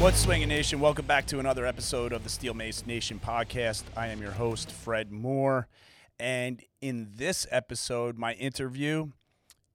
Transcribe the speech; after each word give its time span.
What's 0.00 0.22
Swinging 0.22 0.48
Nation? 0.48 0.80
Welcome 0.80 1.04
back 1.04 1.26
to 1.26 1.40
another 1.40 1.66
episode 1.66 2.14
of 2.14 2.24
the 2.24 2.30
Steel 2.30 2.54
Mace 2.54 2.86
Nation 2.86 3.20
podcast. 3.22 3.82
I 3.94 4.06
am 4.06 4.22
your 4.22 4.30
host, 4.30 4.72
Fred 4.72 5.12
Moore. 5.12 5.68
And 6.18 6.62
in 6.80 7.10
this 7.16 7.46
episode, 7.50 8.16
my 8.16 8.32
interview 8.32 9.10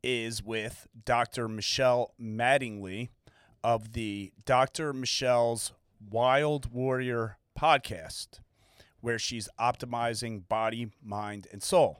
is 0.02 0.42
with 0.42 0.88
Dr. 1.06 1.48
Michelle 1.48 2.16
Mattingly 2.20 3.10
of 3.64 3.94
the 3.94 4.34
Dr. 4.46 4.94
Michelle's 4.94 5.74
Wild 6.10 6.74
Warrior 6.74 7.38
podcast, 7.58 8.40
where 9.02 9.20
she's 9.20 9.48
optimizing 9.60 10.48
body, 10.48 10.90
mind, 11.04 11.48
and 11.52 11.62
soul. 11.62 12.00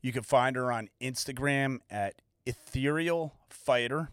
You 0.00 0.10
can 0.10 0.22
find 0.22 0.56
her 0.56 0.72
on 0.72 0.88
Instagram 1.02 1.80
at 1.90 2.14
Ethereal 2.46 3.34
Fighter. 3.50 4.08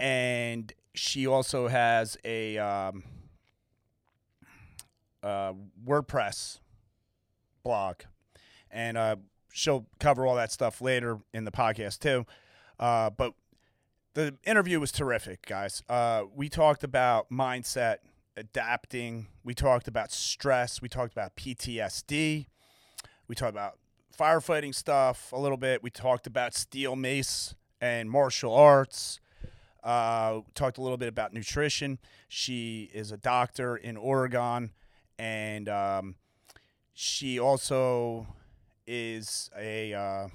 And 0.00 0.72
she 0.98 1.26
also 1.26 1.68
has 1.68 2.16
a 2.24 2.58
um, 2.58 3.04
uh, 5.22 5.52
WordPress 5.86 6.58
blog, 7.62 7.96
and 8.70 8.96
uh, 8.98 9.16
she'll 9.52 9.86
cover 10.00 10.26
all 10.26 10.36
that 10.36 10.52
stuff 10.52 10.80
later 10.80 11.18
in 11.32 11.44
the 11.44 11.50
podcast 11.50 12.00
too. 12.00 12.26
Uh, 12.78 13.10
but 13.10 13.34
the 14.14 14.36
interview 14.44 14.80
was 14.80 14.92
terrific, 14.92 15.46
guys. 15.46 15.82
Uh, 15.88 16.24
we 16.34 16.48
talked 16.48 16.82
about 16.82 17.30
mindset, 17.30 17.98
adapting. 18.36 19.28
We 19.44 19.54
talked 19.54 19.88
about 19.88 20.12
stress. 20.12 20.82
We 20.82 20.88
talked 20.88 21.12
about 21.12 21.36
PTSD. 21.36 22.46
We 23.28 23.34
talked 23.34 23.52
about 23.52 23.78
firefighting 24.18 24.74
stuff 24.74 25.32
a 25.32 25.38
little 25.38 25.56
bit. 25.56 25.82
We 25.82 25.90
talked 25.90 26.26
about 26.26 26.54
steel 26.54 26.96
mace 26.96 27.54
and 27.80 28.10
martial 28.10 28.52
arts. 28.54 29.20
Uh, 29.82 30.40
talked 30.54 30.78
a 30.78 30.82
little 30.82 30.96
bit 30.96 31.08
about 31.08 31.32
nutrition. 31.32 31.98
She 32.28 32.90
is 32.92 33.12
a 33.12 33.16
doctor 33.16 33.76
in 33.76 33.96
Oregon, 33.96 34.72
and 35.18 35.68
um, 35.68 36.16
she 36.94 37.38
also 37.38 38.26
is 38.86 39.50
a 39.56 39.94
uh, 39.94 40.28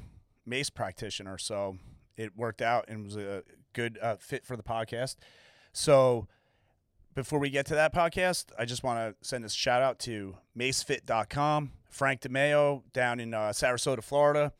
mace 0.45 0.69
practitioner. 0.69 1.37
So 1.37 1.77
it 2.15 2.37
worked 2.37 2.61
out 2.61 2.85
and 2.87 3.03
was 3.03 3.17
a 3.17 3.43
good 3.73 3.97
uh, 4.01 4.15
fit 4.19 4.45
for 4.45 4.55
the 4.55 4.63
podcast. 4.63 5.15
So 5.73 6.27
before 7.15 7.39
we 7.39 7.49
get 7.49 7.65
to 7.67 7.75
that 7.75 7.93
podcast, 7.93 8.45
I 8.57 8.65
just 8.65 8.83
want 8.83 8.99
to 8.99 9.27
send 9.27 9.45
a 9.45 9.49
shout 9.49 9.81
out 9.81 9.99
to 9.99 10.37
macefit.com. 10.57 11.71
Frank 11.89 12.21
DeMeo 12.21 12.83
down 12.91 13.19
in 13.19 13.33
uh, 13.33 13.49
Sarasota, 13.49 14.03
Florida, 14.03 14.51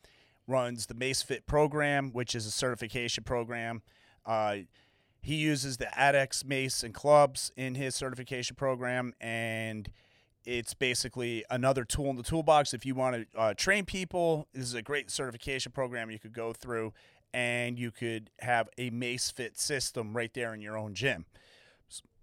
runs 0.46 0.86
the 0.86 0.94
MaceFit 0.94 1.46
program, 1.46 2.10
which 2.12 2.34
is 2.34 2.46
a 2.46 2.50
certification 2.50 3.24
program. 3.24 3.82
Uh, 4.26 4.58
he 5.20 5.36
uses 5.36 5.78
the 5.78 5.86
ADEX 5.86 6.44
mace 6.44 6.82
and 6.82 6.92
clubs 6.92 7.50
in 7.56 7.74
his 7.74 7.94
certification 7.94 8.56
program, 8.56 9.14
and 9.20 9.90
it's 10.44 10.74
basically 10.74 11.44
another 11.50 11.84
tool 11.84 12.10
in 12.10 12.16
the 12.16 12.22
toolbox. 12.22 12.74
If 12.74 12.84
you 12.84 12.94
want 12.94 13.16
to 13.32 13.38
uh, 13.38 13.54
train 13.54 13.86
people, 13.86 14.48
this 14.52 14.64
is 14.64 14.74
a 14.74 14.82
great 14.82 15.10
certification 15.10 15.72
program 15.72 16.10
you 16.10 16.18
could 16.18 16.34
go 16.34 16.52
through, 16.52 16.92
and 17.32 17.78
you 17.78 17.90
could 17.90 18.30
have 18.40 18.68
a 18.76 18.90
MaceFit 18.90 19.58
system 19.58 20.14
right 20.14 20.32
there 20.34 20.52
in 20.52 20.60
your 20.60 20.76
own 20.76 20.94
gym. 20.94 21.24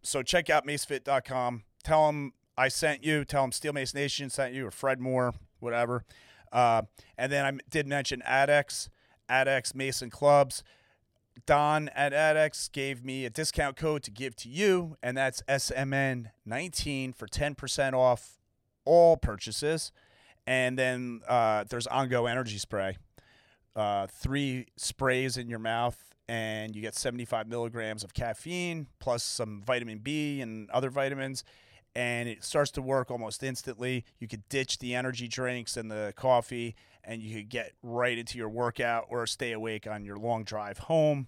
So 0.04 0.22
check 0.22 0.50
out 0.50 0.66
macefit.com. 0.66 1.64
Tell 1.84 2.08
them 2.08 2.34
I 2.58 2.68
sent 2.68 3.04
you. 3.04 3.26
Tell 3.26 3.42
them 3.42 3.52
Steel 3.52 3.74
Mace 3.74 3.94
Nation 3.96 4.30
sent 4.30 4.54
you, 4.54 4.68
or 4.68 4.72
Fred 4.72 5.00
Moore, 5.00 5.34
whatever. 5.60 6.06
Uh, 6.52 6.84
and 7.18 7.32
then 7.32 7.46
I 7.46 7.58
did 7.70 7.88
mention 7.88 8.22
ADEX, 8.28 8.90
ADEX 9.30 9.74
Mason 9.74 10.10
Clubs. 10.10 10.64
Don 11.46 11.90
at 11.90 12.14
ADEX 12.14 12.72
gave 12.72 13.04
me 13.04 13.26
a 13.26 13.30
discount 13.30 13.76
code 13.76 14.04
to 14.04 14.12
give 14.12 14.36
to 14.38 14.50
you, 14.50 14.98
and 15.02 15.18
that's 15.18 15.42
SMN19 15.44 17.16
for 17.16 17.28
10% 17.28 17.94
off 17.94 18.38
all 18.86 19.18
purchases. 19.18 19.92
And 20.48 20.78
then 20.78 21.22
uh, 21.28 21.66
there's 21.70 21.88
Ongo 21.88 22.30
Energy 22.30 22.58
Spray. 22.58 22.98
Uh, 23.76 24.08
three 24.08 24.68
sprays 24.76 25.38
in 25.38 25.50
your 25.50 25.60
mouth, 25.60 26.14
and 26.28 26.76
you 26.76 26.82
get 26.82 26.96
75 26.96 27.48
milligrams 27.48 28.04
of 28.04 28.14
caffeine 28.14 28.88
plus 29.00 29.24
some 29.24 29.62
vitamin 29.62 30.00
B 30.00 30.42
and 30.42 30.70
other 30.72 30.90
vitamins. 30.90 31.44
And 31.96 32.30
it 32.30 32.44
starts 32.44 32.72
to 32.72 32.82
work 32.82 33.12
almost 33.12 33.44
instantly. 33.44 34.06
You 34.20 34.28
could 34.28 34.48
ditch 34.50 34.80
the 34.80 34.96
energy 34.96 35.28
drinks 35.28 35.76
and 35.76 35.92
the 35.92 36.14
coffee, 36.16 36.76
and 37.04 37.22
you 37.22 37.36
could 37.38 37.50
get 37.50 37.74
right 37.82 38.18
into 38.18 38.38
your 38.38 38.50
workout 38.50 39.06
or 39.10 39.26
stay 39.28 39.52
awake 39.52 39.88
on 39.88 40.04
your 40.06 40.18
long 40.18 40.44
drive 40.44 40.78
home. 40.78 41.28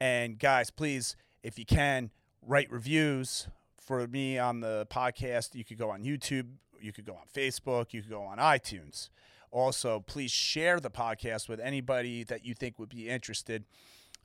And 0.00 0.38
guys, 0.38 0.70
please, 0.70 1.16
if 1.42 1.58
you 1.58 1.64
can, 1.64 2.10
write 2.42 2.70
reviews 2.70 3.48
for 3.78 4.06
me 4.06 4.38
on 4.38 4.60
the 4.60 4.86
podcast. 4.90 5.54
You 5.54 5.64
could 5.64 5.78
go 5.78 5.90
on 5.90 6.02
YouTube, 6.02 6.48
you 6.80 6.92
could 6.92 7.06
go 7.06 7.14
on 7.14 7.26
Facebook, 7.34 7.92
you 7.92 8.02
could 8.02 8.10
go 8.10 8.22
on 8.22 8.38
iTunes. 8.38 9.10
Also, 9.50 10.00
please 10.00 10.30
share 10.30 10.80
the 10.80 10.90
podcast 10.90 11.48
with 11.48 11.60
anybody 11.60 12.24
that 12.24 12.44
you 12.44 12.52
think 12.52 12.78
would 12.78 12.88
be 12.88 13.08
interested. 13.08 13.64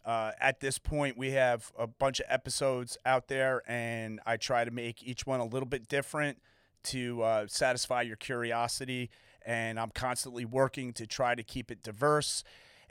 Uh, 0.03 0.31
at 0.39 0.59
this 0.59 0.79
point, 0.79 1.15
we 1.15 1.31
have 1.31 1.71
a 1.77 1.85
bunch 1.85 2.19
of 2.19 2.25
episodes 2.27 2.97
out 3.05 3.27
there, 3.27 3.61
and 3.67 4.19
I 4.25 4.37
try 4.37 4.65
to 4.65 4.71
make 4.71 5.03
each 5.03 5.27
one 5.27 5.39
a 5.39 5.45
little 5.45 5.67
bit 5.67 5.87
different 5.87 6.41
to 6.85 7.21
uh, 7.21 7.45
satisfy 7.47 8.01
your 8.01 8.15
curiosity. 8.15 9.11
And 9.45 9.79
I'm 9.79 9.89
constantly 9.89 10.45
working 10.45 10.93
to 10.93 11.07
try 11.07 11.35
to 11.35 11.43
keep 11.43 11.71
it 11.71 11.83
diverse. 11.83 12.43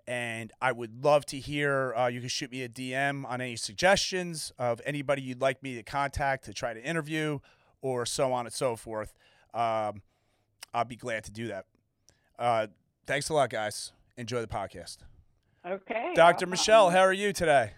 And 0.06 0.52
I 0.60 0.72
would 0.72 1.04
love 1.04 1.24
to 1.26 1.38
hear. 1.38 1.94
Uh, 1.94 2.08
you 2.08 2.20
can 2.20 2.28
shoot 2.28 2.50
me 2.50 2.62
a 2.62 2.68
DM 2.68 3.24
on 3.28 3.40
any 3.40 3.56
suggestions 3.56 4.52
of 4.58 4.80
anybody 4.84 5.22
you'd 5.22 5.40
like 5.40 5.62
me 5.62 5.76
to 5.76 5.82
contact 5.82 6.44
to 6.46 6.52
try 6.52 6.74
to 6.74 6.82
interview, 6.82 7.38
or 7.82 8.04
so 8.06 8.32
on 8.32 8.46
and 8.46 8.52
so 8.52 8.76
forth. 8.76 9.14
Um, 9.54 10.02
I'll 10.74 10.84
be 10.84 10.96
glad 10.96 11.24
to 11.24 11.30
do 11.30 11.48
that. 11.48 11.66
Uh, 12.38 12.66
thanks 13.06 13.28
a 13.28 13.34
lot, 13.34 13.50
guys. 13.50 13.92
Enjoy 14.16 14.40
the 14.40 14.46
podcast. 14.46 14.98
Okay. 15.66 16.12
Dr. 16.14 16.46
Michelle, 16.46 16.90
how 16.90 17.00
are 17.00 17.12
you 17.12 17.32
today? 17.32 17.72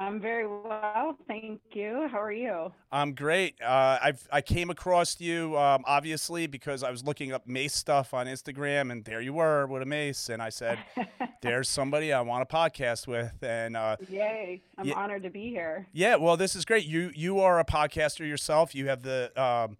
I'm 0.00 0.18
very 0.18 0.46
well, 0.46 1.14
thank 1.28 1.60
you. 1.72 2.08
How 2.10 2.22
are 2.22 2.32
you? 2.32 2.72
I'm 2.90 3.12
great. 3.14 3.60
Uh, 3.60 3.98
I've 4.02 4.26
I 4.32 4.40
came 4.40 4.70
across 4.70 5.20
you 5.20 5.58
um, 5.58 5.84
obviously 5.86 6.46
because 6.46 6.82
I 6.82 6.90
was 6.90 7.04
looking 7.04 7.32
up 7.32 7.46
mace 7.46 7.74
stuff 7.74 8.14
on 8.14 8.26
Instagram, 8.26 8.90
and 8.90 9.04
there 9.04 9.20
you 9.20 9.34
were 9.34 9.66
with 9.66 9.82
a 9.82 9.86
mace, 9.86 10.30
and 10.30 10.40
I 10.40 10.48
said, 10.48 10.78
"There's 11.42 11.68
somebody 11.68 12.14
I 12.14 12.22
want 12.22 12.42
a 12.42 12.46
podcast 12.46 13.06
with." 13.06 13.42
And 13.42 13.76
uh, 13.76 13.98
yay, 14.08 14.62
I'm 14.78 14.88
yeah, 14.88 14.94
honored 14.94 15.22
to 15.24 15.30
be 15.30 15.50
here. 15.50 15.86
Yeah, 15.92 16.16
well, 16.16 16.38
this 16.38 16.56
is 16.56 16.64
great. 16.64 16.86
You 16.86 17.10
you 17.14 17.40
are 17.40 17.60
a 17.60 17.64
podcaster 17.66 18.26
yourself. 18.26 18.74
You 18.74 18.88
have 18.88 19.02
the 19.02 19.30
um, 19.40 19.76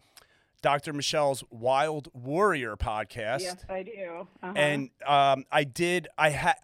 Dr. 0.60 0.92
Michelle's 0.92 1.42
Wild 1.48 2.08
Warrior 2.12 2.76
podcast. 2.76 3.41
Yes, 3.41 3.64
I 3.70 3.82
do. 3.84 4.28
Uh-huh. 4.42 4.52
And 4.54 4.91
um, 5.06 5.47
I 5.50 5.64
did. 5.64 6.08
I 6.19 6.31
ha- 6.32 6.58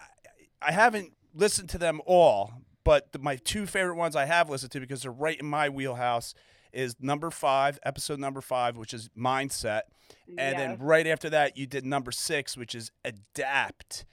I 0.61 0.73
haven't 0.73 1.15
listened 1.35 1.71
to 1.71 1.79
them 1.79 2.01
all, 2.05 2.53
but 2.87 3.11
the, 3.11 3.19
my 3.19 3.35
two 3.35 3.67
favorite 3.67 3.97
ones 3.97 4.15
I 4.15 4.27
have 4.27 4.49
listened 4.49 4.71
to 4.73 4.81
because 4.81 5.03
they're 5.03 5.11
right 5.11 5.39
in 5.39 5.47
my 5.47 5.69
wheelhouse 5.69 6.35
is 6.73 6.95
number 7.01 7.33
five, 7.33 7.81
episode 7.85 8.21
number 8.21 8.41
five, 8.41 8.77
which 8.77 8.95
is 8.95 9.11
mindset, 9.19 9.83
and 10.29 10.37
yes. 10.39 10.57
then 10.57 10.79
right 10.79 11.07
after 11.07 11.29
that 11.31 11.57
you 11.57 11.67
did 11.67 11.85
number 11.85 12.13
six, 12.13 12.57
which 12.57 12.77
is 12.77 12.93
adapt. 13.05 14.05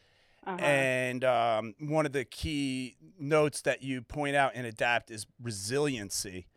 Uh-huh. 0.46 0.58
And 0.58 1.24
um, 1.24 1.76
one 1.80 2.08
of 2.08 2.14
the 2.14 2.26
key 2.26 2.96
notes 3.20 3.62
that 3.62 3.84
you 3.84 4.02
point 4.02 4.36
out 4.36 4.56
in 4.56 4.66
adapt 4.66 5.12
is 5.12 5.28
resiliency. 5.42 6.48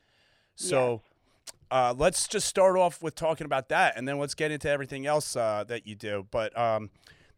So 0.54 1.02
yes. 1.44 1.52
uh, 1.70 1.94
let's 1.96 2.26
just 2.26 2.48
start 2.48 2.78
off 2.78 3.02
with 3.02 3.14
talking 3.14 3.44
about 3.44 3.68
that, 3.68 3.92
and 3.94 4.08
then 4.08 4.18
let's 4.18 4.34
get 4.34 4.50
into 4.50 4.70
everything 4.70 5.06
else 5.06 5.36
uh, 5.36 5.64
that 5.68 5.86
you 5.86 5.94
do. 5.94 6.26
But 6.30 6.56
um, 6.58 6.88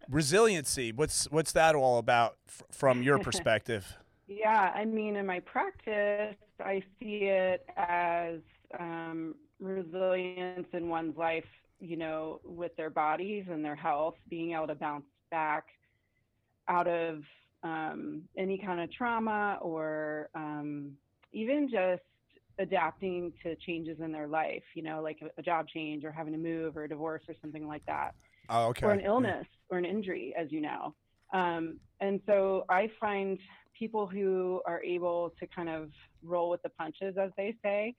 resiliency, 0.09 0.93
what's 0.93 1.25
what's 1.33 1.51
that 1.53 1.75
all 1.75 1.99
about 1.99 2.37
f- 2.47 2.63
from 2.71 3.03
your 3.03 3.19
perspective? 3.29 3.99
Yeah, 4.29 4.73
I 4.75 4.85
mean, 4.85 5.17
in 5.17 5.25
my 5.25 5.41
practice, 5.41 6.37
I 6.61 6.83
see 7.01 7.21
it 7.23 7.67
as 7.77 8.41
um, 8.79 9.35
resilience 9.59 10.67
in 10.75 10.89
one's 10.89 11.17
life, 11.17 11.47
you 11.81 11.97
know, 11.97 12.41
with 12.45 12.77
their 12.77 12.91
bodies 12.91 13.47
and 13.51 13.65
their 13.65 13.75
health, 13.75 14.17
being 14.29 14.53
able 14.53 14.67
to 14.67 14.75
bounce 14.75 15.07
back 15.31 15.65
out 16.69 16.87
of 16.87 17.23
um, 17.63 18.23
any 18.37 18.59
kind 18.59 18.81
of 18.81 18.93
trauma 18.93 19.59
or 19.63 20.29
um, 20.35 20.93
even 21.33 21.69
just 21.71 22.03
adapting 22.59 23.33
to 23.43 23.57
changes 23.57 23.99
in 24.01 24.13
their 24.13 24.27
life, 24.27 24.63
you 24.75 24.83
know, 24.83 25.01
like 25.03 25.19
a, 25.23 25.41
a, 25.41 25.43
job 25.43 25.67
change 25.69 26.05
or 26.05 26.13
having 26.13 26.33
to 26.33 26.39
move 26.39 26.77
or 26.77 26.85
a 26.85 26.89
divorce 26.89 27.23
or 27.29 27.35
something 27.41 27.67
like 27.67 27.85
that. 27.87 28.15
Oh, 28.51 28.67
okay. 28.67 28.85
Or 28.85 28.93
an 28.93 29.01
illness 29.01 29.47
yeah. 29.49 29.75
or 29.75 29.79
an 29.79 29.85
injury, 29.85 30.35
as 30.39 30.51
you 30.51 30.61
know. 30.61 30.95
Um, 31.33 31.79
and 32.01 32.21
so 32.27 32.65
I 32.69 32.91
find 33.01 33.39
people 33.79 34.07
who 34.07 34.61
are 34.67 34.83
able 34.83 35.33
to 35.39 35.47
kind 35.47 35.69
of 35.69 35.91
roll 36.23 36.51
with 36.51 36.63
the 36.63 36.69
punches, 36.71 37.17
as 37.17 37.31
they 37.37 37.55
say, 37.63 37.95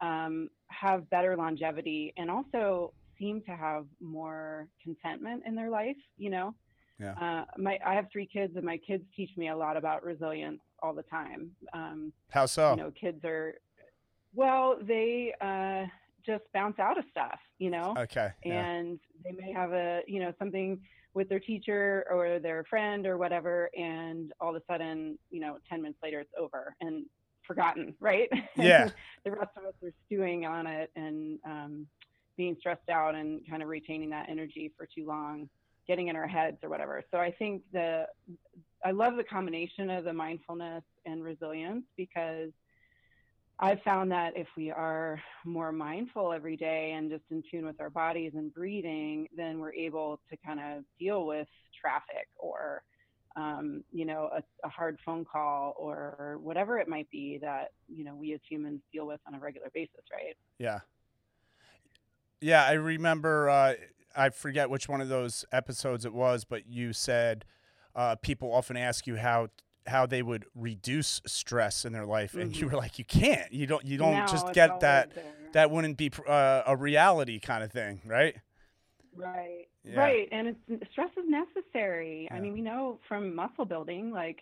um, 0.00 0.48
have 0.68 1.08
better 1.10 1.36
longevity 1.36 2.12
and 2.16 2.30
also 2.30 2.92
seem 3.18 3.42
to 3.42 3.52
have 3.52 3.84
more 4.00 4.66
contentment 4.82 5.42
in 5.46 5.54
their 5.54 5.70
life. 5.70 5.96
You 6.16 6.30
know, 6.30 6.54
yeah. 6.98 7.12
Uh, 7.12 7.44
my 7.56 7.78
I 7.84 7.94
have 7.94 8.06
three 8.12 8.26
kids, 8.26 8.54
and 8.56 8.64
my 8.64 8.76
kids 8.78 9.04
teach 9.16 9.30
me 9.36 9.48
a 9.48 9.56
lot 9.56 9.76
about 9.76 10.04
resilience 10.04 10.60
all 10.82 10.94
the 10.94 11.02
time. 11.04 11.50
Um, 11.72 12.12
How 12.30 12.46
so? 12.46 12.70
You 12.72 12.76
know, 12.76 12.92
kids 12.98 13.24
are 13.24 13.54
Well, 14.34 14.78
they 14.82 15.34
uh, 15.40 15.86
just 16.24 16.44
bounce 16.52 16.78
out 16.78 16.98
of 16.98 17.04
stuff, 17.10 17.38
you 17.58 17.70
know. 17.70 17.94
Okay. 17.96 18.30
yeah. 18.44 18.66
and 18.66 19.00
they 19.24 19.32
may 19.32 19.52
have 19.52 19.72
a 19.72 20.02
you 20.06 20.20
know 20.20 20.32
something 20.38 20.80
with 21.14 21.28
their 21.28 21.40
teacher 21.40 22.06
or 22.10 22.38
their 22.38 22.64
friend 22.64 23.06
or 23.06 23.18
whatever 23.18 23.70
and 23.76 24.32
all 24.40 24.54
of 24.54 24.56
a 24.56 24.72
sudden 24.72 25.18
you 25.30 25.40
know 25.40 25.58
10 25.68 25.82
minutes 25.82 25.98
later 26.02 26.20
it's 26.20 26.32
over 26.38 26.74
and 26.80 27.04
forgotten 27.46 27.94
right 28.00 28.28
Yeah. 28.56 28.90
the 29.24 29.32
rest 29.32 29.50
of 29.56 29.64
us 29.64 29.74
are 29.82 29.92
stewing 30.06 30.46
on 30.46 30.66
it 30.66 30.90
and 30.94 31.38
um, 31.44 31.86
being 32.36 32.56
stressed 32.60 32.88
out 32.88 33.14
and 33.14 33.40
kind 33.48 33.62
of 33.62 33.68
retaining 33.68 34.10
that 34.10 34.28
energy 34.28 34.72
for 34.76 34.86
too 34.86 35.06
long 35.06 35.48
getting 35.86 36.08
in 36.08 36.16
our 36.16 36.28
heads 36.28 36.58
or 36.62 36.68
whatever 36.68 37.02
so 37.10 37.18
i 37.18 37.30
think 37.32 37.62
the 37.72 38.06
i 38.84 38.92
love 38.92 39.16
the 39.16 39.24
combination 39.24 39.90
of 39.90 40.04
the 40.04 40.12
mindfulness 40.12 40.84
and 41.06 41.24
resilience 41.24 41.84
because 41.96 42.50
I've 43.62 43.82
found 43.82 44.10
that 44.10 44.36
if 44.36 44.46
we 44.56 44.70
are 44.70 45.20
more 45.44 45.70
mindful 45.70 46.32
every 46.32 46.56
day 46.56 46.92
and 46.92 47.10
just 47.10 47.24
in 47.30 47.42
tune 47.50 47.66
with 47.66 47.78
our 47.78 47.90
bodies 47.90 48.32
and 48.34 48.52
breathing, 48.52 49.28
then 49.36 49.58
we're 49.58 49.74
able 49.74 50.18
to 50.30 50.36
kind 50.38 50.58
of 50.58 50.84
deal 50.98 51.26
with 51.26 51.46
traffic 51.78 52.26
or, 52.38 52.82
um, 53.36 53.84
you 53.92 54.06
know, 54.06 54.30
a, 54.34 54.42
a, 54.66 54.68
hard 54.70 54.98
phone 55.04 55.26
call 55.30 55.74
or 55.78 56.38
whatever 56.42 56.78
it 56.78 56.88
might 56.88 57.08
be 57.10 57.38
that, 57.42 57.72
you 57.86 58.02
know, 58.02 58.14
we 58.14 58.32
as 58.32 58.40
humans 58.48 58.80
deal 58.94 59.06
with 59.06 59.20
on 59.26 59.34
a 59.34 59.38
regular 59.38 59.68
basis, 59.74 60.04
right? 60.10 60.36
Yeah. 60.58 60.80
Yeah, 62.40 62.64
I 62.64 62.72
remember, 62.72 63.50
uh, 63.50 63.74
I 64.16 64.30
forget 64.30 64.70
which 64.70 64.88
one 64.88 65.02
of 65.02 65.10
those 65.10 65.44
episodes 65.52 66.06
it 66.06 66.14
was, 66.14 66.44
but 66.44 66.66
you 66.66 66.94
said 66.94 67.44
uh, 67.94 68.16
people 68.16 68.54
often 68.54 68.78
ask 68.78 69.06
you 69.06 69.16
how 69.16 69.48
how 69.86 70.06
they 70.06 70.22
would 70.22 70.44
reduce 70.54 71.20
stress 71.26 71.84
in 71.84 71.92
their 71.92 72.06
life 72.06 72.34
and 72.34 72.52
Mm-hmm. 72.52 72.60
you 72.64 72.68
were 72.70 72.76
like 72.76 72.98
you 72.98 73.04
can't 73.04 73.52
you 73.52 73.66
don't 73.66 73.84
you 73.84 73.96
don't 73.98 74.12
No, 74.14 74.26
just 74.26 74.52
get 74.52 74.80
that 74.80 75.14
there. 75.14 75.24
that 75.52 75.70
wouldn't 75.70 75.96
be 75.96 76.10
uh, 76.28 76.62
a 76.66 76.76
reality 76.76 77.40
kind 77.40 77.64
of 77.64 77.72
thing 77.72 78.00
right 78.06 78.36
Right. 79.16 79.66
Yeah. 79.82 79.98
Right. 80.00 80.28
And 80.30 80.48
it's 80.68 80.90
stress 80.92 81.10
is 81.16 81.24
necessary. 81.28 82.28
Yeah. 82.30 82.36
I 82.36 82.40
mean, 82.40 82.52
we 82.52 82.60
know 82.60 83.00
from 83.08 83.34
muscle 83.34 83.64
building, 83.64 84.10
like 84.10 84.38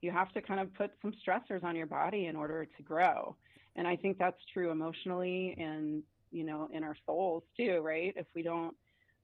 you 0.00 0.10
have 0.10 0.30
to 0.32 0.40
kind 0.42 0.60
of 0.60 0.72
put 0.74 0.92
some 1.02 1.12
stressors 1.26 1.64
on 1.64 1.74
your 1.76 1.86
body 1.86 2.26
in 2.26 2.36
order 2.36 2.64
to 2.64 2.82
grow. 2.82 3.34
And 3.74 3.86
I 3.86 3.96
think 3.96 4.18
that's 4.18 4.38
true 4.52 4.70
emotionally 4.70 5.56
and, 5.58 6.02
you 6.30 6.44
know, 6.44 6.68
in 6.72 6.84
our 6.84 6.96
souls 7.06 7.42
too, 7.56 7.80
right? 7.82 8.12
If 8.16 8.26
we 8.34 8.42
don't 8.42 8.74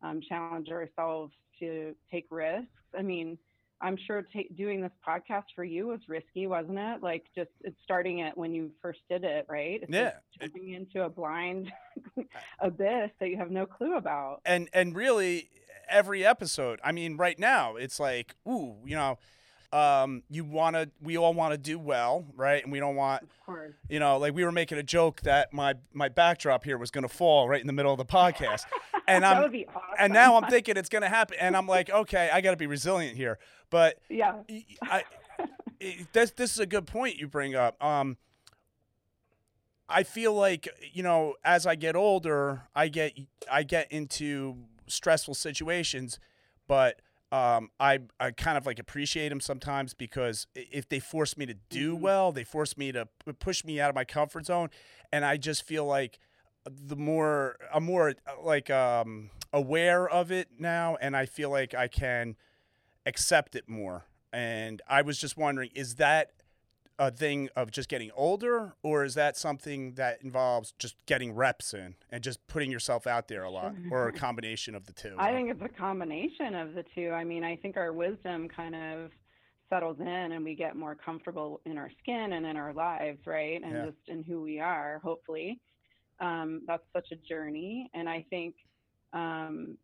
um, 0.03 0.21
challenge 0.29 0.69
ourselves 0.71 1.33
to 1.61 1.95
take 2.11 2.27
risks. 2.31 2.67
I 2.99 3.03
mean, 3.03 3.39
I'm 3.81 3.97
sure 4.07 4.23
ta- 4.33 4.41
doing 4.57 4.81
this 4.81 4.93
podcast 5.07 5.45
for 5.55 5.63
you 5.65 5.87
was 5.89 6.01
risky, 6.09 6.47
wasn't 6.47 6.79
it? 6.79 7.03
Like 7.03 7.25
just 7.35 7.51
it's 7.63 7.77
starting 7.85 8.19
it 8.21 8.37
when 8.37 8.53
you 8.53 8.71
first 8.83 9.01
did 9.09 9.25
it, 9.25 9.47
right? 9.49 9.81
It's 9.83 9.91
Yeah. 9.93 10.15
jumping 10.41 10.73
into 10.75 11.05
a 11.05 11.09
blind 11.09 11.71
abyss 12.61 13.11
that 13.21 13.29
you 13.29 13.37
have 13.37 13.51
no 13.51 13.67
clue 13.67 13.97
about. 13.97 14.41
and 14.45 14.69
and 14.73 14.95
really 14.97 15.51
every 15.89 16.23
episode 16.25 16.79
i 16.85 16.93
mean 16.93 17.17
right 17.17 17.39
now 17.39 17.75
it's 17.77 17.99
like 17.99 18.35
ooh 18.47 18.77
you 18.85 18.95
know 18.95 19.17
um 19.73 20.23
you 20.31 20.45
want 20.45 20.75
to 20.75 20.91
we 21.03 21.19
all 21.19 21.35
want 21.35 21.53
to 21.53 21.59
do 21.59 21.79
well 21.79 22.25
right? 22.35 22.63
And 22.63 22.73
we 22.73 22.81
don't 22.81 22.97
want 22.97 23.29
you 23.89 23.99
know 24.01 24.17
like 24.19 24.35
we 24.35 24.43
were 24.45 24.53
making 24.53 24.79
a 24.79 24.83
joke 24.83 25.21
that 25.23 25.53
my 25.53 25.75
my 25.93 26.09
backdrop 26.09 26.65
here 26.65 26.79
was 26.79 26.91
going 26.91 27.03
to 27.03 27.09
fall 27.15 27.49
right 27.49 27.61
in 27.61 27.67
the 27.67 27.73
middle 27.75 27.93
of 27.93 27.99
the 27.99 28.07
podcast. 28.07 28.63
And 29.07 29.25
i'm 29.25 29.43
awesome. 29.43 29.81
and 29.99 30.13
now 30.13 30.37
i'm 30.37 30.51
thinking 30.51 30.77
it's 30.77 30.91
going 30.91 31.01
to 31.01 31.09
happen 31.09 31.39
and 31.41 31.57
i'm 31.57 31.67
like 31.67 31.89
okay 31.89 32.29
i 32.31 32.43
got 32.43 32.51
to 32.51 32.59
be 32.59 32.67
resilient 32.67 33.17
here. 33.17 33.39
But 33.71 33.99
yeah, 34.11 34.35
I, 34.83 35.05
I- 35.81 36.07
this 36.13 36.33
this 36.33 36.53
is 36.53 36.59
a 36.59 36.67
good 36.67 36.87
point 36.87 37.17
you 37.17 37.27
bring 37.27 37.55
up. 37.55 37.83
Um, 37.83 38.19
I 39.89 40.03
feel 40.03 40.35
like 40.35 40.69
you 40.93 41.03
know, 41.03 41.35
as 41.45 41.67
I 41.67 41.75
get 41.75 41.97
older, 41.97 42.63
I 42.75 42.89
get 42.89 43.13
I 43.51 43.63
get 43.63 43.91
into 43.91 44.57
stressful 44.87 45.35
situations, 45.35 46.19
but 46.67 47.01
um, 47.31 47.71
I 47.79 48.01
I 48.19 48.31
kind 48.31 48.57
of 48.57 48.65
like 48.67 48.79
appreciate 48.79 49.29
them 49.29 49.41
sometimes 49.41 49.93
because 49.95 50.47
if 50.55 50.89
they 50.89 50.99
force 51.01 51.37
me 51.37 51.47
to 51.47 51.55
do 51.55 51.97
Mhm. 51.97 52.01
well, 52.01 52.33
they 52.33 52.45
force 52.45 52.77
me 52.77 52.91
to 52.93 53.07
p- 53.25 53.33
push 53.33 53.65
me 53.65 53.81
out 53.81 53.89
of 53.91 53.95
my 53.95 54.05
comfort 54.05 54.47
zone, 54.47 54.71
and 55.13 55.25
I 55.25 55.37
just 55.37 55.63
feel 55.63 55.85
like 55.85 56.19
the 56.65 56.97
more 56.97 57.57
I'm 57.73 57.85
more 57.85 58.11
uh, 58.27 58.43
like 58.43 58.71
um, 58.71 59.31
aware 59.53 60.09
of 60.09 60.31
it 60.33 60.49
now, 60.59 60.97
and 61.01 61.17
I 61.17 61.27
feel 61.27 61.51
like 61.51 61.75
I 61.75 61.89
can 61.89 62.37
accept 63.07 63.55
it 63.55 63.69
more. 63.69 64.05
And 64.33 64.83
I 64.89 65.03
was 65.03 65.19
just 65.19 65.37
wondering, 65.37 65.71
is 65.75 65.95
that 65.97 66.33
a 66.99 67.11
thing 67.11 67.49
of 67.55 67.71
just 67.71 67.89
getting 67.89 68.11
older, 68.15 68.75
or 68.83 69.05
is 69.05 69.15
that 69.15 69.37
something 69.37 69.95
that 69.95 70.23
involves 70.23 70.73
just 70.79 70.97
getting 71.07 71.33
reps 71.35 71.73
in 71.73 71.95
and 72.11 72.23
just 72.25 72.45
putting 72.49 72.71
yourself 72.71 73.07
out 73.07 73.29
there 73.29 73.45
a 73.45 73.51
lot, 73.51 73.75
or 73.91 74.09
a 74.09 74.13
combination 74.13 74.75
of 74.75 74.87
the 74.87 74.93
two? 74.93 75.15
I 75.19 75.33
think 75.33 75.51
it's 75.51 75.63
a 75.63 75.69
combination 75.69 76.55
of 76.55 76.75
the 76.75 76.85
two. 76.95 77.11
I 77.11 77.25
mean, 77.25 77.45
I 77.45 77.57
think 77.57 77.77
our 77.77 77.93
wisdom 77.93 78.49
kind 78.49 78.75
of 78.75 79.11
settles 79.71 79.99
in 80.01 80.07
and 80.07 80.45
we 80.45 80.55
get 80.55 80.77
more 80.77 80.95
comfortable 80.95 81.61
in 81.67 81.77
our 81.77 81.91
skin 82.01 82.33
and 82.33 82.47
in 82.47 82.57
our 82.57 82.73
lives, 82.73 83.27
right? 83.27 83.63
And 83.63 83.73
Yeah. 83.73 83.87
just 83.87 84.09
in 84.09 84.25
who 84.25 84.41
we 84.41 84.61
are, 84.61 84.99
hopefully. 85.05 85.61
Um, 86.21 86.63
that's 86.67 86.83
such 86.93 87.13
a 87.13 87.17
journey. 87.17 87.91
And 87.95 88.09
I 88.09 88.25
think 88.31 88.57
um, 89.13 89.77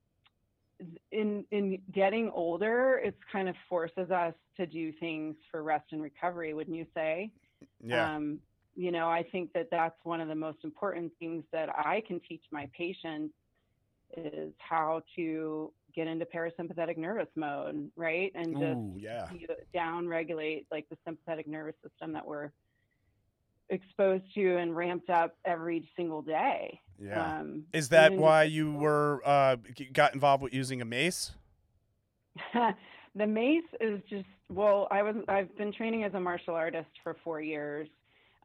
in 1.13 1.45
in 1.51 1.83
getting 1.93 2.31
older, 2.31 3.01
it's 3.03 3.19
kind 3.31 3.49
of 3.49 3.57
forces 3.69 4.11
us 4.11 4.35
to 4.57 4.67
do 4.67 4.93
things 5.01 5.37
for 5.51 5.63
rest 5.63 5.87
and 5.93 6.03
recovery, 6.03 6.55
wouldn't 6.55 6.77
you 6.77 6.87
say? 6.95 7.31
yeah, 7.81 8.11
Um, 8.17 8.41
you 8.75 8.91
know, 8.91 9.09
I 9.09 9.23
think 9.23 9.53
that 9.55 9.69
that's 9.71 9.97
one 10.05 10.21
of 10.21 10.29
the 10.29 10.35
most 10.35 10.59
important 10.65 11.13
things 11.19 11.45
that 11.53 11.69
I 11.71 12.03
can 12.07 12.21
teach 12.21 12.43
my 12.51 12.69
patients 12.77 13.35
is 14.17 14.53
how 14.59 15.03
to 15.17 15.73
get 15.95 16.07
into 16.07 16.25
parasympathetic 16.27 16.97
nervous 16.97 17.29
mode, 17.37 17.91
right? 17.97 18.33
And 18.35 18.59
just 18.59 18.81
Ooh, 18.81 18.97
yeah, 18.99 19.29
down 19.73 20.09
regulate 20.09 20.67
like 20.71 20.89
the 20.89 20.97
sympathetic 21.05 21.47
nervous 21.47 21.75
system 21.83 22.13
that 22.13 22.27
we're 22.27 22.51
exposed 23.71 24.25
to 24.35 24.57
and 24.59 24.77
ramped 24.77 25.11
up 25.11 25.37
every 25.45 25.91
single 25.97 26.23
day. 26.23 26.81
Yeah. 26.99 27.39
Um, 27.41 27.65
is 27.73 27.89
that 27.91 28.15
why 28.15 28.45
you 28.45 28.73
were 28.73 29.21
uh, 29.25 29.57
got 29.93 30.15
involved 30.15 30.43
with 30.43 30.55
using 30.55 30.81
a 30.81 30.85
mace? 30.85 31.33
the 33.15 33.27
mace 33.27 33.63
is 33.81 34.01
just 34.09 34.27
well 34.49 34.89
i 34.91 35.03
was 35.03 35.15
i've 35.29 35.57
been 35.57 35.73
training 35.73 36.05
as 36.05 36.13
a 36.15 36.21
martial 36.21 36.55
artist 36.55 36.89
for 37.03 37.17
four 37.23 37.41
years 37.41 37.89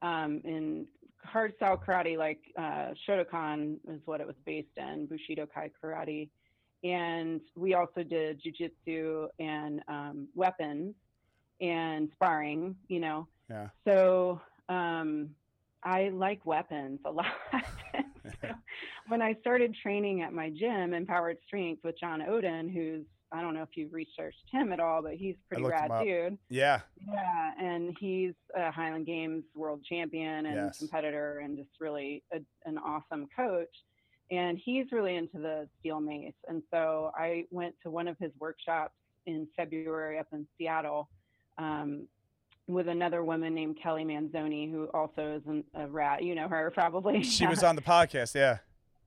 um, 0.02 0.42
in 0.46 0.86
hard 1.24 1.54
style 1.58 1.78
karate 1.78 2.18
like 2.18 2.40
uh, 2.58 2.94
shotokan 3.08 3.78
is 3.90 4.00
what 4.06 4.22
it 4.22 4.28
was 4.28 4.36
based 4.46 4.68
in 4.78 5.08
bushido 5.08 5.46
kai 5.46 5.70
karate 5.84 6.30
and 6.84 7.42
we 7.56 7.74
also 7.74 8.04
did 8.04 8.42
jujitsu 8.42 9.28
and 9.40 9.82
um, 9.88 10.28
weapons 10.36 10.94
and 11.60 12.10
sparring 12.14 12.76
you 12.88 13.00
know 13.00 13.28
Yeah. 13.50 13.70
so 13.86 14.40
um, 14.70 15.30
i 15.84 16.10
like 16.10 16.46
weapons 16.46 17.00
a 17.06 17.12
lot 17.20 17.26
So 18.42 18.50
when 19.08 19.22
i 19.22 19.34
started 19.42 19.76
training 19.82 20.22
at 20.22 20.34
my 20.34 20.50
gym 20.50 20.94
empowered 20.94 21.38
strength 21.46 21.84
with 21.84 22.00
john 22.00 22.22
Odin, 22.22 22.70
who's 22.70 23.06
I 23.32 23.42
don't 23.42 23.54
know 23.54 23.62
if 23.62 23.70
you've 23.76 23.94
researched 23.94 24.44
him 24.52 24.72
at 24.74 24.80
all, 24.80 25.02
but 25.04 25.14
he's 25.14 25.36
a 25.36 25.48
pretty 25.48 25.64
rad 25.64 25.92
dude. 26.04 26.38
Yeah, 26.50 26.82
Yeah, 27.08 27.52
and 27.60 27.96
he's 28.00 28.34
a 28.56 28.72
Highland 28.72 29.06
Games 29.06 29.44
world 29.56 29.84
champion 29.88 30.48
and 30.48 30.56
Yes. 30.56 30.80
competitor, 30.80 31.40
and 31.40 31.56
just 31.56 31.70
really 31.80 32.24
a, 32.34 32.40
an 32.66 32.78
awesome 32.80 33.28
coach. 33.36 33.70
And 34.32 34.60
he's 34.64 34.92
really 34.92 35.16
into 35.16 35.38
the 35.38 35.68
steel 35.80 36.00
mace. 36.00 36.34
And 36.48 36.64
so 36.72 37.12
I 37.16 37.46
went 37.52 37.76
to 37.84 37.92
one 37.92 38.08
of 38.08 38.18
his 38.20 38.32
workshops 38.40 38.96
in 39.26 39.48
February 39.56 40.18
up 40.20 40.28
in 40.34 40.48
Seattle 40.58 41.10
um, 41.58 42.08
with 42.70 42.88
another 42.88 43.24
woman 43.24 43.54
named 43.54 43.78
Kelly 43.82 44.04
Manzoni, 44.06 44.72
who 44.72 44.86
also 44.94 45.36
is 45.38 45.42
an, 45.48 45.64
a 45.74 45.88
rat. 45.88 46.24
You 46.24 46.36
know 46.36 46.48
her 46.48 46.72
probably. 46.74 47.24
she 47.24 47.48
was 47.48 47.64
on 47.64 47.76
the 47.76 47.82
podcast. 47.82 48.36
Yeah, 48.36 48.60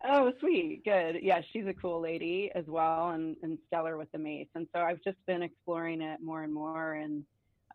Oh, 0.04 0.32
sweet. 0.40 0.82
Good. 0.84 1.18
Yeah, 1.22 1.40
she's 1.52 1.66
a 1.66 1.74
cool 1.74 2.00
lady 2.00 2.50
as 2.54 2.64
well 2.66 3.10
and, 3.10 3.36
and 3.42 3.56
stellar 3.68 3.96
with 3.96 4.10
the 4.12 4.18
mace. 4.18 4.48
And 4.54 4.66
so 4.74 4.80
I've 4.82 5.02
just 5.04 5.18
been 5.26 5.42
exploring 5.42 6.02
it 6.02 6.20
more 6.20 6.42
and 6.42 6.52
more. 6.52 6.94
And 6.94 7.24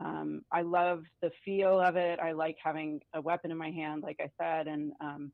um, 0.02 0.42
I 0.52 0.62
love 0.62 1.04
the 1.22 1.32
feel 1.46 1.80
of 1.80 1.96
it. 1.96 2.20
I 2.20 2.34
like 2.34 2.58
having 2.62 3.00
a 3.14 3.22
weapon 3.22 3.50
in 3.52 3.58
my 3.58 3.72
hand, 3.72 4.04
like 4.04 4.20
I 4.20 4.30
said. 4.42 4.68
And 4.68 4.92
um, 5.00 5.32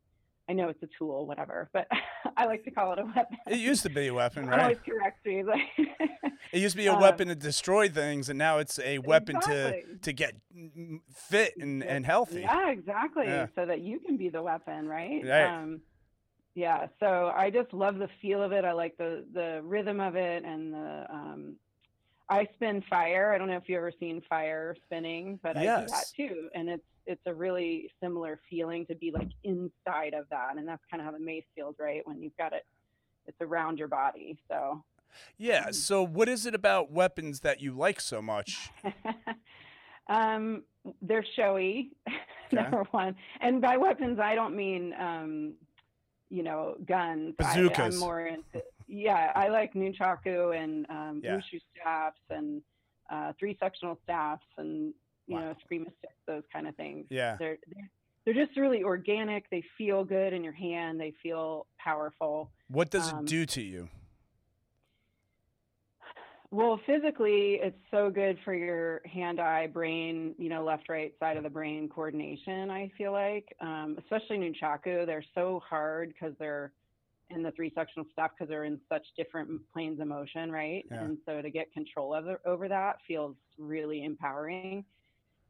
I 0.49 0.53
know 0.53 0.67
it's 0.69 0.83
a 0.83 0.89
tool, 0.97 1.25
whatever, 1.25 1.69
but 1.73 1.87
I 2.37 2.45
like 2.45 2.63
to 2.65 2.71
call 2.71 2.91
it 2.93 2.99
a 2.99 3.05
weapon. 3.05 3.37
it 3.47 3.57
used 3.59 3.83
to 3.83 3.89
be 3.89 4.07
a 4.07 4.13
weapon, 4.13 4.45
right? 4.49 4.61
always 4.61 4.77
corrects 4.85 5.25
me. 5.25 5.43
It 6.51 6.59
used 6.59 6.73
to 6.73 6.77
be 6.81 6.87
a 6.87 6.93
Um, 6.93 7.01
weapon 7.01 7.29
to 7.29 7.35
destroy 7.35 7.87
things, 7.89 8.27
and 8.29 8.37
now 8.37 8.57
it's 8.57 8.77
a 8.79 8.99
weapon 8.99 9.37
Exactly. 9.37 9.83
to 9.93 9.97
to 10.01 10.13
get 10.13 10.33
fit 11.13 11.53
and, 11.59 11.83
and 11.83 12.05
healthy. 12.05 12.41
Yeah, 12.41 12.69
exactly. 12.71 13.25
Yeah. 13.25 13.47
So 13.55 13.65
that 13.65 13.79
you 13.81 13.99
can 13.99 14.17
be 14.17 14.29
the 14.29 14.41
weapon, 14.41 14.87
right? 14.87 15.21
Right. 15.23 15.45
Um, 15.45 15.81
yeah. 16.55 16.87
So 16.99 17.31
I 17.35 17.49
just 17.49 17.73
love 17.73 17.97
the 17.97 18.09
feel 18.21 18.43
of 18.43 18.51
it. 18.51 18.65
I 18.65 18.73
like 18.73 18.97
the 18.97 19.25
the 19.33 19.61
rhythm 19.63 19.99
of 20.01 20.15
it, 20.15 20.43
and 20.43 20.73
the 20.73 21.05
um, 21.09 21.55
I 22.29 22.47
spin 22.55 22.83
fire. 22.89 23.33
I 23.33 23.37
don't 23.37 23.47
know 23.47 23.57
if 23.57 23.63
you've 23.67 23.77
ever 23.77 23.91
seen 23.99 24.21
fire 24.29 24.75
spinning, 24.85 25.39
but 25.43 25.57
I 25.57 25.63
do 25.63 25.87
that 25.87 26.05
too. 26.15 26.49
And 26.55 26.69
it's 26.69 26.83
it's 27.05 27.21
a 27.25 27.33
really 27.33 27.89
similar 28.01 28.39
feeling 28.49 28.85
to 28.85 28.95
be 28.95 29.11
like 29.11 29.29
inside 29.43 30.13
of 30.13 30.27
that, 30.29 30.55
and 30.57 30.67
that's 30.67 30.83
kind 30.89 31.01
of 31.01 31.05
how 31.05 31.11
the 31.11 31.19
mace 31.19 31.43
feels, 31.53 31.75
right? 31.79 32.01
When 32.07 32.21
you've 32.21 32.37
got 32.37 32.53
it, 32.53 32.65
it's 33.27 33.41
around 33.41 33.77
your 33.77 33.89
body. 33.89 34.37
So 34.49 34.83
Yeah. 35.37 35.65
Mhm. 35.67 35.75
So, 35.75 36.03
what 36.03 36.29
is 36.29 36.45
it 36.45 36.55
about 36.55 36.91
weapons 36.91 37.41
that 37.41 37.61
you 37.61 37.73
like 37.73 37.99
so 37.99 38.21
much? 38.21 38.71
um, 40.07 40.63
they're 41.01 41.25
showy, 41.35 41.91
Okay. 42.07 42.61
number 42.61 42.83
one. 42.91 43.15
And 43.41 43.61
by 43.61 43.77
weapons, 43.77 44.19
I 44.19 44.35
don't 44.35 44.55
mean, 44.55 44.93
um, 44.99 45.53
you 46.29 46.43
know, 46.43 46.75
guns. 46.85 47.35
I, 47.39 47.43
Bazookas. 47.43 47.95
I'm 47.95 47.99
more 47.99 48.25
into, 48.27 48.63
yeah, 48.93 49.31
I 49.35 49.47
like 49.47 49.73
nunchaku 49.73 50.55
and 50.55 50.85
um, 50.89 51.21
Yeah. 51.23 51.37
wushu 51.37 51.59
staffs 51.75 52.19
and 52.29 52.61
uh, 53.09 53.33
three 53.39 53.57
sectional 53.59 53.99
staffs 54.03 54.45
and, 54.57 54.93
you 55.27 55.35
Wow. 55.35 55.41
know, 55.41 55.55
screamer 55.63 55.91
sticks, 55.99 56.13
those 56.27 56.43
kind 56.53 56.67
of 56.67 56.75
things. 56.75 57.07
Yeah. 57.09 57.37
They're, 57.37 57.57
they're, 57.73 57.89
they're 58.25 58.45
just 58.45 58.57
really 58.57 58.83
organic. 58.83 59.49
They 59.49 59.63
feel 59.77 60.03
good 60.03 60.31
in 60.31 60.43
your 60.43 60.53
hand. 60.53 60.99
They 60.99 61.13
feel 61.23 61.65
powerful. 61.77 62.51
What 62.67 62.91
does 62.91 63.09
it 63.09 63.15
Um, 63.15 63.25
do 63.25 63.45
to 63.47 63.61
you? 63.61 63.89
Well, 66.51 66.79
physically, 66.85 67.55
it's 67.63 67.79
so 67.89 68.11
good 68.11 68.37
for 68.45 68.53
your 68.53 69.01
hand 69.11 69.39
eye 69.41 69.65
brain, 69.65 70.35
you 70.37 70.49
know, 70.49 70.63
left, 70.63 70.87
right 70.87 71.11
side 71.19 71.35
of 71.35 71.41
the 71.41 71.49
brain 71.49 71.89
coordination. 71.89 72.69
I 72.69 72.91
feel 72.95 73.11
like, 73.11 73.55
um, 73.59 73.97
especially 73.97 74.37
nunchaku, 74.37 75.07
they're 75.07 75.25
so 75.33 75.63
hard 75.67 76.09
because 76.09 76.35
they're 76.37 76.71
in 77.29 77.41
the 77.43 77.51
three 77.51 77.71
sectional 77.75 78.05
stuff 78.11 78.31
because 78.37 78.49
they're 78.49 78.65
in 78.65 78.79
such 78.89 79.05
different 79.17 79.61
planes 79.71 79.99
of 79.99 80.07
motion, 80.07 80.51
right? 80.51 80.85
Yeah. 80.91 81.03
And 81.05 81.17
so 81.25 81.41
to 81.41 81.49
get 81.49 81.71
control 81.73 82.13
of 82.13 82.25
over 82.45 82.67
that 82.67 82.97
feels 83.07 83.35
really 83.57 84.03
empowering. 84.03 84.85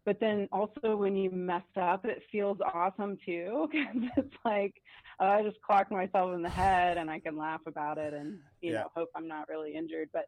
But 0.06 0.20
then 0.20 0.50
also 0.52 0.98
when 0.98 1.16
you 1.16 1.32
mess 1.32 1.64
up, 1.80 2.06
it 2.06 2.22
feels 2.32 2.58
awesome 2.74 3.18
too 3.26 3.70
because 3.72 4.10
it's 4.18 4.36
like 4.44 4.74
uh, 5.20 5.26
I 5.26 5.44
just 5.44 5.62
clocked 5.62 5.92
myself 5.92 6.36
in 6.36 6.42
the 6.42 6.50
head 6.50 6.98
and 6.98 7.10
I 7.10 7.20
can 7.20 7.38
laugh 7.38 7.62
about 7.68 7.98
it 7.98 8.14
and 8.14 8.40
you 8.62 8.74
Yeah. 8.74 8.82
know 8.82 8.90
hope 8.96 9.10
I'm 9.16 9.28
not 9.28 9.48
really 9.50 9.76
injured. 9.76 10.10
But 10.14 10.26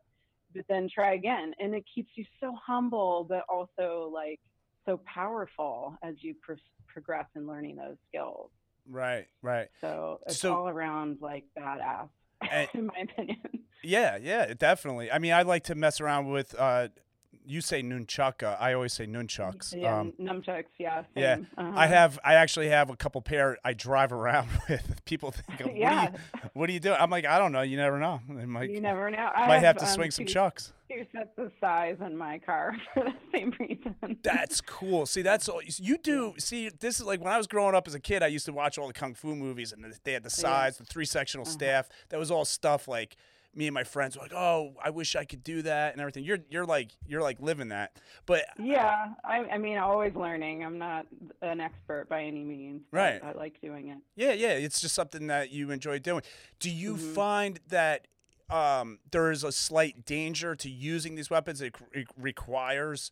but 0.54 0.64
then 0.70 0.88
try 0.94 1.16
again, 1.16 1.54
and 1.60 1.76
it 1.76 1.84
keeps 1.94 2.12
you 2.16 2.24
so 2.40 2.56
humble, 2.66 3.26
but 3.28 3.44
also 3.50 4.10
like 4.14 4.40
so 4.86 5.02
powerful 5.06 5.98
as 6.04 6.16
you 6.20 6.36
pro- 6.42 6.56
progress 6.88 7.26
in 7.36 7.46
learning 7.46 7.76
those 7.76 7.98
skills. 8.08 8.52
Right. 8.90 9.26
Right. 9.42 9.68
So 9.82 10.20
it's 10.28 10.40
So- 10.40 10.56
all 10.56 10.70
around 10.70 11.18
like 11.22 11.46
badass, 11.58 12.10
And- 12.50 12.70
in 12.74 12.86
my 12.88 13.00
opinion. 13.04 13.38
Yeah. 13.84 14.18
Yeah. 14.18 14.54
Definitely. 14.54 15.12
I 15.12 15.20
mean, 15.20 15.34
I 15.34 15.42
like 15.44 15.64
to 15.66 15.76
mess 15.76 16.00
around 16.02 16.30
with. 16.30 16.56
uh 16.58 16.90
You 17.48 17.62
say 17.62 17.82
nunchucka. 17.84 18.58
I 18.60 18.74
always 18.74 18.94
say 18.94 19.06
nunchucks. 19.06 19.74
Yeah, 19.80 20.00
Um, 20.00 20.14
nunchucks, 20.20 20.66
yeah. 20.78 21.04
yeah. 21.16 21.38
Uh-huh. 21.58 21.72
I 21.76 21.88
have. 21.88 22.20
I 22.24 22.36
actually 22.36 22.70
have 22.70 22.90
a 22.90 22.96
couple 22.96 23.22
pair. 23.22 23.58
I 23.64 23.74
drive 23.74 24.12
around 24.12 24.48
with. 24.70 25.02
People 25.06 25.32
think, 25.32 25.60
what, 25.66 25.76
yeah, 25.78 26.08
are 26.08 26.12
you, 26.12 26.50
what 26.54 26.70
are 26.70 26.74
you 26.74 26.80
doing? 26.80 26.98
I'm 27.00 27.10
like, 27.10 27.26
I 27.26 27.38
don't 27.40 27.52
know. 27.52 27.62
You 27.62 27.78
never 27.78 28.00
know. 28.00 28.20
They 28.30 28.46
might, 28.46 28.70
you 28.72 28.82
never 28.82 29.10
know. 29.12 29.30
I 29.36 29.48
might 29.48 29.60
have 29.60 29.78
to 29.78 29.86
um, 29.86 29.92
swing 29.92 30.12
some 30.12 30.26
two, 30.26 30.34
chucks. 30.34 30.74
two 30.90 31.06
sets 31.16 31.30
of 31.38 31.52
sais 31.62 31.98
in 32.06 32.18
my 32.18 32.40
car 32.40 32.76
for 32.94 33.04
the 33.04 33.14
same 33.34 33.54
reason. 33.60 33.96
That's 34.24 34.62
cool. 34.62 35.06
See, 35.06 35.22
that's 35.22 35.48
all 35.48 35.62
you 35.64 35.98
do. 35.98 36.34
See, 36.40 36.70
this 36.70 37.00
is 37.00 37.06
like 37.06 37.22
when 37.24 37.32
I 37.32 37.38
was 37.38 37.48
growing 37.48 37.76
up 37.76 37.88
as 37.88 37.94
a 37.94 38.00
kid. 38.00 38.24
I 38.24 38.28
used 38.28 38.46
to 38.46 38.54
watch 38.54 38.78
all 38.78 38.88
the 38.88 38.94
kung 38.94 39.14
fu 39.14 39.36
movies, 39.36 39.72
and 39.74 39.86
they 40.04 40.14
had 40.14 40.24
the 40.24 40.36
Yeah. 40.42 40.66
sais, 40.68 40.78
the 40.78 40.86
three 40.86 41.06
sectional 41.06 41.44
Uh-huh. 41.46 41.52
staff. 41.54 41.90
That 42.10 42.20
was 42.20 42.32
all 42.32 42.46
stuff 42.46 42.88
like 42.88 43.16
me 43.56 43.68
and 43.68 43.74
my 43.74 43.84
friends 43.84 44.16
were 44.18 44.24
like, 44.24 44.34
"Oh, 44.34 44.74
I 44.84 44.90
wish 44.90 45.16
I 45.16 45.24
could 45.26 45.44
do 45.44 45.62
that," 45.64 45.94
and 45.94 46.02
everything. 46.02 46.24
You're 46.24 46.40
you're 46.50 46.66
like 46.66 46.92
you're 47.08 47.22
like 47.22 47.40
living 47.42 47.70
that. 47.70 47.98
But 48.26 48.46
Yeah, 48.60 49.14
I, 49.24 49.38
I 49.46 49.58
mean, 49.58 49.78
always 49.78 50.14
learning. 50.16 50.64
I'm 50.64 50.78
not 50.78 51.08
an 51.42 51.62
expert 51.62 52.08
by 52.10 52.24
any 52.24 52.44
means. 52.44 52.82
Right. 52.92 53.22
I 53.24 53.32
like 53.32 53.62
doing 53.62 53.90
it. 53.90 53.98
yeah, 54.16 54.34
yeah, 54.34 54.50
it's 54.52 54.82
just 54.82 54.94
something 54.96 55.28
that 55.28 55.52
you 55.52 55.72
enjoy 55.72 56.00
doing. 56.00 56.22
Do 56.60 56.70
you 56.70 56.96
Mhm. 56.96 57.14
find 57.16 57.60
that 57.70 58.08
um, 58.50 59.00
there 59.12 59.32
is 59.32 59.44
a 59.44 59.52
slight 59.52 60.06
danger 60.06 60.56
to 60.56 60.70
using 60.70 61.16
these 61.16 61.30
weapons? 61.32 61.62
It, 61.62 61.76
it 61.94 62.08
requires 62.16 63.12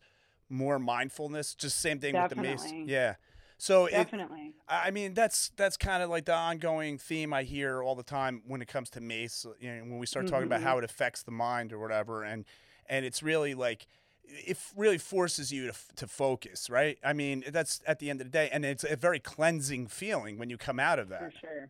more 0.50 0.78
mindfulness. 0.78 1.56
Just 1.56 1.80
same 1.80 2.00
thing 2.00 2.16
with 2.16 2.30
the 2.30 2.36
mace. 2.36 2.72
Yeah. 2.86 3.16
So 3.64 3.88
Definitely. 3.88 4.52
I 4.68 4.88
I 4.88 4.92
mean, 4.92 5.14
that's 5.14 5.50
that's 5.56 5.78
kind 5.78 6.04
of 6.04 6.10
like 6.10 6.26
the 6.26 6.36
ongoing 6.36 6.98
theme 6.98 7.34
I 7.34 7.44
hear 7.44 7.82
all 7.82 7.96
the 7.96 8.04
time 8.04 8.42
when 8.46 8.62
it 8.62 8.68
comes 8.68 8.90
to 8.90 9.00
mace. 9.00 9.46
You 9.62 9.72
know, 9.74 9.82
when 9.84 10.00
we 10.00 10.06
start 10.06 10.28
talking 10.28 10.48
about 10.48 10.60
Mhm. 10.60 10.66
how 10.66 10.78
it 10.80 10.84
affects 10.84 11.24
the 11.24 11.32
mind 11.32 11.72
or 11.72 11.80
whatever, 11.80 12.24
and 12.24 12.44
and 12.90 13.06
it's 13.06 13.24
really 13.24 13.54
like 13.54 13.88
it 14.26 14.58
really 14.76 14.98
forces 14.98 15.54
you 15.54 15.72
to 15.72 15.74
to 15.96 16.08
focus, 16.08 16.70
right? 16.70 16.98
I 17.06 17.14
mean, 17.14 17.46
that's 17.48 17.82
at 17.88 18.00
the 18.00 18.10
end 18.10 18.20
of 18.20 18.28
the 18.28 18.32
day, 18.32 18.50
and 18.52 18.66
it's 18.66 18.84
a 18.84 18.98
very 18.98 19.20
cleansing 19.22 19.88
feeling 19.88 20.38
when 20.38 20.50
you 20.50 20.58
come 20.58 20.78
out 20.78 21.00
of 21.00 21.08
that. 21.08 21.32
For 21.32 21.40
sure. 21.40 21.70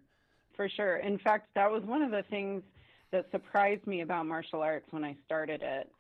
For 0.56 0.70
sure. 0.70 0.98
In 0.98 1.20
fact, 1.20 1.50
that 1.54 1.70
was 1.70 1.84
one 1.84 2.02
of 2.02 2.10
the 2.10 2.24
things 2.24 2.64
that 3.12 3.30
surprised 3.30 3.86
me 3.86 4.02
about 4.02 4.26
martial 4.26 4.62
arts 4.62 4.88
when 4.90 5.04
I 5.04 5.16
started 5.26 5.62
it. 5.62 5.92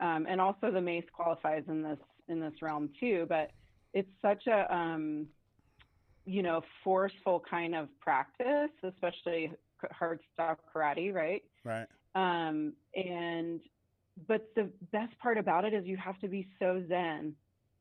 Um, 0.00 0.26
and 0.28 0.38
also 0.38 0.70
the 0.70 0.82
mace 0.82 1.08
qualifies 1.14 1.64
in 1.66 1.82
this 1.82 1.98
in 2.28 2.40
this 2.40 2.60
realm 2.60 2.90
too, 3.00 3.24
but 3.26 3.52
it's 3.94 4.10
such 4.22 4.46
a 4.46 4.72
um, 4.74 5.26
you 6.26 6.42
know, 6.42 6.62
forceful 6.84 7.42
kind 7.48 7.74
of 7.74 7.88
practice, 8.00 8.70
especially 8.84 9.52
hard 9.90 10.20
style 10.34 10.58
karate, 10.74 11.12
right? 11.12 11.42
Right. 11.64 11.86
Um, 12.14 12.74
and 12.94 13.60
but 14.28 14.48
the 14.54 14.70
best 14.92 15.18
part 15.18 15.38
about 15.38 15.64
it 15.64 15.72
is 15.72 15.86
you 15.86 15.96
have 15.96 16.18
to 16.20 16.28
be 16.28 16.46
so 16.58 16.82
zen 16.88 17.34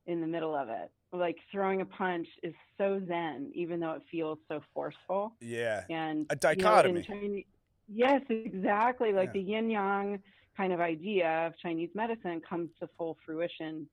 in 0.08 0.22
the 0.22 0.28
middle 0.28 0.56
of 0.56 0.70
it. 0.70 0.92
Like 1.12 1.38
throwing 1.51 1.82
a 1.82 1.86
punch 1.86 2.28
is 2.44 2.54
so 2.78 3.01
zen, 3.08 3.51
even 3.54 3.80
though 3.80 3.94
it 3.94 4.04
feels 4.10 4.38
so 4.48 4.62
forceful. 4.74 5.34
Yeah. 5.42 5.84
And 5.89 6.25
A 6.30 6.36
you 6.36 6.36
know, 6.36 6.36
dichotomy. 6.36 7.01
Chinese- 7.04 7.46
yes, 7.88 8.22
exactly. 8.30 9.12
Like 9.12 9.28
Yeah. 9.30 9.34
the 9.34 9.42
yin 9.42 9.70
yang 9.70 10.24
kind 10.56 10.72
of 10.72 10.80
idea 10.80 11.48
of 11.48 11.58
Chinese 11.58 11.89
medicine 11.96 12.42
comes 12.48 12.70
to 12.80 12.88
full 12.98 13.18
fruition 13.25 13.89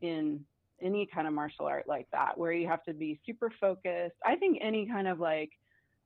in 0.00 0.44
any 0.82 1.06
kind 1.06 1.26
of 1.26 1.34
martial 1.34 1.66
art 1.66 1.86
like 1.88 2.06
that, 2.12 2.36
where 2.36 2.52
you 2.52 2.68
have 2.68 2.82
to 2.84 2.94
be 2.94 3.20
super 3.26 3.52
focused. 3.60 4.16
I 4.24 4.36
think 4.36 4.58
any 4.60 4.86
kind 4.86 5.08
of 5.08 5.20
like 5.20 5.50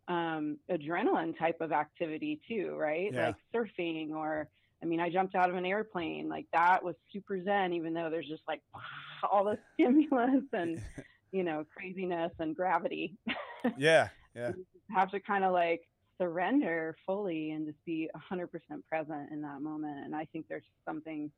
um, 0.09 0.59
adrenaline 0.71 1.38
type 1.38 1.61
of 1.61 1.73
activity 1.73 2.40
too, 2.49 2.75
right? 2.76 3.12
Yeah. 3.12 3.28
Like 3.28 3.37
surfing 3.54 4.11
or 4.11 4.49
I 4.83 4.87
mean, 4.87 5.00
I 5.00 5.09
jumped 5.09 5.35
out 5.35 5.49
of 5.49 5.57
an 5.57 5.64
airplane. 5.64 6.28
Like 6.28 6.47
that 6.52 6.85
was 6.85 6.95
super 7.11 7.43
zen, 7.43 7.73
even 7.73 7.95
though 7.95 8.11
there's 8.11 8.28
just 8.28 8.43
like 8.47 8.61
all 9.31 9.45
the 9.45 9.59
stimulus 9.75 10.45
and 10.52 10.81
you 11.33 11.43
know 11.43 11.64
craziness 11.76 12.33
and 12.38 12.54
gravity. 12.54 13.16
yeah. 13.78 14.09
Yeah. 14.35 14.49
you 14.57 14.66
have 14.97 15.11
to 15.12 15.21
kind 15.21 15.45
of 15.45 15.52
like 15.52 15.88
surrender 16.21 16.97
fully 17.07 17.52
and 17.52 17.66
just 17.66 17.83
be 17.85 18.11
100% 18.33 18.49
present 18.88 19.31
in 19.31 19.43
that 19.43 19.62
moment. 19.62 20.04
And 20.04 20.14
I 20.14 20.25
think 20.26 20.47
there's 20.49 20.64
something 20.85 21.31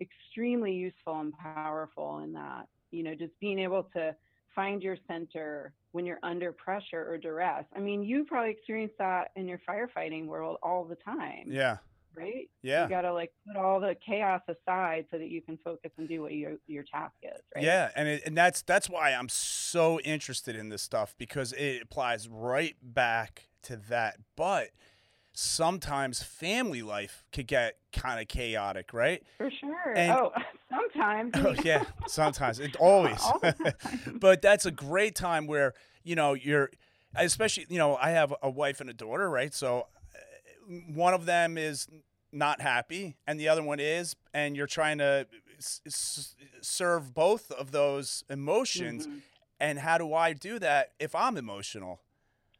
extremely 0.00 0.72
useful 0.72 1.20
and 1.20 1.32
powerful 1.38 2.18
in 2.20 2.32
that. 2.32 2.66
You 2.90 3.02
know, 3.02 3.14
just 3.14 3.38
being 3.40 3.58
able 3.58 3.84
to 3.94 4.14
find 4.54 4.82
your 4.82 4.96
center 5.06 5.72
when 5.92 6.04
you're 6.06 6.18
under 6.22 6.52
pressure 6.52 7.06
or 7.08 7.18
duress. 7.18 7.64
I 7.74 7.80
mean, 7.80 8.02
you 8.02 8.24
probably 8.24 8.50
experience 8.50 8.92
that 8.98 9.30
in 9.36 9.46
your 9.48 9.60
firefighting 9.68 10.26
world 10.26 10.58
all 10.62 10.84
the 10.84 10.96
time, 10.96 11.44
Yeah. 11.46 11.78
right? 12.16 12.48
Yeah. 12.62 12.84
You 12.84 12.90
got 12.90 13.02
to 13.02 13.12
like 13.12 13.32
put 13.46 13.56
all 13.56 13.80
the 13.80 13.96
chaos 14.04 14.42
aside 14.48 15.06
so 15.10 15.18
that 15.18 15.28
you 15.28 15.40
can 15.40 15.56
focus 15.64 15.90
and 15.98 16.08
do 16.08 16.22
what 16.22 16.32
your 16.32 16.54
your 16.66 16.82
task 16.84 17.14
is, 17.22 17.40
right? 17.54 17.64
Yeah, 17.64 17.90
and 17.94 18.08
it, 18.08 18.22
and 18.26 18.36
that's 18.36 18.62
that's 18.62 18.88
why 18.90 19.12
I'm 19.12 19.28
so 19.28 20.00
interested 20.00 20.56
in 20.56 20.68
this 20.68 20.82
stuff 20.82 21.14
because 21.18 21.52
it 21.52 21.82
applies 21.82 22.28
right 22.28 22.76
back 22.82 23.50
to 23.62 23.76
that. 23.88 24.16
But 24.36 24.70
sometimes 25.32 26.22
family 26.22 26.82
life 26.82 27.24
could 27.32 27.46
get 27.46 27.76
kind 27.92 28.20
of 28.20 28.28
chaotic, 28.28 28.92
right? 28.92 29.22
For 29.38 29.50
sure. 29.50 29.92
And- 29.96 30.12
oh, 30.12 30.32
sometimes. 30.70 31.32
Oh 31.36 31.54
yeah, 31.64 31.84
sometimes 32.06 32.58
it 32.60 32.76
always. 32.76 33.20
All 33.24 33.38
the 33.40 33.52
time. 33.82 34.18
but 34.20 34.42
that's 34.42 34.66
a 34.66 34.70
great 34.70 35.14
time 35.14 35.46
where 35.46 35.74
you 36.04 36.14
know 36.14 36.34
you're, 36.34 36.70
especially 37.14 37.66
you 37.68 37.78
know 37.78 37.96
I 37.96 38.10
have 38.10 38.34
a 38.42 38.50
wife 38.50 38.80
and 38.80 38.90
a 38.90 38.94
daughter, 38.94 39.28
right? 39.30 39.52
So 39.54 39.86
uh, 40.14 40.72
one 40.92 41.14
of 41.14 41.26
them 41.26 41.56
is 41.58 41.86
not 42.32 42.60
happy 42.60 43.16
and 43.26 43.40
the 43.40 43.48
other 43.48 43.62
one 43.62 43.80
is, 43.80 44.14
and 44.32 44.56
you're 44.56 44.66
trying 44.68 44.98
to 44.98 45.26
s- 45.58 45.80
s- 45.86 46.36
serve 46.60 47.12
both 47.12 47.50
of 47.50 47.72
those 47.72 48.22
emotions. 48.30 49.06
Mhm. 49.06 49.20
And 49.62 49.78
how 49.80 49.98
do 49.98 50.14
I 50.14 50.32
do 50.32 50.58
that 50.60 50.92
if 50.98 51.14
I'm 51.14 51.36
emotional? 51.36 52.00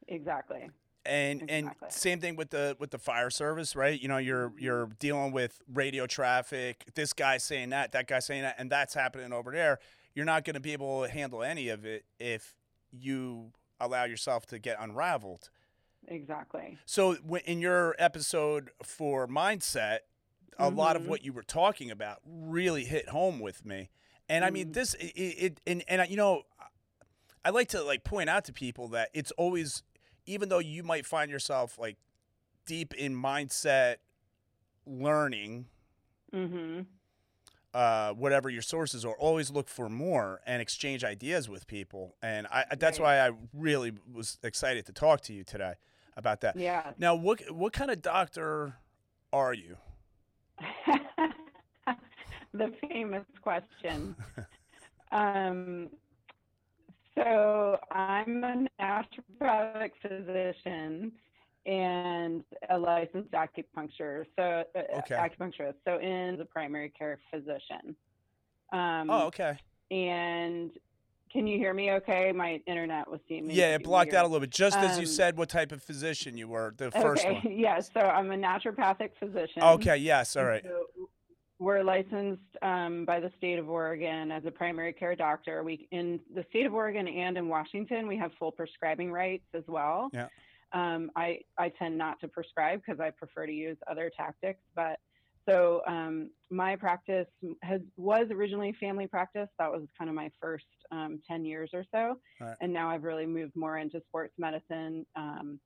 Exactly. 0.09 0.69
And 1.07 1.50
and 1.50 1.71
same 1.88 2.21
thing 2.21 2.37
with 2.37 2.50
the 2.50 2.76
with 2.78 2.90
the 2.90 2.99
fire 2.99 3.30
service 3.30 3.75
right 3.75 4.00
you 4.00 4.07
know 4.09 4.19
you're 4.19 4.52
you're 4.59 4.87
dealing 4.99 5.33
with 5.33 5.62
radio 5.73 6.07
traffic 6.07 6.85
this 6.95 7.12
guy 7.14 7.38
saying 7.38 7.71
that 7.71 7.92
that 7.92 8.07
guy 8.07 8.19
saying 8.19 8.42
that 8.42 8.54
and 8.59 8.71
that's 8.71 8.92
happening 8.92 9.33
over 9.33 9.50
there 9.50 9.78
you're 10.14 10.26
not 10.26 10.45
going 10.45 10.54
to 10.54 10.61
be 10.61 10.73
able 10.73 11.02
to 11.02 11.11
handle 11.11 11.42
any 11.42 11.69
of 11.71 11.85
it 11.87 12.04
if 12.19 12.54
you 12.92 13.50
allow 13.80 14.04
yourself 14.04 14.45
to 14.47 14.59
get 14.59 14.76
unraveled 14.78 15.49
Exactly. 16.09 16.78
so 16.87 17.16
in 17.47 17.61
your 17.61 17.95
episode 17.99 18.71
for 18.83 19.26
mindset 19.26 20.00
a 20.59 20.69
lot 20.69 20.97
of 20.97 21.02
Mhm. 21.02 21.07
what 21.07 21.25
you 21.25 21.33
were 21.33 21.42
talking 21.42 21.90
about 21.90 22.21
really 22.26 22.85
hit 22.85 23.09
home 23.09 23.40
with 23.40 23.64
me. 23.64 23.88
And 24.28 24.45
I 24.45 24.50
mean, 24.50 24.69
Mm. 24.69 24.73
this 24.75 24.92
it, 24.95 25.07
it 25.16 25.61
and 25.66 25.83
and 25.88 26.11
you 26.11 26.16
know, 26.19 26.42
I 27.45 27.50
like 27.50 27.69
to 27.69 27.83
like 27.83 28.04
point 28.04 28.28
out 28.28 28.45
to 28.45 28.52
people 28.52 28.88
that 28.88 29.09
it's 29.14 29.30
always, 29.33 29.83
even 30.27 30.49
though 30.49 30.59
you 30.59 30.83
might 30.83 31.07
find 31.07 31.31
yourself 31.31 31.79
like 31.79 31.97
deep 32.67 32.95
in 32.95 33.15
mindset 33.15 33.97
learning, 34.87 35.67
Mhm. 36.33 36.87
uh, 37.75 38.12
whatever 38.15 38.49
your 38.50 38.62
sources 38.62 39.05
are, 39.05 39.15
always 39.17 39.50
look 39.50 39.69
for 39.69 39.89
more 39.89 40.41
and 40.47 40.61
exchange 40.62 41.05
ideas 41.05 41.49
with 41.49 41.67
people. 41.67 42.17
And 42.23 42.47
I 42.49 42.65
I- 42.71 42.75
that's 42.77 42.99
Right. 42.99 43.19
why 43.19 43.29
I 43.29 43.37
really 43.53 43.93
was 44.12 44.39
excited 44.43 44.87
to 44.87 44.93
talk 44.93 45.21
to 45.23 45.33
you 45.33 45.45
today 45.45 45.75
about 46.17 46.41
that. 46.43 46.57
Yeah. 46.57 46.93
Now, 46.99 47.15
what 47.15 47.50
what 47.50 47.73
kind 47.73 47.91
of 47.91 48.03
doctor 48.03 48.77
are 49.33 49.55
you? 49.55 49.79
the 52.53 52.73
famous 52.89 53.25
question. 53.43 54.17
um, 55.12 55.91
so 57.23 57.79
I'm 57.91 58.45
a 58.45 58.67
naturopathic 58.81 59.91
physician 60.03 61.12
and 61.67 62.43
a 62.71 62.79
licensed 62.79 63.31
acupuncturist. 63.33 64.27
So 64.39 64.65
uh, 64.75 64.99
Okay. 64.99 65.15
acupuncturist. 65.17 65.75
So 65.87 65.99
in 65.99 66.37
the 66.39 66.47
primary 66.47 66.91
care 66.91 67.19
physician. 67.31 67.95
Um, 68.73 69.11
Oh, 69.11 69.27
okay. 69.27 69.59
and 69.91 70.71
can 71.33 71.47
you 71.47 71.59
hear 71.59 71.75
me? 71.75 71.93
Okay, 71.93 72.33
my 72.33 72.61
internet 72.67 73.09
was 73.09 73.21
seeing 73.29 73.47
me. 73.47 73.55
Yeah, 73.55 73.75
it 73.75 73.85
blocked 73.85 74.15
out 74.15 74.25
a 74.25 74.29
little 74.29 74.41
bit. 74.41 74.50
Just 74.50 74.77
as 74.79 74.97
you 74.99 75.03
Um, 75.03 75.07
said, 75.07 75.37
what 75.39 75.49
type 75.49 75.71
of 75.73 75.83
physician 75.83 76.37
you 76.37 76.49
were, 76.49 76.75
the 76.77 76.91
first 76.91 77.25
okay, 77.25 77.35
one. 77.35 77.53
yeah. 77.57 77.81
So 77.81 78.00
I'm 78.00 78.31
a 78.31 78.37
naturopathic 78.37 79.11
physician. 79.19 79.62
Okay, 79.62 79.97
yes, 79.97 80.37
all 80.37 80.45
right. 80.45 80.65
So 80.65 80.87
we're 81.61 81.85
licensed 81.85 82.40
um, 82.62 83.05
by 83.05 83.21
the 83.21 83.31
state 83.37 83.59
of 83.59 83.69
Oregon 83.69 84.33
as 84.33 84.45
a 84.47 84.50
primary 84.50 84.95
care 84.95 85.14
doctor. 85.14 85.62
We 85.62 85.87
in 85.93 86.19
the 86.35 86.45
state 86.49 86.64
of 86.64 86.73
Oregon 86.73 87.07
and 87.07 87.37
in 87.37 87.49
Washington, 87.49 88.09
we 88.09 88.17
have 88.17 88.33
full 88.38 88.50
prescribing 88.50 89.12
rights 89.12 89.45
as 89.55 89.62
well. 89.69 90.09
Yeah. 90.12 90.29
Um, 90.73 91.11
I 91.14 91.40
I 91.59 91.69
tend 91.69 91.99
not 91.99 92.19
to 92.21 92.29
prescribe 92.29 92.81
because 92.85 92.99
I 92.99 93.11
prefer 93.11 93.45
to 93.47 93.52
use 93.52 93.76
other 93.90 94.11
tactics. 94.17 94.61
But 94.75 94.99
so 95.47 95.83
um, 95.87 96.31
my 96.50 96.76
practice 96.76 97.26
has 97.62 97.83
was 97.99 98.29
originally 98.31 98.75
family 98.81 99.07
practice. 99.07 99.49
That 99.59 99.71
was 99.71 99.83
kind 99.99 100.09
of 100.09 100.17
my 100.17 100.31
first 100.40 100.64
um, 100.90 101.21
ten 101.29 101.45
years 101.45 101.71
or 101.75 101.85
so, 101.93 102.19
Right. 102.40 102.57
and 102.62 102.73
now 102.73 102.88
I've 102.90 103.05
really 103.05 103.26
moved 103.26 103.55
more 103.55 103.76
into 103.76 104.00
sports 104.09 104.33
medicine. 104.38 105.05
Um, 105.14 105.61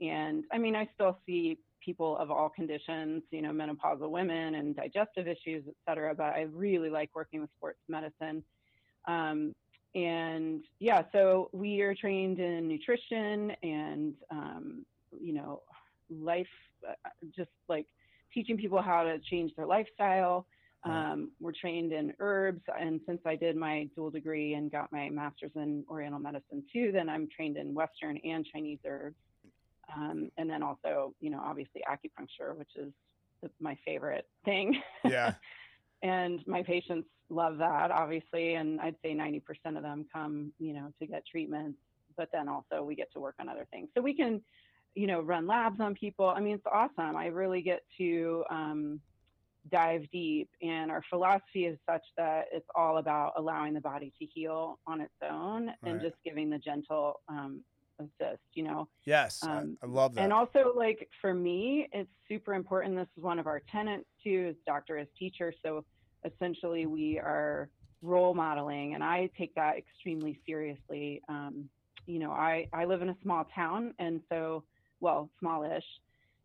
and 0.00 0.42
I 0.52 0.58
mean, 0.58 0.74
I 0.74 0.88
still 0.94 1.18
see 1.24 1.58
people 1.84 2.16
of 2.18 2.30
all 2.30 2.48
conditions, 2.48 3.22
you 3.30 3.42
know, 3.42 3.50
menopausal 3.50 4.10
women 4.10 4.56
and 4.56 4.74
digestive 4.74 5.28
issues, 5.28 5.64
et 5.68 5.74
cetera. 5.88 6.14
But 6.14 6.34
I 6.34 6.46
really 6.52 6.90
like 6.90 7.10
working 7.14 7.40
with 7.40 7.50
sports 7.56 7.78
medicine. 7.88 8.42
Um, 9.06 9.54
and 9.94 10.64
yeah, 10.80 11.02
so 11.12 11.48
we 11.52 11.80
are 11.80 11.94
trained 11.94 12.38
in 12.38 12.68
nutrition 12.68 13.52
and, 13.62 14.14
um, 14.30 14.84
you 15.20 15.32
know, 15.32 15.62
life, 16.10 16.46
uh, 16.86 16.92
just 17.34 17.50
like 17.68 17.86
teaching 18.34 18.56
people 18.56 18.82
how 18.82 19.04
to 19.04 19.18
change 19.18 19.52
their 19.56 19.66
lifestyle. 19.66 20.46
Um, 20.84 21.32
we're 21.40 21.52
trained 21.52 21.92
in 21.92 22.12
herbs. 22.20 22.62
And 22.78 23.00
since 23.06 23.20
I 23.26 23.34
did 23.34 23.56
my 23.56 23.88
dual 23.96 24.10
degree 24.10 24.54
and 24.54 24.70
got 24.70 24.92
my 24.92 25.08
master's 25.10 25.50
in 25.56 25.84
Oriental 25.90 26.20
medicine 26.20 26.62
too, 26.72 26.92
then 26.92 27.08
I'm 27.08 27.28
trained 27.34 27.56
in 27.56 27.74
Western 27.74 28.18
and 28.18 28.46
Chinese 28.52 28.78
herbs. 28.86 29.16
Um, 29.94 30.30
and 30.36 30.48
then 30.50 30.62
also, 30.62 31.14
you 31.20 31.30
know, 31.30 31.40
obviously 31.44 31.82
acupuncture, 31.88 32.56
which 32.56 32.70
is 32.76 32.92
the, 33.42 33.50
my 33.60 33.76
favorite 33.84 34.26
thing. 34.44 34.80
Yeah. 35.04 35.34
and 36.02 36.46
my 36.46 36.62
patients 36.62 37.08
love 37.28 37.58
that, 37.58 37.90
obviously. 37.90 38.54
And 38.54 38.80
I'd 38.80 38.96
say 39.02 39.14
90% 39.14 39.42
of 39.76 39.82
them 39.82 40.06
come, 40.12 40.52
you 40.58 40.72
know, 40.72 40.92
to 41.00 41.06
get 41.06 41.24
treatments, 41.26 41.78
but 42.16 42.28
then 42.32 42.48
also 42.48 42.82
we 42.82 42.94
get 42.94 43.12
to 43.12 43.20
work 43.20 43.36
on 43.38 43.48
other 43.48 43.66
things. 43.70 43.88
So 43.94 44.02
we 44.02 44.14
can, 44.14 44.42
you 44.94 45.06
know, 45.06 45.20
run 45.20 45.46
labs 45.46 45.80
on 45.80 45.94
people. 45.94 46.28
I 46.28 46.40
mean, 46.40 46.54
it's 46.54 46.66
awesome. 46.70 47.16
I 47.16 47.26
really 47.26 47.62
get 47.62 47.82
to 47.98 48.44
um, 48.50 49.00
dive 49.70 50.02
deep. 50.12 50.48
And 50.62 50.90
our 50.90 51.02
philosophy 51.10 51.66
is 51.66 51.78
such 51.88 52.04
that 52.16 52.46
it's 52.52 52.66
all 52.74 52.98
about 52.98 53.32
allowing 53.36 53.74
the 53.74 53.80
body 53.80 54.12
to 54.18 54.26
heal 54.26 54.78
on 54.86 55.00
its 55.00 55.14
own 55.22 55.70
and 55.84 55.94
Right. 55.94 56.02
just 56.02 56.16
giving 56.24 56.50
the 56.50 56.58
gentle 56.58 57.20
um, 57.28 57.62
assist, 57.98 58.42
you 58.54 58.62
know. 58.62 58.88
Yes, 59.04 59.42
I- 59.42 59.58
Um, 59.58 59.78
I, 59.82 59.86
love 59.86 60.14
that. 60.14 60.22
And 60.22 60.32
also, 60.32 60.72
like 60.74 61.08
for 61.20 61.34
me, 61.34 61.88
it's 61.92 62.10
super 62.28 62.54
important. 62.54 62.96
This 62.96 63.08
is 63.16 63.22
one 63.22 63.38
of 63.38 63.46
our 63.46 63.60
tenants 63.60 64.08
too, 64.22 64.48
is 64.50 64.56
doctor 64.66 64.98
as 64.98 65.08
teacher. 65.18 65.52
So 65.62 65.84
essentially, 66.24 66.86
we 66.86 67.18
are 67.18 67.68
role 68.02 68.34
modeling, 68.34 68.94
and 68.94 69.02
I 69.02 69.30
take 69.38 69.54
that 69.54 69.76
extremely 69.76 70.38
seriously. 70.46 71.22
Um, 71.28 71.68
you 72.06 72.18
know, 72.18 72.30
I 72.30 72.68
I 72.72 72.84
live 72.84 73.02
in 73.02 73.08
a 73.08 73.16
small 73.22 73.44
town, 73.54 73.94
and 73.98 74.20
so 74.28 74.64
well, 75.00 75.30
smallish, 75.40 75.84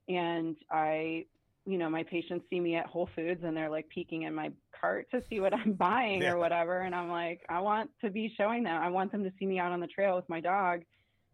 and 0.07 0.55
I. 0.69 1.25
You 1.67 1.77
know, 1.77 1.91
my 1.91 2.01
patients 2.01 2.43
see 2.49 2.59
me 2.59 2.75
at 2.75 2.87
Whole 2.87 3.07
Foods 3.15 3.43
and 3.43 3.55
they're 3.55 3.69
like 3.69 3.87
peeking 3.89 4.23
in 4.23 4.33
my 4.33 4.49
cart 4.71 5.07
to 5.11 5.21
see 5.29 5.39
what 5.39 5.53
I'm 5.53 5.73
buying 5.89 6.19
Yeah. 6.23 6.31
or 6.33 6.39
whatever. 6.39 6.79
And 6.79 6.95
I'm 6.95 7.07
like, 7.07 7.41
I 7.49 7.59
want 7.59 7.91
to 8.03 8.09
be 8.09 8.33
showing 8.35 8.63
them. 8.63 8.81
I 8.81 8.89
want 8.89 9.11
them 9.11 9.23
to 9.23 9.31
see 9.37 9.45
me 9.45 9.59
out 9.59 9.71
on 9.71 9.79
the 9.79 9.85
trail 9.85 10.15
with 10.15 10.27
my 10.27 10.39
dog 10.41 10.81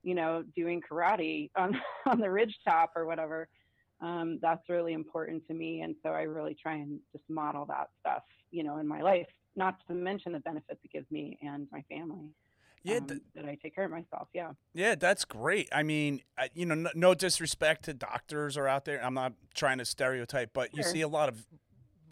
you 0.08 0.16
know, 0.16 0.42
doing 0.56 0.82
karate 0.82 1.52
on 1.58 1.78
on 2.06 2.22
the 2.22 2.32
ridge 2.32 2.56
top 2.66 2.94
or 2.96 3.06
whatever. 3.06 3.50
Um, 4.00 4.40
that's 4.42 4.70
really 4.70 4.94
important 4.94 5.46
to 5.48 5.54
me, 5.54 5.82
and 5.82 5.96
so 6.02 6.10
I 6.12 6.22
really 6.22 6.56
try 6.56 6.76
and 6.76 7.00
just 7.12 7.26
model 7.30 7.66
that 7.66 7.90
stuff, 8.00 8.24
you 8.52 8.64
know, 8.64 8.78
in 8.78 8.88
my 8.88 9.02
life. 9.02 9.28
Not 9.58 9.76
to 9.88 9.94
mention 9.94 10.32
the 10.32 10.40
benefits 10.40 10.80
it 10.82 10.92
gives 10.94 11.12
me 11.12 11.38
and 11.42 11.68
my 11.74 11.84
family. 11.90 12.30
yeah, 12.84 12.98
um, 12.98 13.08
th- 13.08 13.22
that 13.36 13.46
I 13.46 13.58
take 13.62 13.76
care 13.76 13.84
of 13.84 13.92
myself. 13.92 14.30
Yeah. 14.34 14.52
yeah, 14.74 14.96
that's 14.96 15.26
great. 15.26 15.68
I 15.74 15.84
mean, 15.84 16.22
I, 16.38 16.52
you 16.54 16.66
know, 16.66 16.76
no, 16.76 16.90
no 16.96 17.14
disrespect 17.14 17.84
to 17.86 17.94
doctors 17.94 18.56
are 18.56 18.68
out 18.68 18.86
there. 18.86 19.04
I'm 19.04 19.16
not 19.16 19.34
trying 19.56 19.80
to 19.80 19.86
stereotype, 19.86 20.52
but 20.54 20.74
you 20.74 20.84
see 20.84 21.02
a 21.02 21.08
lot 21.10 21.28
of 21.28 21.46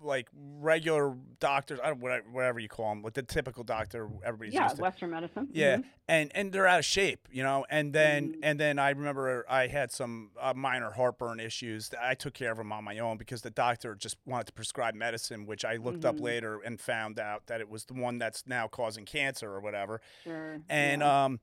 like 0.05 0.29
regular 0.59 1.15
doctors, 1.39 1.79
I 1.83 1.87
don't 1.87 1.99
whatever, 1.99 2.25
whatever 2.31 2.59
you 2.59 2.69
call 2.69 2.89
them, 2.89 3.01
like 3.01 3.13
the 3.13 3.23
typical 3.23 3.63
doctor 3.63 4.07
everybody's 4.23 4.53
yeah, 4.53 4.63
used 4.63 4.75
to. 4.77 4.81
Western 4.81 5.09
medicine. 5.09 5.49
Yeah, 5.51 5.77
Mhm. 5.77 5.83
and 6.07 6.31
and 6.35 6.51
they're 6.53 6.67
out 6.67 6.79
of 6.79 6.85
shape, 6.85 7.27
you 7.31 7.43
know. 7.43 7.65
And 7.69 7.91
then 7.93 8.29
Mhm. 8.33 8.39
and 8.43 8.59
then 8.59 8.79
I 8.79 8.89
remember 8.91 9.45
I 9.49 9.67
had 9.67 9.91
some 9.91 10.31
uh, 10.39 10.53
minor 10.53 10.91
heartburn 10.91 11.39
issues. 11.39 11.89
I 11.99 12.13
took 12.13 12.33
care 12.33 12.51
of 12.51 12.57
them 12.57 12.71
on 12.71 12.83
my 12.83 12.99
own 12.99 13.17
because 13.17 13.41
the 13.41 13.49
doctor 13.51 13.95
just 13.95 14.17
wanted 14.25 14.47
to 14.47 14.53
prescribe 14.53 14.95
medicine, 14.95 15.45
which 15.45 15.65
I 15.65 15.75
looked 15.77 16.05
up 16.05 16.15
Mhm. 16.17 16.21
later 16.21 16.59
and 16.61 16.79
found 16.79 17.19
out 17.19 17.47
that 17.47 17.59
it 17.59 17.69
was 17.69 17.85
the 17.85 17.93
one 17.95 18.17
that's 18.17 18.45
now 18.47 18.67
causing 18.67 19.05
cancer 19.05 19.51
or 19.51 19.59
whatever. 19.59 19.99
Sure. 20.23 20.59
And 20.69 21.01
yeah. 21.01 21.25
um, 21.25 21.39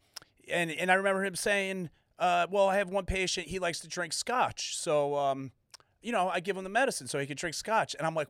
and 0.48 0.70
and 0.70 0.90
I 0.90 0.94
remember 0.94 1.24
him 1.24 1.36
saying, 1.36 1.90
uh, 2.18 2.46
"Well, 2.50 2.68
I 2.68 2.76
have 2.76 2.90
one 2.90 3.06
patient. 3.06 3.48
He 3.48 3.58
likes 3.58 3.80
to 3.80 3.88
drink 3.88 4.12
scotch, 4.12 4.76
so 4.76 5.16
um, 5.16 5.52
you 6.02 6.12
know, 6.12 6.28
I 6.28 6.40
give 6.40 6.56
him 6.56 6.64
the 6.64 6.70
medicine 6.70 7.06
so 7.06 7.18
he 7.18 7.26
can 7.26 7.36
drink 7.36 7.54
scotch." 7.54 7.94
And 7.98 8.06
I'm 8.06 8.14
like. 8.14 8.28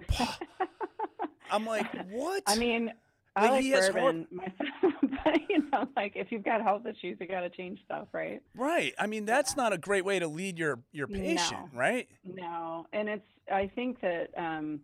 I'm 1.51 1.67
like, 1.67 1.87
what? 2.11 2.43
I 2.47 2.57
mean, 2.57 2.93
I 3.37 3.43
Like, 3.43 3.51
like 3.53 3.63
he 3.63 3.71
has 3.71 3.89
heart- 3.89 3.95
bourbon 3.95 4.27
myself, 4.31 4.95
but 5.25 5.41
you 5.49 5.69
know, 5.71 5.87
like 5.97 6.13
if 6.17 6.31
you've 6.33 6.45
got 6.45 6.63
health 6.63 6.87
issues, 6.87 7.19
you 7.21 7.27
got 7.27 7.41
to 7.41 7.51
change 7.51 7.79
stuff, 7.85 8.09
right? 8.13 8.41
right. 8.55 8.95
I 8.99 9.07
mean, 9.07 9.25
that's 9.25 9.57
not 9.57 9.73
a 9.73 9.79
great 9.79 10.05
way 10.05 10.19
to 10.19 10.29
lead 10.29 10.59
your 10.59 10.81
your 10.93 11.07
patient, 11.09 11.61
No. 11.73 11.79
right? 11.79 12.09
No, 12.25 12.87
and 12.93 13.09
it's 13.09 13.27
I 13.53 13.71
think 13.75 14.01
that 14.01 14.31
um, 14.37 14.81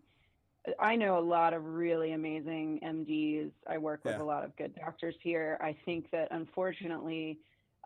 I 0.78 0.96
know 0.96 1.18
a 1.18 1.20
lot 1.24 1.54
of 1.54 1.64
really 1.64 2.12
amazing 2.12 2.80
MDs. 2.84 3.50
I 3.66 3.78
work 3.78 4.04
with 4.04 4.16
Yeah. 4.16 4.22
a 4.22 4.24
lot 4.24 4.44
of 4.44 4.54
good 4.56 4.74
doctors 4.74 5.14
here. 5.22 5.56
I 5.62 5.74
think 5.86 6.10
that 6.10 6.28
unfortunately, 6.32 7.38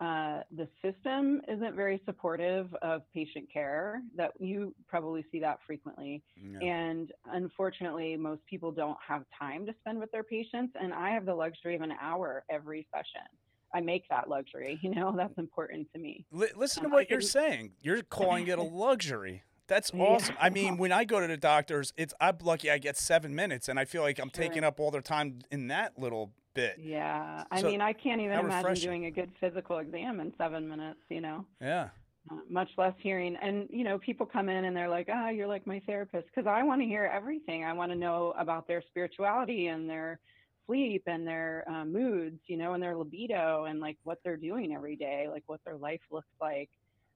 uh, 0.03 0.41
the 0.55 0.67
system 0.81 1.41
isn't 1.47 1.75
very 1.75 2.01
supportive 2.05 2.73
of 2.81 3.01
patient 3.13 3.45
care. 3.51 4.01
That 4.15 4.31
you 4.39 4.73
probably 4.87 5.23
see 5.31 5.39
that 5.39 5.59
frequently, 5.65 6.21
Yeah. 6.35 6.59
and 6.59 7.11
unfortunately, 7.31 8.15
most 8.17 8.45
people 8.45 8.71
don't 8.71 8.97
have 9.07 9.23
time 9.37 9.65
to 9.65 9.73
spend 9.81 9.99
with 9.99 10.11
their 10.11 10.23
patients. 10.23 10.73
And 10.79 10.93
I 10.93 11.09
have 11.11 11.25
the 11.25 11.35
luxury 11.35 11.75
of 11.75 11.81
an 11.81 11.93
hour 12.01 12.43
every 12.49 12.87
session. 12.93 13.27
I 13.75 13.79
make 13.81 14.03
that 14.09 14.29
luxury. 14.29 14.79
You 14.81 14.91
know, 14.93 15.13
that's 15.17 15.37
important 15.37 15.87
to 15.93 15.99
me. 15.99 16.25
Li- 16.31 16.47
listen 16.55 16.83
to 16.83 16.87
Um, 16.87 16.93
what 16.93 17.09
you're 17.09 17.21
saying. 17.21 17.71
You're 17.81 18.03
calling 18.03 18.47
it 18.47 18.57
a 18.59 18.63
luxury. 18.87 19.43
That's 19.67 19.91
Yeah. 19.93 20.03
awesome. 20.03 20.35
I 20.39 20.49
mean, 20.49 20.77
when 20.77 20.91
I 20.91 21.05
go 21.05 21.21
to 21.21 21.27
the 21.27 21.37
doctors, 21.37 21.93
it's 21.95 22.13
I'm 22.19 22.37
lucky 22.43 22.69
I 22.69 22.77
get 22.77 22.97
seven 22.97 23.33
minutes, 23.33 23.69
and 23.69 23.79
I 23.79 23.85
feel 23.85 24.01
like 24.01 24.19
I'm 24.19 24.31
Sure. 24.35 24.43
taking 24.43 24.63
up 24.63 24.79
all 24.79 24.91
their 24.91 25.01
time 25.01 25.39
in 25.51 25.67
that 25.69 25.97
little 25.97 26.33
bit. 26.53 26.77
Yeah, 26.79 27.43
I 27.51 27.61
So, 27.61 27.67
mean, 27.67 27.81
I 27.81 27.93
can't 27.93 28.21
even 28.21 28.37
imagine 28.39 28.75
doing 28.75 29.05
a 29.05 29.11
good 29.11 29.31
physical 29.39 29.79
exam 29.79 30.19
in 30.19 30.33
seven 30.37 30.67
minutes. 30.67 30.99
You 31.09 31.21
know, 31.21 31.45
Yeah. 31.61 31.89
uh, 32.31 32.35
much 32.49 32.69
less 32.77 32.93
hearing. 32.99 33.35
And 33.37 33.67
you 33.71 33.83
know, 33.83 33.97
people 33.99 34.25
come 34.25 34.49
in 34.49 34.65
and 34.65 34.75
they're 34.75 34.89
like, 34.89 35.09
"Ah, 35.11 35.29
you're 35.29 35.47
like 35.47 35.65
my 35.67 35.79
therapist," 35.81 36.27
because 36.27 36.47
I 36.47 36.63
want 36.63 36.81
to 36.81 36.85
hear 36.87 37.05
everything. 37.05 37.63
I 37.65 37.73
want 37.73 37.91
to 37.91 37.97
know 37.97 38.33
about 38.37 38.67
their 38.67 38.81
spirituality 38.81 39.67
and 39.67 39.89
their 39.89 40.19
sleep 40.65 41.03
and 41.07 41.27
their 41.27 41.65
uh, 41.67 41.83
moods, 41.83 42.39
you 42.47 42.55
know, 42.55 42.73
and 42.73 42.81
their 42.81 42.95
libido 42.95 43.65
and 43.65 43.79
like 43.81 43.97
what 44.03 44.19
they're 44.23 44.37
doing 44.37 44.73
every 44.73 44.95
day, 44.95 45.27
like 45.29 45.43
what 45.47 45.59
their 45.65 45.75
life 45.75 45.99
looks 46.09 46.31
like. 46.39 46.69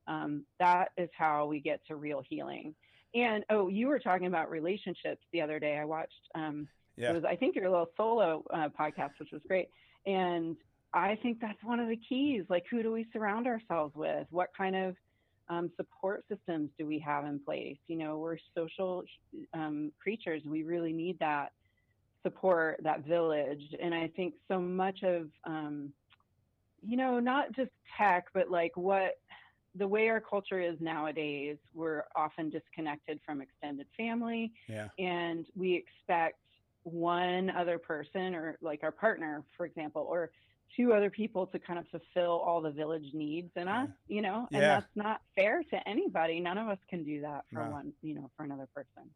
Um, 0.07 0.45
that 0.59 0.91
is 0.97 1.09
how 1.17 1.45
we 1.47 1.59
get 1.61 1.85
to 1.87 1.95
real 1.95 2.21
healing. 2.27 2.75
and 3.15 3.45
oh, 3.49 3.69
you 3.69 3.87
were 3.87 3.99
talking 3.99 4.27
about 4.27 4.49
relationships 4.49 5.23
the 5.31 5.41
other 5.41 5.59
day. 5.59 5.77
I 5.77 5.85
watched. 5.85 6.29
Um, 6.35 6.67
Yeah. 6.97 7.11
It 7.11 7.15
was 7.15 7.23
I 7.23 7.35
think 7.35 7.55
your 7.55 7.69
little 7.69 7.89
solo 7.95 8.43
uh, 8.51 8.69
podcast, 8.69 9.11
which 9.19 9.31
was 9.31 9.41
great, 9.47 9.69
and 10.05 10.57
I 10.93 11.15
think 11.21 11.39
that's 11.39 11.61
one 11.63 11.79
of 11.79 11.87
the 11.89 11.97
keys. 11.97 12.43
Like, 12.49 12.65
who 12.71 12.81
do 12.81 12.91
we 12.91 13.05
surround 13.13 13.45
ourselves 13.47 13.95
with? 13.95 14.25
What 14.31 14.49
kind 14.57 14.75
of 14.75 14.95
um, 15.49 15.69
support 15.77 16.25
systems 16.29 16.69
do 16.77 16.85
we 16.85 16.97
have 16.99 17.25
in 17.25 17.39
place? 17.39 17.77
You 17.87 17.97
know, 17.97 18.17
we're 18.17 18.37
social 18.55 19.03
um, 19.53 19.91
creatures. 20.01 20.41
We 20.45 20.63
really 20.63 20.93
need 20.93 21.19
that 21.19 21.51
support, 22.23 22.79
that 22.83 23.05
village. 23.05 23.61
And 23.81 23.93
I 23.93 24.07
think 24.15 24.33
so 24.47 24.59
much 24.59 25.03
of, 25.03 25.27
um, 25.45 25.91
you 26.81 26.97
know, 26.97 27.19
not 27.19 27.51
just 27.53 27.71
tech, 27.97 28.25
but 28.33 28.49
like 28.49 28.75
what 28.75 29.19
the 29.75 29.87
way 29.87 30.09
our 30.09 30.19
culture 30.19 30.59
is 30.59 30.75
nowadays, 30.79 31.57
we're 31.73 32.03
often 32.15 32.49
disconnected 32.49 33.19
from 33.25 33.41
extended 33.41 33.85
family 33.95 34.51
Yeah. 34.67 34.87
and 34.97 35.45
we 35.55 35.73
expect 35.75 36.39
one 36.87 37.49
other 37.49 37.77
person 37.77 38.33
or 38.35 38.57
like 38.61 38.81
our 38.83 38.91
partner, 38.91 39.43
for 39.55 39.65
example, 39.65 40.05
or 40.09 40.31
two 40.75 40.93
other 40.93 41.09
people 41.09 41.47
to 41.47 41.59
kind 41.59 41.79
of 41.79 41.85
fulfill 41.89 42.39
all 42.45 42.61
the 42.61 42.71
village 42.71 43.05
needs 43.13 43.49
in 43.55 43.67
us, 43.67 43.89
you 44.07 44.21
know, 44.21 44.47
and 44.51 44.61
Yeah. 44.61 44.67
that's 44.79 44.95
not 44.95 45.21
fair 45.35 45.63
to 45.63 45.87
anybody. 45.87 46.39
None 46.39 46.57
of 46.57 46.67
us 46.67 46.77
can 46.89 47.03
do 47.03 47.21
that 47.21 47.45
for 47.51 47.65
No. 47.65 47.71
one, 47.71 47.93
you 48.01 48.15
know, 48.15 48.29
for 48.35 48.43
another 48.43 48.67
person. 48.73 49.09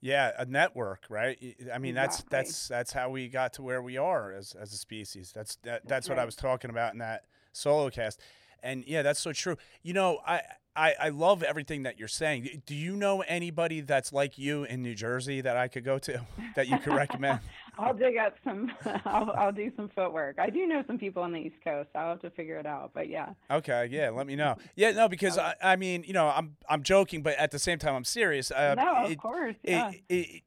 Yeah, 0.00 0.32
a 0.36 0.44
network, 0.44 1.06
right? 1.08 1.38
I 1.72 1.78
mean, 1.78 1.94
that's 1.94 2.16
Exactly. 2.20 2.36
that's 2.38 2.68
that's 2.68 2.92
how 2.92 3.10
we 3.10 3.28
got 3.28 3.52
to 3.54 3.62
where 3.62 3.80
we 3.82 3.96
are 3.96 4.32
as 4.32 4.54
as 4.54 4.72
a 4.72 4.76
species. 4.76 5.32
That's 5.32 5.56
that, 5.62 5.86
that's 5.86 6.08
what 6.08 6.18
I 6.18 6.24
was 6.24 6.34
talking 6.34 6.70
about 6.70 6.92
in 6.92 6.98
that 6.98 7.26
solo 7.52 7.88
cast. 7.88 8.20
And 8.64 8.84
yeah, 8.86 9.02
that's 9.02 9.20
so 9.20 9.32
true. 9.32 9.56
You 9.82 9.92
know, 9.92 10.20
I, 10.26 10.42
I 10.74 10.94
I 11.00 11.08
love 11.10 11.42
everything 11.42 11.82
that 11.82 11.98
you're 11.98 12.08
saying. 12.08 12.62
Do 12.66 12.74
you 12.74 12.96
know 12.96 13.20
anybody 13.22 13.80
that's 13.82 14.12
like 14.12 14.38
you 14.38 14.64
in 14.64 14.82
New 14.82 14.94
Jersey 14.94 15.40
that 15.42 15.56
I 15.56 15.68
could 15.68 15.84
go 15.84 15.98
to 16.00 16.24
that 16.56 16.68
you 16.68 16.78
could 16.78 16.94
recommend? 16.94 17.40
I'll 17.78 17.94
dig 17.94 18.16
up 18.18 18.34
some, 18.44 18.70
I'll, 19.06 19.30
I'll 19.32 19.52
do 19.52 19.72
some 19.76 19.88
footwork. 19.94 20.38
I 20.38 20.50
do 20.50 20.66
know 20.66 20.82
some 20.86 20.98
people 20.98 21.22
on 21.22 21.32
the 21.32 21.38
East 21.38 21.56
Coast. 21.64 21.88
I'll 21.94 22.10
have 22.10 22.20
to 22.20 22.30
figure 22.30 22.58
it 22.58 22.66
out, 22.66 22.90
but 22.94 23.08
yeah. 23.08 23.30
Okay, 23.50 23.88
yeah, 23.90 24.10
let 24.10 24.26
me 24.26 24.36
know. 24.36 24.56
Yeah, 24.76 24.90
no, 24.92 25.08
because 25.08 25.38
I, 25.38 25.54
I 25.62 25.76
mean, 25.76 26.04
you 26.06 26.12
know, 26.12 26.26
I'm 26.28 26.56
I'm 26.68 26.82
joking, 26.82 27.22
but 27.22 27.36
at 27.38 27.50
the 27.50 27.58
same 27.58 27.78
time, 27.78 27.94
I'm 27.94 28.04
serious. 28.04 28.50
Uh, 28.50 28.74
no, 28.74 29.06
it- 29.06 29.12
of 29.12 29.18
course. 29.18 29.56
it, 29.62 29.70
Yeah. 29.70 29.90
it, 29.90 30.02
it- 30.08 30.42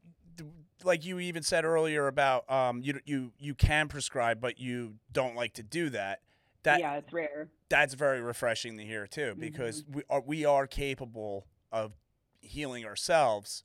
like 0.84 1.04
you 1.04 1.20
even 1.20 1.42
said 1.42 1.66
earlier 1.66 2.06
about 2.08 2.48
um 2.52 2.80
you 2.84 3.00
you 3.06 3.32
you 3.40 3.56
can 3.56 3.88
prescribe 3.88 4.40
but 4.40 4.60
you 4.60 4.94
don't 5.12 5.36
like 5.36 5.52
to 5.54 5.64
do 5.64 5.90
that 5.90 6.20
that 6.65 6.80
yeah, 6.80 6.95
it's 6.95 7.12
rare. 7.13 7.47
that's 7.69 7.93
very 7.93 8.21
refreshing 8.21 8.78
to 8.78 8.84
hear 8.84 9.08
too 9.08 9.34
because 9.39 9.84
we 9.91 10.04
are 10.10 10.21
we 10.21 10.45
are 10.45 10.67
capable 10.67 11.47
of 11.71 11.93
healing 12.41 12.86
ourselves 12.86 13.63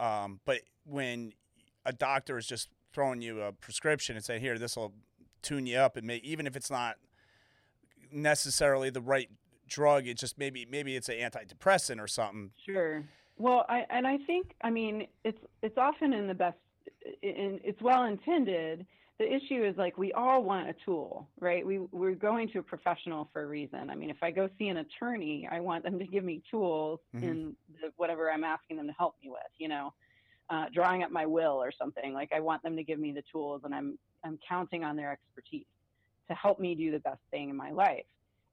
um 0.00 0.40
but 0.44 0.60
when 0.84 1.32
a 1.84 1.92
doctor 1.92 2.38
is 2.38 2.46
just 2.46 2.68
throwing 2.92 3.20
you 3.22 3.40
a 3.42 3.52
prescription 3.52 4.16
and 4.16 4.24
saying 4.24 4.40
here 4.40 4.58
this 4.58 4.76
will 4.76 4.92
tune 5.42 5.66
you 5.66 5.76
up 5.76 5.96
and 5.96 6.06
may 6.06 6.16
even 6.16 6.46
if 6.46 6.56
it's 6.56 6.70
not 6.70 6.96
necessarily 8.10 8.90
the 8.90 9.00
right 9.00 9.28
drug 9.68 10.06
it 10.06 10.16
just 10.18 10.38
maybe 10.38 10.66
maybe 10.68 10.96
it's 10.96 11.08
an 11.08 11.16
antidepressant 11.16 12.00
or 12.00 12.08
something 12.08 12.50
Sure. 12.64 13.04
Well, 13.38 13.66
I 13.68 13.84
and 13.90 14.06
I 14.06 14.16
think 14.26 14.54
I 14.62 14.70
mean 14.70 15.06
it's 15.22 15.38
it's 15.62 15.76
often 15.76 16.12
in 16.14 16.26
the 16.26 16.34
best 16.34 16.56
in 17.22 17.60
it's 17.62 17.82
well 17.82 18.04
intended. 18.04 18.86
The 19.18 19.34
issue 19.34 19.64
is 19.64 19.74
like 19.78 19.96
we 19.96 20.12
all 20.12 20.42
want 20.42 20.68
a 20.68 20.74
tool, 20.84 21.26
right? 21.40 21.64
We 21.66 21.78
we're 21.78 22.14
going 22.14 22.48
to 22.50 22.58
a 22.58 22.62
professional 22.62 23.30
for 23.32 23.42
a 23.42 23.46
reason. 23.46 23.88
I 23.88 23.94
mean, 23.94 24.10
if 24.10 24.18
I 24.22 24.30
go 24.30 24.48
see 24.58 24.68
an 24.68 24.76
attorney, 24.78 25.48
I 25.50 25.60
want 25.60 25.84
them 25.84 25.98
to 25.98 26.06
give 26.06 26.22
me 26.22 26.42
tools 26.50 27.00
Mhm. 27.14 27.22
in 27.22 27.56
the, 27.80 27.92
whatever 27.96 28.30
I'm 28.30 28.44
asking 28.44 28.76
them 28.76 28.86
to 28.86 28.92
help 28.92 29.16
me 29.22 29.30
with, 29.30 29.40
you 29.58 29.68
know. 29.68 29.94
Uh, 30.48 30.66
drawing 30.72 31.02
up 31.02 31.10
my 31.10 31.26
will 31.26 31.60
or 31.60 31.72
something 31.72 32.12
like 32.12 32.32
I 32.32 32.38
want 32.38 32.62
them 32.62 32.76
to 32.76 32.84
give 32.84 33.00
me 33.00 33.10
the 33.10 33.22
tools, 33.32 33.62
and 33.64 33.74
I'm 33.74 33.98
I'm 34.22 34.38
counting 34.46 34.84
on 34.84 34.96
their 34.96 35.10
expertise 35.12 35.66
to 36.28 36.34
help 36.34 36.60
me 36.60 36.74
do 36.74 36.90
the 36.92 37.00
best 37.00 37.20
thing 37.30 37.48
in 37.48 37.56
my 37.56 37.70
life. 37.70 38.04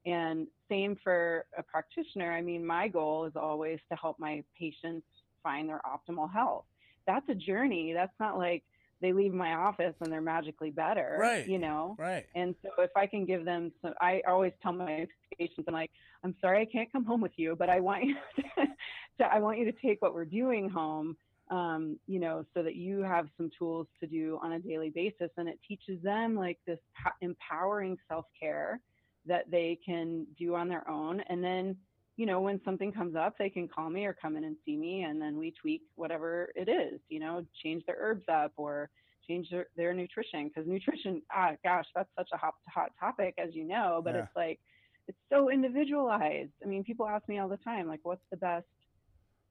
And 0.06 0.48
same 0.70 0.96
for 1.04 1.46
a 1.58 1.64
practitioner. 1.64 2.32
I 2.32 2.42
mean, 2.42 2.66
my 2.66 2.88
goal 2.88 3.26
is 3.26 3.36
always 3.36 3.80
to 3.90 3.96
help 3.96 4.18
my 4.20 4.44
patients 4.58 5.06
find 5.42 5.68
their 5.70 5.82
optimal 5.86 6.32
health. 6.32 6.66
That's 7.06 7.28
a 7.30 7.36
journey. 7.36 7.94
That's 7.94 8.18
not 8.20 8.38
like 8.38 8.64
they 9.04 9.12
leave 9.12 9.34
my 9.34 9.54
office 9.54 9.94
and 10.00 10.12
they're 10.12 10.22
magically 10.22 10.72
better. 10.72 11.18
Right. 11.20 11.48
You 11.48 11.60
know? 11.60 11.96
right 12.00 12.26
And 12.36 12.56
so 12.64 12.70
if 12.82 12.92
I 12.96 13.06
can 13.06 13.26
give 13.26 13.44
them 13.44 13.72
some, 13.82 13.94
I 14.00 14.22
always 14.28 14.54
tell 14.64 14.72
my 14.72 15.06
patients, 15.38 15.66
I'm 15.68 15.74
like, 15.74 15.92
I'm 16.24 16.34
sorry 16.40 16.62
I 16.62 16.66
can't 16.66 16.92
come 16.92 17.04
home 17.04 17.20
with 17.20 17.34
you, 17.36 17.56
but 17.58 17.70
I 17.70 17.82
want 17.82 18.06
you 18.06 18.16
to, 18.38 18.44
to 19.20 19.26
I 19.26 19.40
want 19.40 19.60
you 19.60 19.66
to 19.66 19.74
take 19.86 20.02
what 20.02 20.14
we're 20.14 20.24
doing 20.24 20.70
home, 20.70 21.18
um, 21.52 22.00
you 22.08 22.20
know, 22.20 22.46
so 22.54 22.64
that 22.64 22.76
you 22.76 23.02
have 23.02 23.28
some 23.36 23.52
tools 23.60 23.88
to 24.00 24.08
do 24.08 24.40
on 24.42 24.54
a 24.54 24.60
daily 24.60 24.90
basis. 24.90 25.30
And 25.36 25.50
it 25.50 25.60
teaches 25.68 26.02
them 26.02 26.36
like 26.36 26.60
this 26.66 26.80
empowering 27.22 27.98
self 28.08 28.26
care 28.40 28.80
that 29.26 29.52
they 29.52 29.78
can 29.86 30.26
do 30.40 30.56
on 30.56 30.70
their 30.70 30.90
own. 30.90 31.22
And 31.28 31.44
then, 31.44 31.76
you 32.16 32.26
know, 32.26 32.42
when 32.42 32.62
something 32.64 32.92
comes 32.92 33.16
up, 33.16 33.36
they 33.38 33.50
can 33.50 33.68
call 33.68 33.90
me 33.90 34.06
or 34.06 34.14
come 34.14 34.36
in 34.36 34.44
and 34.44 34.56
see 34.66 34.76
me, 34.78 35.04
and 35.04 35.22
then 35.22 35.38
we 35.38 35.52
tweak 35.52 35.82
whatever 35.96 36.52
it 36.56 36.70
is, 36.70 37.00
you 37.10 37.20
know, 37.20 37.46
change 37.64 37.84
their 37.86 37.98
herbs 38.00 38.26
up 38.32 38.52
or 38.56 38.90
change 39.28 39.50
their, 39.50 39.68
their 39.76 39.94
nutrition. 39.94 40.48
Because 40.48 40.68
nutrition, 40.68 41.22
ah, 41.36 41.52
gosh, 41.64 41.86
that's 41.96 42.10
such 42.18 42.30
a 42.34 42.38
hot, 42.38 42.54
hot 42.74 42.92
topic, 43.00 43.34
as 43.38 43.56
you 43.56 43.64
know, 43.64 44.02
but 44.04 44.14
Yeah. 44.14 44.22
it's 44.22 44.36
like, 44.36 44.60
it's 45.08 45.18
so 45.30 45.50
individualized. 45.50 46.52
I 46.64 46.68
mean, 46.68 46.84
people 46.84 47.08
ask 47.08 47.28
me 47.28 47.40
all 47.40 47.50
the 47.50 47.58
time, 47.58 47.88
like, 47.88 48.00
what's 48.04 48.24
the 48.32 48.38
best 48.38 48.66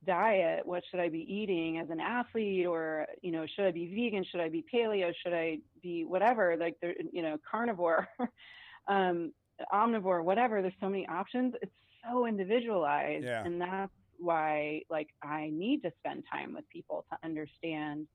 diet? 0.07 0.65
What 0.67 0.83
should 0.91 1.01
I 1.01 1.09
be 1.09 1.27
eating 1.33 1.79
as 1.79 1.91
an 1.91 2.01
athlete? 2.01 2.67
Or, 2.67 3.07
you 3.23 3.33
know, 3.33 3.45
should 3.55 3.67
I 3.67 3.71
be 3.71 3.87
vegan? 3.87 4.25
Should 4.31 4.41
I 4.41 4.49
be 4.49 4.65
paleo? 4.73 5.13
Should 5.23 5.35
I 5.35 5.59
be 5.83 6.05
whatever? 6.05 6.57
Like, 6.57 6.77
you 7.13 7.23
know, 7.23 7.37
carnivore. 7.51 8.09
um, 8.89 9.33
omnivore, 9.73 10.25
whatever. 10.25 10.63
There's 10.63 10.75
so 10.81 10.89
many 10.89 11.07
options. 11.07 11.55
It's 11.61 11.73
so 12.05 12.27
individualized, 12.27 13.25
Yeah. 13.25 13.45
and 13.45 13.61
that's 13.61 13.93
why 14.19 14.83
like 14.91 15.09
I 15.23 15.51
need 15.53 15.83
to 15.83 15.93
spend 15.99 16.25
time 16.31 16.55
with 16.55 16.69
people 16.69 17.05
to 17.11 17.19
understand, 17.25 18.07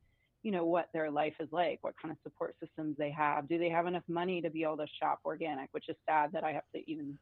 you 0.44 0.52
know, 0.52 0.66
what 0.66 0.90
their 0.94 1.12
life 1.12 1.34
is 1.40 1.50
like, 1.52 1.80
what 1.82 1.96
kind 2.02 2.12
of 2.12 2.18
support 2.24 2.56
systems 2.64 2.96
they 2.98 3.12
have. 3.12 3.48
Do 3.50 3.58
they 3.58 3.70
have 3.70 3.88
enough 3.88 4.04
money 4.08 4.42
to 4.42 4.50
be 4.50 4.64
able 4.64 4.78
to 4.78 4.88
shop 5.02 5.20
organic? 5.26 5.70
Which 5.74 5.90
is 5.90 5.96
sad 6.08 6.32
that 6.34 6.44
I 6.44 6.54
have 6.54 6.64
to 6.76 6.90
even 6.90 7.18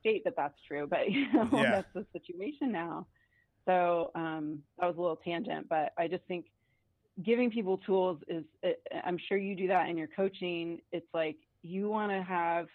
state 0.00 0.22
that 0.24 0.34
that's 0.36 0.58
true, 0.66 0.86
but 0.88 1.10
you 1.10 1.32
know, 1.32 1.48
Yeah. 1.52 1.82
that's 1.82 1.88
the 1.94 2.06
situation 2.12 2.70
now. 2.72 3.06
So 3.68 4.12
um, 4.14 4.62
that 4.78 4.86
was 4.86 4.96
a 4.96 5.00
little 5.00 5.16
tangent, 5.16 5.68
but 5.68 5.92
I 5.98 6.06
just 6.06 6.24
think 6.26 6.46
giving 7.24 7.50
people 7.50 7.78
tools 7.78 8.18
is 8.28 8.44
i'm 9.04 9.16
sure 9.26 9.38
you 9.38 9.56
do 9.56 9.66
that 9.68 9.88
in 9.88 9.96
your 9.96 10.08
coaching 10.14 10.78
it's 10.92 11.06
like 11.14 11.36
you 11.62 11.88
want 11.88 12.12
to 12.12 12.22
have 12.22 12.66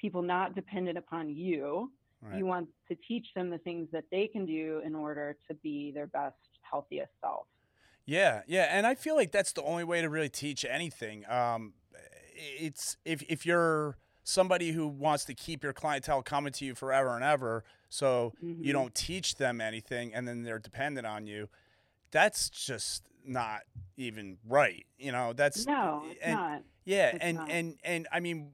people 0.00 0.22
not 0.22 0.54
dependent 0.54 0.96
upon 0.96 1.28
you 1.28 1.92
right. 2.22 2.38
you 2.38 2.46
want 2.46 2.68
to 2.88 2.96
teach 3.06 3.26
them 3.34 3.50
the 3.50 3.58
things 3.58 3.88
that 3.92 4.04
they 4.10 4.26
can 4.26 4.46
do 4.46 4.80
in 4.84 4.94
order 4.94 5.36
to 5.48 5.54
be 5.54 5.90
their 5.92 6.06
best 6.06 6.36
healthiest 6.62 7.10
self 7.20 7.46
Yeah, 8.06 8.42
yeah, 8.46 8.66
and 8.70 8.86
I 8.86 8.94
feel 8.94 9.14
like 9.16 9.30
that's 9.32 9.52
the 9.52 9.62
only 9.62 9.84
way 9.84 10.00
to 10.00 10.08
really 10.08 10.28
teach 10.28 10.64
anything. 10.64 11.24
Um, 11.28 11.74
it's 12.34 12.96
if 13.04 13.22
if 13.28 13.44
you're 13.46 13.96
somebody 14.24 14.72
who 14.72 14.86
wants 14.88 15.24
to 15.26 15.34
keep 15.34 15.62
your 15.62 15.72
clientele 15.72 16.22
coming 16.22 16.52
to 16.54 16.64
you 16.64 16.74
forever 16.74 17.14
and 17.14 17.24
ever, 17.24 17.64
so 17.88 18.32
you 18.40 18.70
Mhm. 18.70 18.72
don't 18.72 18.94
teach 18.94 19.36
them 19.36 19.60
anything, 19.60 20.14
and 20.14 20.26
then 20.26 20.42
they're 20.42 20.58
dependent 20.58 21.06
on 21.06 21.26
you. 21.26 21.48
That's 22.10 22.50
just 22.50 23.08
not 23.24 23.62
even 23.96 24.38
right. 24.46 24.86
You 24.98 25.12
know, 25.12 25.32
that's 25.32 25.66
no 25.66 26.02
it's 26.10 26.20
and, 26.22 26.34
not 26.34 26.62
Yeah, 26.84 27.10
It's 27.10 27.24
and 27.24 27.36
not. 27.38 27.50
and 27.50 27.78
and 27.84 28.08
I 28.10 28.20
mean, 28.20 28.52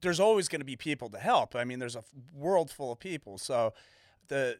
there's 0.00 0.20
always 0.20 0.48
going 0.48 0.60
to 0.60 0.64
be 0.66 0.76
people 0.76 1.08
to 1.10 1.18
help. 1.18 1.54
I 1.56 1.64
mean, 1.64 1.78
there's 1.78 1.96
a 1.96 2.00
f- 2.00 2.04
world 2.34 2.70
full 2.70 2.92
of 2.92 2.98
people. 3.00 3.38
So 3.38 3.72
the 4.28 4.56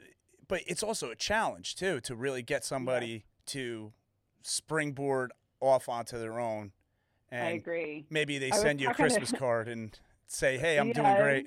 but 0.48 0.62
it's 0.66 0.83
also 0.83 1.11
a 1.11 1.14
challenge 1.16 1.76
too 1.76 2.00
to 2.00 2.14
really 2.16 2.42
get 2.42 2.64
somebody 2.64 3.24
to 3.46 3.92
springboard 4.42 5.33
off 5.61 5.88
onto 5.88 6.18
their 6.18 6.40
own. 6.40 6.72
i 7.30 7.37
And 7.37 7.59
agree 7.59 8.06
maybe 8.11 8.38
they 8.38 8.50
I 8.50 8.56
send 8.56 8.80
you 8.80 8.88
a 8.88 8.90
talking 8.90 9.09
to- 9.09 9.14
Christmas 9.16 9.38
card 9.38 9.68
and 9.68 9.98
say, 10.26 10.59
"Hey, 10.59 10.78
I'm 10.78 10.92
doing 10.92 11.16
great." 11.16 11.46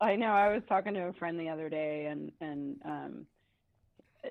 I 0.00 0.16
know. 0.16 0.32
I 0.32 0.52
was 0.52 0.62
talking 0.68 0.94
to 0.94 1.00
a 1.08 1.12
friend 1.12 1.38
the 1.38 1.48
other 1.48 1.68
day, 1.68 2.06
and 2.06 2.32
and 2.40 2.76
um, 2.84 3.26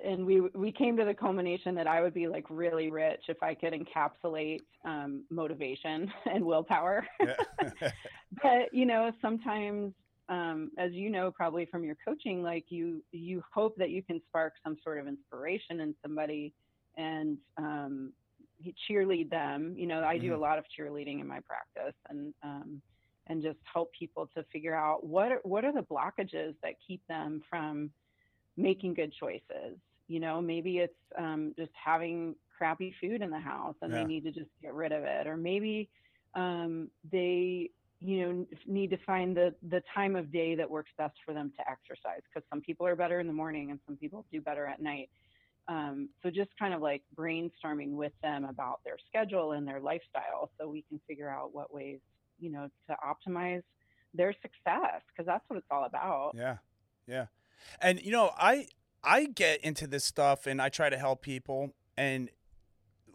and 0.06 0.26
we 0.26 0.42
we 0.54 0.72
came 0.72 0.96
to 0.98 1.06
the 1.06 1.14
culmination 1.14 1.76
that 1.76 1.88
I 1.88 2.02
would 2.02 2.14
be 2.14 2.28
like 2.28 2.46
really 2.50 2.90
rich 2.90 3.24
if 3.28 3.42
I 3.44 3.54
could 3.54 3.74
encapsulate 3.74 4.62
um, 4.86 5.24
motivation 5.30 6.12
and 6.32 6.46
willpower. 6.46 7.06
Yeah. 7.20 7.36
but 8.44 8.74
you 8.74 8.86
know, 8.86 9.12
sometimes, 9.22 9.94
um, 10.30 10.72
as 10.78 10.94
you 10.94 11.10
know, 11.10 11.32
probably 11.32 11.66
from 11.66 11.84
your 11.84 11.98
coaching, 12.06 12.42
like 12.42 12.66
you 12.70 13.04
you 13.12 13.44
hope 13.54 13.76
that 13.78 13.90
you 13.90 14.02
can 14.02 14.22
spark 14.28 14.54
some 14.64 14.78
sort 14.84 15.00
of 15.00 15.08
inspiration 15.08 15.82
in 15.82 15.94
somebody 16.02 16.54
and 16.98 17.38
um, 17.58 18.14
cheerlead 18.90 19.30
them. 19.30 19.76
You 19.78 19.88
know, 19.88 20.04
I 20.04 20.18
do 20.18 20.36
a 20.36 20.38
lot 20.38 20.58
of 20.58 20.66
cheerleading 20.78 21.20
in 21.20 21.28
my 21.28 21.40
practice, 21.42 21.96
and 22.10 22.34
um, 22.44 22.82
and 23.28 23.42
just 23.44 23.60
help 23.72 23.92
people 23.98 24.30
to 24.36 24.44
figure 24.52 24.76
out 24.76 25.06
what 25.06 25.32
are, 25.32 25.40
what 25.44 25.64
are 25.64 25.74
the 25.74 25.82
blockages 25.82 26.56
that 26.64 26.74
keep 26.86 27.02
them 27.08 27.42
from 27.50 27.92
making 28.58 28.94
good 28.94 29.14
choices 29.20 29.78
You 30.08 30.20
know, 30.20 30.42
maybe 30.42 30.78
it's 30.78 30.94
um, 31.18 31.54
just 31.58 31.72
having 31.74 32.36
crappy 32.58 32.94
food 33.02 33.22
in 33.22 33.30
the 33.32 33.40
house 33.40 33.76
and 33.82 33.94
Yeah. 33.94 34.02
they 34.02 34.04
need 34.06 34.24
to 34.26 34.32
just 34.32 34.50
get 34.62 34.74
rid 34.74 34.92
of 34.92 35.04
it, 35.04 35.28
or 35.28 35.38
maybe 35.38 35.90
um, 36.36 36.90
they 37.12 37.70
you 38.00 38.28
know 38.28 38.46
need 38.68 38.90
to 38.92 38.98
find 39.06 39.36
the 39.36 39.54
the 39.70 39.82
time 39.94 40.16
of 40.16 40.32
day 40.32 40.56
that 40.56 40.70
works 40.70 40.92
best 40.98 41.16
for 41.26 41.34
them 41.34 41.52
to 41.58 41.70
exercise 41.70 42.22
because 42.34 42.48
some 42.50 42.62
people 42.62 42.86
are 42.86 42.96
better 42.96 43.20
in 43.20 43.28
the 43.28 43.34
morning 43.34 43.72
and 43.72 43.80
some 43.86 43.96
people 43.98 44.26
do 44.32 44.42
better 44.42 44.66
at 44.66 44.82
night 44.82 45.10
um, 45.68 46.10
so 46.22 46.30
just 46.30 46.50
kind 46.58 46.74
of 46.74 46.82
like 46.82 47.04
brainstorming 47.16 47.92
with 47.92 48.14
them 48.24 48.46
about 48.46 48.80
their 48.84 48.98
schedule 49.08 49.54
and 49.54 49.68
their 49.68 49.80
lifestyle 49.80 50.52
so 50.60 50.68
we 50.68 50.84
can 50.90 51.00
figure 51.08 51.30
out 51.30 51.54
what 51.54 51.74
ways 51.74 52.00
you 52.40 52.52
know 52.52 52.68
to 52.90 52.96
optimize 53.06 53.62
their 54.14 54.34
success 54.42 55.02
because 55.10 55.26
that's 55.26 55.44
what 55.48 55.58
it's 55.58 55.68
all 55.72 55.86
about 55.86 56.34
Yeah. 56.34 56.58
Yeah. 57.08 57.28
And 57.82 58.02
you 58.02 58.12
know, 58.12 58.32
I 58.38 58.68
I 59.04 59.26
get 59.26 59.62
into 59.62 59.88
this 59.88 60.04
stuff 60.04 60.48
and 60.48 60.62
I 60.62 60.70
try 60.70 60.90
to 60.90 60.98
help 60.98 61.22
people 61.22 61.74
and 61.98 62.30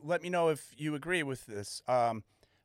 let 0.03 0.23
me 0.23 0.29
know 0.29 0.49
if 0.49 0.73
you 0.77 0.95
agree 0.95 1.23
with 1.23 1.47
this. 1.47 1.83
Um 1.89 2.25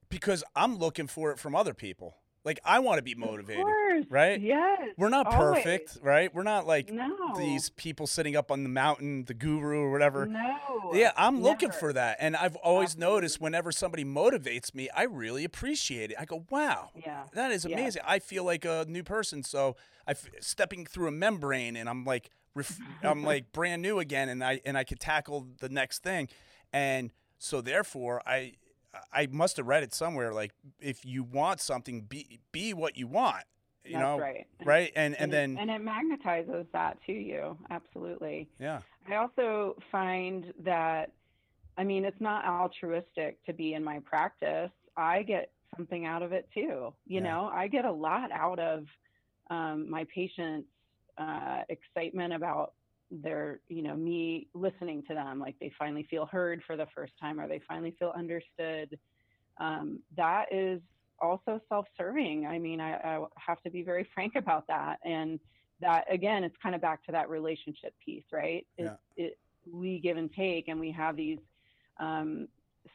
because 0.09 0.43
I'm 0.55 0.77
looking 0.77 1.07
for 1.07 1.31
it 1.31 1.39
from 1.39 1.55
other 1.55 1.73
people. 1.73 2.17
Like 2.43 2.60
I 2.65 2.80
want 2.80 2.97
to 2.97 3.04
be 3.04 3.13
motivated, 3.13 3.65
right? 4.10 4.41
yes 4.41 4.80
We're 4.97 5.10
not 5.10 5.27
always. 5.27 5.63
perfect, 5.63 5.99
right? 6.01 6.34
We're 6.34 6.41
not 6.41 6.65
like 6.65 6.91
no 6.91 7.15
these 7.38 7.69
people 7.69 8.08
sitting 8.08 8.36
up 8.36 8.49
on 8.49 8.63
the 8.63 8.69
mountain, 8.69 9.25
the 9.25 9.36
guru 9.36 9.82
or 9.82 9.91
whatever. 9.91 10.25
no 10.25 10.91
Yeah, 10.93 11.12
I'm 11.15 11.41
looking 11.43 11.71
for 11.71 11.93
that. 11.93 12.17
And 12.19 12.36
I've 12.36 12.56
always 12.56 12.97
noticed 12.97 13.39
whenever 13.39 13.71
somebody 13.71 14.04
motivates 14.04 14.73
me, 14.73 14.89
I 14.95 15.04
really 15.04 15.43
appreciate 15.43 16.10
it. 16.12 16.17
I 16.19 16.25
go, 16.25 16.45
wow, 16.49 16.89
yeah 16.95 17.25
that 17.34 17.51
is 17.51 17.63
Yeah. 17.65 17.77
amazing. 17.77 18.01
I 18.08 18.17
feel 18.17 18.43
like 18.43 18.65
a 18.65 18.86
new 18.88 19.04
person. 19.04 19.43
So 19.43 19.75
I 20.08 20.12
f- 20.12 20.27
stepping 20.39 20.86
through 20.88 21.10
a 21.10 21.12
membrane 21.12 21.75
and 21.75 21.88
I'm 21.88 22.06
like, 22.06 22.32
ref- 22.56 22.80
I'm 23.04 23.23
like 23.32 23.51
brand 23.51 23.84
new 23.84 23.99
again 23.99 24.30
and 24.30 24.43
I, 24.43 24.62
and 24.65 24.75
I 24.77 24.84
could 24.84 24.99
tackle 24.99 25.45
the 25.60 25.69
next 25.69 26.01
thing. 26.01 26.27
And 26.73 27.12
so 27.38 27.62
therefore 27.62 28.23
I, 28.25 28.54
I 29.12 29.27
must 29.27 29.58
have 29.58 29.67
read 29.67 29.84
it 29.84 29.93
somewhere. 29.93 30.34
Like 30.34 30.51
if 30.80 31.06
you 31.06 31.23
want 31.23 31.62
something, 31.62 32.01
be, 32.01 32.39
be 32.51 32.73
what 32.73 32.97
you 32.97 33.08
want, 33.08 33.43
you 33.86 33.93
that's 33.93 34.01
know? 34.04 34.19
right 34.19 34.47
And- 34.60 34.67
Right. 34.67 34.91
And, 34.95 35.15
and 35.19 35.32
it- 35.32 35.36
then, 35.36 35.58
and 35.58 35.69
it 35.71 35.82
magnetizes 35.82 36.65
that 36.73 36.97
to 37.06 37.13
you 37.13 37.58
absolutely 37.69 38.49
yeah, 38.60 38.82
I 39.10 39.15
also 39.15 39.77
find 39.91 40.54
that, 40.63 41.12
I 41.77 41.84
mean, 41.84 42.04
it's 42.06 42.19
not 42.21 42.45
altruistic 42.45 43.43
to 43.45 43.54
be 43.54 43.73
in 43.73 43.84
my 43.84 43.99
practice. 43.99 44.71
I 44.97 45.23
get 45.23 45.51
something 45.77 46.06
out 46.06 46.21
of 46.21 46.34
it 46.34 46.49
too. 46.54 46.93
You 47.08 47.17
Yeah. 47.17 47.19
know, 47.21 47.49
I 47.54 47.67
get 47.67 47.86
a 47.86 47.91
lot 47.91 48.30
out 48.32 48.60
of 48.60 48.86
um, 49.49 49.89
my 49.89 50.06
patients' 50.13 50.67
uh, 51.17 51.62
excitement 51.69 52.34
about 52.34 52.73
their, 53.12 53.60
you 53.67 53.82
know, 53.84 53.95
me 53.95 54.47
listening 54.54 55.04
to 55.10 55.13
them. 55.13 55.39
Like 55.39 55.56
they 55.60 55.71
finally 55.78 56.08
feel 56.10 56.26
heard 56.26 56.63
for 56.65 56.78
the 56.78 56.88
first 56.95 57.13
time 57.19 57.39
or 57.39 57.47
they 57.47 57.62
finally 57.67 57.95
feel 58.00 58.13
understood. 58.17 58.97
Um, 59.60 60.00
that 60.17 60.45
is 60.52 60.82
also 61.19 61.62
self 61.69 61.86
serving. 61.97 62.47
I 62.47 62.58
mean, 62.58 62.80
I, 62.80 62.93
I 62.95 63.26
have 63.36 63.62
to 63.63 63.69
be 63.69 63.84
very 63.84 64.08
frank 64.13 64.34
about 64.36 64.65
that. 64.67 64.97
And 65.06 65.39
that 65.82 66.06
again 66.12 66.43
it's 66.43 66.56
kind 66.62 66.76
of 66.76 66.82
back 66.82 67.04
to 67.06 67.12
that 67.12 67.30
relationship 67.30 67.93
piece 68.04 68.24
right 68.32 68.65
Yeah. 68.78 68.93
it, 69.17 69.24
it 69.24 69.38
we 69.71 70.00
give 70.00 70.17
and 70.17 70.32
take 70.34 70.67
and 70.67 70.80
we 70.80 70.91
have 70.91 71.15
these 71.15 71.39
um, 72.00 72.47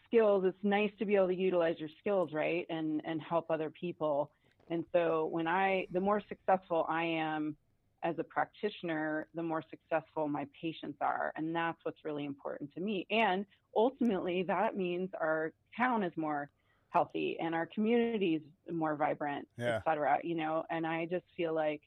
skills 0.07 0.45
it's 0.47 0.57
nice 0.63 0.91
to 0.99 1.05
be 1.05 1.17
able 1.17 1.29
to 1.29 1.35
utilize 1.35 1.77
your 1.79 1.91
skills 2.01 2.33
right 2.33 2.67
and 2.71 3.03
and 3.05 3.21
help 3.21 3.51
other 3.51 3.71
people 3.71 4.31
and 4.71 4.85
so 4.93 5.27
when 5.27 5.47
i 5.47 5.87
the 5.93 6.01
more 6.01 6.23
successful 6.29 6.87
i 6.89 7.05
am 7.05 7.57
as 8.07 8.15
a 8.19 8.25
practitioner 8.25 9.27
the 9.35 9.43
more 9.43 9.63
successful 9.69 10.29
my 10.29 10.47
patients 10.63 10.99
are 11.01 11.33
and 11.37 11.55
that's 11.55 11.79
what's 11.83 12.05
really 12.05 12.25
important 12.25 12.73
to 12.73 12.81
me 12.81 13.07
and 13.11 13.45
ultimately 13.75 14.43
that 14.45 14.77
means 14.77 15.11
our 15.21 15.53
town 15.77 16.03
is 16.05 16.13
more 16.17 16.49
healthy 16.91 17.37
and 17.41 17.53
our 17.55 17.67
communities 17.75 18.41
more 18.73 18.95
vibrant 18.95 19.47
Yeah. 19.59 19.77
et 19.79 19.83
cetera 19.85 20.19
you 20.23 20.37
know 20.37 20.65
and 20.71 20.87
i 20.87 21.05
just 21.07 21.27
feel 21.37 21.53
like 21.55 21.83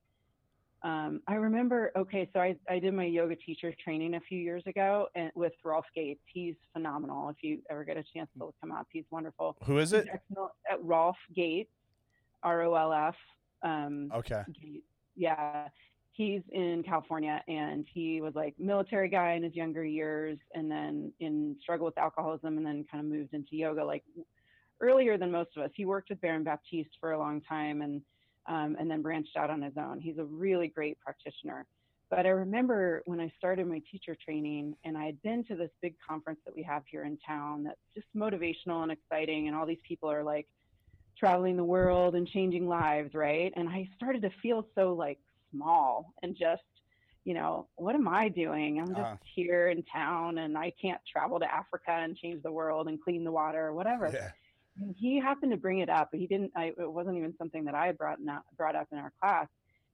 um, 0.82 1.21
I 1.27 1.34
remember, 1.34 1.91
okay, 1.97 2.29
so 2.32 2.39
I, 2.39 2.55
I 2.69 2.79
did 2.79 2.93
my 2.93 3.03
yoga 3.03 3.36
teacher 3.36 3.73
training 3.84 4.13
a 4.15 4.21
few 4.21 4.39
years 4.39 4.63
ago 4.65 5.08
and 5.13 5.29
with 5.36 5.51
Rolf 5.65 5.84
Gates. 5.93 6.21
He's 6.25 6.55
phenomenal. 6.71 7.27
If 7.27 7.36
you 7.41 7.60
ever 7.69 7.84
get 7.84 7.97
a 7.97 8.03
chance 8.13 8.29
to 8.38 8.45
look 8.45 8.55
him 8.63 8.71
up, 8.71 8.88
he's 8.89 9.03
wonderful. 9.12 9.58
who 9.65 9.77
is 9.79 9.91
it? 9.91 10.08
at 10.71 10.82
Rolf 10.82 11.17
Gates, 11.36 11.73
R 12.43 12.62
O 12.62 12.75
L 12.75 12.93
F. 12.93 13.15
Um, 13.62 14.10
Okay. 14.15 14.41
Gates. 14.47 14.86
Yeah. 15.17 15.67
He's 16.19 16.41
in 16.51 16.84
California 16.84 17.41
and 17.47 17.86
he 17.93 18.19
was 18.19 18.36
like 18.36 18.53
military 18.60 19.08
guy 19.08 19.36
in 19.36 19.43
his 19.43 19.55
younger 19.55 19.86
years 19.86 20.38
and 20.53 20.69
then 20.69 21.13
in 21.21 21.55
struggle 21.62 21.86
with 21.86 21.97
alcoholism 21.97 22.58
and 22.58 22.65
then 22.65 22.84
kind 22.91 23.05
of 23.05 23.10
moved 23.10 23.34
into 23.34 23.55
yoga 23.55 23.86
like 23.86 24.03
earlier 24.82 25.17
than 25.17 25.32
most 25.32 25.51
of 25.55 25.63
us. 25.63 25.69
He 25.73 25.86
worked 25.86 26.10
with 26.10 26.19
Baron 26.19 26.43
Baptiste 26.43 26.89
for 26.99 27.13
a 27.13 27.17
long 27.17 27.39
time 27.39 27.82
and 27.82 28.01
um, 28.49 28.75
and 28.77 28.91
then 28.91 29.01
branched 29.01 29.38
out 29.38 29.49
on 29.49 29.62
his 29.62 29.71
own. 29.77 30.01
He's 30.01 30.17
a 30.17 30.25
really 30.25 30.67
great 30.67 30.99
practitioner. 30.99 31.65
But 32.10 32.25
I 32.25 32.29
remember 32.32 33.01
when 33.05 33.21
I 33.21 33.32
started 33.38 33.65
my 33.65 33.82
teacher 33.89 34.17
training 34.21 34.75
and 34.84 34.97
I 34.97 35.05
had 35.05 35.21
been 35.21 35.45
to 35.45 35.55
this 35.55 35.71
big 35.82 35.95
conference 36.05 36.41
that 36.45 36.53
we 36.53 36.63
have 36.63 36.84
here 36.91 37.05
in 37.05 37.17
town 37.25 37.63
that's 37.63 37.79
just 37.95 38.08
motivational 38.13 38.84
and 38.84 38.91
exciting, 38.91 39.47
and 39.47 39.55
all 39.55 39.65
these 39.65 39.77
people 39.88 40.12
are 40.12 40.25
like 40.25 40.49
traveling 41.17 41.55
the 41.55 41.63
world 41.63 42.15
and 42.15 42.27
changing 42.27 42.67
lives, 42.67 43.13
right? 43.13 43.53
And 43.55 43.69
I 43.69 43.88
started 43.95 44.21
to 44.23 44.32
feel 44.41 44.67
so 44.75 44.91
like 44.91 45.19
small 45.51 46.13
and 46.23 46.35
just, 46.35 46.63
you 47.25 47.33
know, 47.33 47.67
what 47.75 47.95
am 47.95 48.07
I 48.07 48.29
doing? 48.29 48.79
I'm 48.79 48.88
just 48.88 48.99
Uh-huh. 48.99 49.15
here 49.35 49.67
in 49.69 49.83
town 49.83 50.38
and 50.39 50.57
I 50.57 50.71
can't 50.81 51.01
travel 51.12 51.39
to 51.39 51.53
Africa 51.53 51.91
and 51.91 52.15
change 52.15 52.41
the 52.43 52.51
world 52.51 52.88
and 52.88 53.01
clean 53.01 53.23
the 53.23 53.31
water 53.31 53.67
or 53.67 53.73
whatever 53.73 54.09
Yeah. 54.13 54.31
and 54.79 54.95
he 54.97 55.19
happened 55.19 55.51
to 55.51 55.57
bring 55.57 55.79
it 55.79 55.89
up. 55.89 56.09
But 56.12 56.19
he 56.19 56.27
didn't. 56.27 56.51
I, 56.55 56.67
it 56.77 56.91
wasn't 56.91 57.17
even 57.17 57.35
something 57.38 57.65
that 57.65 57.75
I 57.75 57.88
had 57.88 57.97
brought 57.97 58.21
not, 58.21 58.43
brought 58.57 58.75
up 58.75 58.88
in 58.91 58.97
our 58.97 59.12
class. 59.21 59.47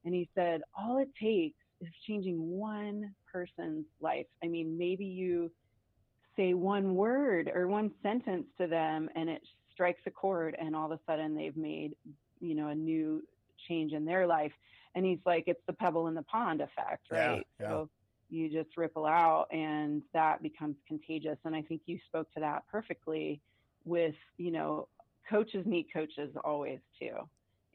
And 0.04 0.14
he 0.14 0.30
said, 0.36 0.62
all 0.78 1.00
it 1.00 1.10
takes 1.20 1.58
is 1.82 1.90
changing 2.08 2.38
one 2.38 3.14
person's 3.32 3.86
life. 4.00 4.28
I 4.44 4.48
mean, 4.48 4.78
maybe 4.78 5.06
you 5.06 5.52
say 6.38 6.54
one 6.54 6.96
word 6.96 7.52
or 7.54 7.68
one 7.68 7.92
sentence 8.04 8.46
to 8.60 8.68
them, 8.68 9.10
and 9.16 9.30
it 9.30 9.42
strikes 9.74 10.02
a 10.06 10.12
chord, 10.12 10.56
and 10.60 10.76
all 10.76 10.92
of 10.92 10.92
a 10.92 11.00
sudden 11.08 11.36
they've 11.36 11.58
made, 11.58 11.96
you 12.40 12.54
know, 12.56 12.68
a 12.68 12.76
new 12.76 13.24
change 13.68 13.94
in 13.94 14.06
their 14.06 14.28
life. 14.28 14.52
And 14.96 15.06
he's 15.06 15.20
like, 15.26 15.44
it's 15.48 15.62
the 15.68 15.74
pebble 15.74 16.08
in 16.08 16.16
the 16.16 16.24
pond 16.24 16.62
effect, 16.62 17.08
Yeah, 17.12 17.30
right? 17.32 17.48
yeah. 17.60 17.68
So 17.70 17.90
you 18.30 18.50
just 18.50 18.76
ripple 18.78 19.06
out, 19.06 19.48
and 19.52 20.02
that 20.14 20.42
becomes 20.42 20.78
contagious. 20.88 21.38
And 21.46 21.56
I 21.56 21.62
think 21.62 21.82
you 21.86 22.00
spoke 22.08 22.32
to 22.34 22.40
that 22.40 22.64
perfectly 22.72 23.42
with 23.86 24.16
you 24.38 24.52
know 24.52 24.88
coaches 25.30 25.66
need 25.66 25.88
coaches 25.94 26.36
always 26.44 26.80
too 27.00 27.16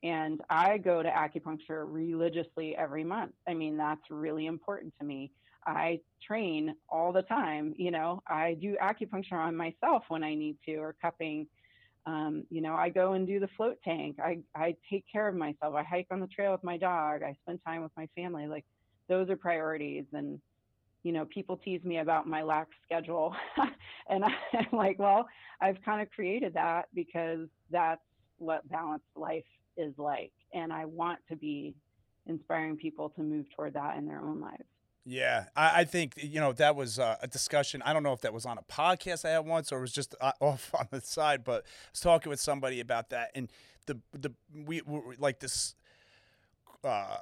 and 0.03 0.41
i 0.51 0.77
go 0.77 1.03
to 1.03 1.09
acupuncture 1.09 1.85
religiously 1.87 2.77
every 2.77 3.05
month 3.05 3.33
i 3.49 3.55
mean 3.55 3.77
that's 3.77 4.03
really 4.11 4.47
important 4.47 4.93
to 4.99 5.05
me 5.05 5.31
i 5.67 5.99
train 6.27 6.75
all 6.89 7.13
the 7.13 7.23
time 7.23 7.75
you 7.77 7.91
know 7.91 8.23
i 8.27 8.55
do 8.61 8.77
acupuncture 8.83 9.33
on 9.39 9.55
myself 9.57 10.03
when 10.09 10.23
i 10.25 10.35
need 10.35 10.57
to 10.65 10.77
or 10.77 10.95
cupping 11.01 11.47
um, 12.11 12.45
you 12.51 12.61
know 12.61 12.75
i 12.75 12.89
go 12.89 13.13
and 13.13 13.27
do 13.27 13.39
the 13.39 13.49
float 13.57 13.77
tank 13.85 14.17
I, 14.23 14.39
I 14.55 14.75
take 14.91 15.05
care 15.11 15.29
of 15.29 15.35
myself 15.35 15.75
i 15.75 15.83
hike 15.83 16.09
on 16.11 16.21
the 16.21 16.27
trail 16.27 16.53
with 16.53 16.65
my 16.65 16.77
dog 16.77 17.23
i 17.23 17.35
spend 17.43 17.61
time 17.65 17.83
with 17.83 17.93
my 17.97 18.09
family 18.17 18.47
like 18.47 18.65
those 19.09 19.29
are 19.29 19.37
priorities 19.37 20.05
and 20.13 20.41
you 21.03 21.13
know, 21.13 21.25
people 21.27 21.57
tease 21.57 21.83
me 21.85 21.99
about 21.99 22.27
my 22.27 22.43
lax 22.43 22.71
schedule. 22.85 23.35
and 24.09 24.25
I'm 24.53 24.67
like, 24.73 24.99
well, 24.99 25.27
I've 25.61 25.79
kind 25.85 26.03
of 26.03 26.11
created 26.11 26.55
that 26.55 26.89
because 26.95 27.49
that's 27.71 28.03
what 28.39 28.69
balanced 28.69 29.07
life 29.17 29.45
is 29.77 29.95
like. 29.97 30.33
And 30.53 30.73
I 30.73 30.85
want 30.85 31.21
to 31.29 31.37
be 31.37 31.75
inspiring 32.27 32.77
people 32.77 33.11
to 33.11 33.23
move 33.23 33.47
toward 33.57 33.75
that 33.75 33.97
in 33.97 34.07
their 34.07 34.21
own 34.21 34.41
lives. 34.41 34.65
Yeah, 35.05 35.47
I, 35.57 35.81
I 35.81 35.85
think 35.85 36.15
you 36.17 36.41
know 36.41 36.53
that 36.53 36.77
was 36.77 36.99
uh, 36.99 37.17
a 37.23 37.27
discussion. 37.27 37.83
I 37.85 37.93
don't 37.93 38.03
know 38.03 38.13
if 38.13 38.21
that 38.21 38.33
was 38.35 38.45
on 38.45 38.59
a 38.59 38.63
podcast 38.63 39.25
I 39.25 39.31
had 39.31 39.47
once 39.47 39.73
or 39.73 39.79
it 39.79 39.83
was 39.83 39.93
just 39.93 40.15
uh, 40.21 40.33
off 40.41 40.75
on 40.79 40.89
the 40.91 41.01
side, 41.01 41.43
but 41.45 41.65
I 41.65 41.69
was 41.93 42.01
talking 42.01 42.31
with 42.31 42.41
somebody 42.41 42.81
about 42.81 43.11
that, 43.11 43.31
and 43.35 43.51
the 43.87 43.99
the 44.13 44.33
we, 44.55 44.83
we 44.83 45.01
like 45.19 45.41
this 45.41 45.75
uh, 46.85 47.17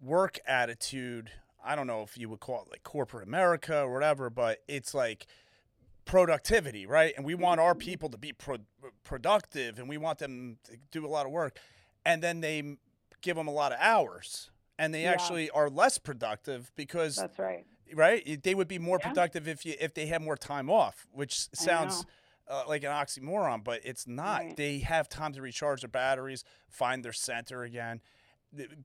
work 0.00 0.38
attitude. 0.46 1.30
I 1.64 1.74
don't 1.74 1.86
know 1.88 2.02
if 2.02 2.16
you 2.16 2.28
would 2.28 2.40
call 2.40 2.62
it 2.62 2.70
like 2.70 2.84
corporate 2.84 3.26
America 3.26 3.80
or 3.82 3.92
whatever, 3.92 4.30
but 4.30 4.62
it's 4.68 4.94
like 4.94 5.26
productivity, 6.04 6.86
right? 6.86 7.14
And 7.16 7.26
we 7.26 7.34
want 7.34 7.60
our 7.60 7.74
people 7.74 8.08
to 8.10 8.18
be 8.18 8.32
pro- 8.32 8.58
productive, 9.04 9.78
and 9.78 9.88
we 9.88 9.98
want 9.98 10.18
them 10.18 10.58
to 10.64 10.76
do 10.92 11.06
a 11.06 11.08
lot 11.08 11.26
of 11.26 11.32
work, 11.32 11.58
and 12.04 12.22
then 12.22 12.40
they 12.40 12.76
give 13.22 13.36
them 13.36 13.48
a 13.48 13.52
lot 13.52 13.72
of 13.72 13.78
hours, 13.80 14.50
and 14.78 14.92
they 14.94 15.02
Yeah. 15.02 15.12
actually 15.12 15.50
are 15.50 15.68
less 15.70 15.98
productive 15.98 16.70
because 16.76 17.16
That's 17.16 17.38
right. 17.38 17.64
right 17.94 18.42
they 18.42 18.54
would 18.54 18.68
be 18.68 18.78
more 18.78 18.98
Yeah. 19.00 19.08
productive 19.08 19.48
if 19.48 19.64
you 19.64 19.74
if 19.80 19.94
they 19.94 20.06
had 20.06 20.22
more 20.22 20.36
time 20.36 20.68
off 20.70 21.06
which 21.12 21.48
sounds 21.54 22.04
uh, 22.48 22.64
like 22.68 22.84
an 22.84 22.90
oxymoron 22.90 23.62
but 23.64 23.80
it's 23.84 24.06
not 24.06 24.40
Right. 24.42 24.56
they 24.56 24.78
have 24.80 25.08
time 25.08 25.32
to 25.32 25.42
recharge 25.42 25.80
their 25.82 25.88
batteries 25.88 26.44
find 26.68 27.04
their 27.04 27.12
center 27.12 27.62
again 27.64 28.00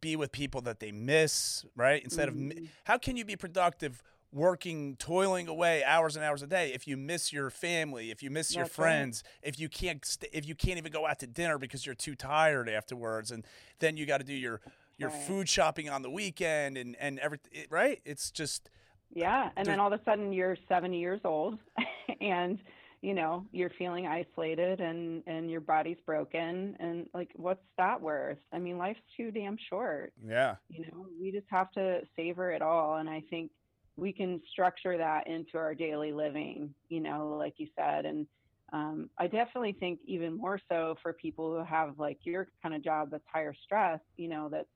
be 0.01 0.15
with 0.15 0.31
people 0.31 0.61
that 0.61 0.79
they 0.79 0.91
miss 0.91 1.65
right 1.75 2.03
instead 2.03 2.27
of 2.27 2.35
mi- 2.35 2.55
Mhm. 2.55 2.69
how 2.85 2.97
can 2.97 3.15
you 3.17 3.23
be 3.25 3.35
productive 3.35 4.01
working, 4.33 4.95
toiling 4.95 5.49
away 5.49 5.83
hours 5.83 6.15
and 6.15 6.23
hours 6.23 6.41
a 6.41 6.47
day, 6.47 6.71
if 6.71 6.87
you 6.87 6.95
miss 6.95 7.33
your 7.33 7.49
family, 7.49 8.11
if 8.11 8.23
you 8.23 8.29
miss 8.31 8.55
your 8.55 8.63
That's 8.63 8.77
right. 8.79 8.85
friends, 8.85 9.23
if 9.41 9.59
you 9.59 9.67
can't, 9.67 10.05
st- 10.05 10.31
if 10.33 10.45
you 10.47 10.55
can't 10.55 10.77
even 10.77 10.89
go 10.89 11.05
out 11.05 11.19
to 11.19 11.27
dinner 11.27 11.57
because 11.57 11.85
you're 11.85 11.95
too 11.95 12.15
tired 12.15 12.69
afterwards, 12.69 13.29
and 13.31 13.45
then 13.79 13.97
you 13.97 14.05
got 14.05 14.19
to 14.19 14.23
do 14.23 14.33
your 14.33 14.61
your 15.01 15.09
Right. 15.09 15.11
food 15.11 15.49
shopping 15.49 15.89
on 15.89 16.03
the 16.03 16.11
weekend 16.11 16.77
and 16.77 16.95
and 16.99 17.19
everything, 17.19 17.65
right? 17.69 18.01
It's 18.05 18.31
just 18.31 18.69
Yeah, 19.13 19.49
and 19.57 19.69
then 19.69 19.79
all 19.79 19.91
of 19.93 19.99
a 19.99 20.03
sudden 20.05 20.31
you're 20.33 20.57
70 20.67 20.99
years 20.99 21.21
old 21.25 21.59
and 22.21 22.59
you 23.01 23.15
know, 23.15 23.45
you're 23.51 23.71
feeling 23.79 24.07
isolated 24.07 24.79
and 24.79 25.23
and 25.27 25.49
your 25.51 25.61
body's 25.61 25.97
broken 26.05 26.77
and 26.79 27.07
like 27.13 27.31
what's 27.35 27.63
that 27.77 28.01
worth? 28.01 28.37
I 28.53 28.59
mean, 28.59 28.77
life's 28.77 29.01
too 29.17 29.31
damn 29.31 29.57
short. 29.69 30.13
yeah, 30.21 30.57
You 30.69 30.85
know, 30.85 31.07
we 31.19 31.31
just 31.31 31.47
have 31.49 31.71
to 31.73 32.01
savor 32.15 32.51
it 32.51 32.61
all 32.61 32.97
and 32.97 33.09
I 33.09 33.23
think 33.29 33.51
we 33.97 34.13
can 34.13 34.41
structure 34.51 34.97
that 34.97 35.27
into 35.27 35.57
our 35.57 35.75
daily 35.75 36.13
living, 36.13 36.73
you 36.89 37.01
know, 37.01 37.35
like 37.37 37.55
you 37.57 37.67
said 37.77 38.05
and 38.05 38.27
um, 38.73 39.09
I 39.17 39.27
definitely 39.27 39.73
think 39.73 39.99
even 40.05 40.37
more 40.37 40.59
so 40.69 40.95
for 41.03 41.13
people 41.13 41.51
who 41.57 41.63
have 41.65 41.99
like 41.99 42.19
your 42.23 42.47
kind 42.63 42.73
of 42.75 42.83
job 42.83 43.09
that's 43.11 43.23
higher 43.31 43.53
stress, 43.65 43.99
you 44.17 44.29
know, 44.29 44.49
that's 44.49 44.69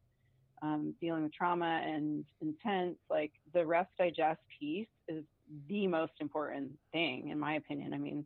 um, 0.62 0.94
dealing 1.02 1.24
with 1.24 1.34
trauma 1.34 1.82
and 1.86 2.26
intense, 2.41 2.98
like 3.10 3.32
the 3.54 3.65
rest 3.65 3.89
digest 3.98 4.39
piece 4.60 4.88
is 5.08 5.24
the 5.70 5.88
most 5.88 6.13
important 6.20 6.72
thing, 6.91 7.30
in 7.30 7.39
my 7.39 7.56
opinion. 7.56 7.94
I 7.94 7.98
mean, 7.98 8.26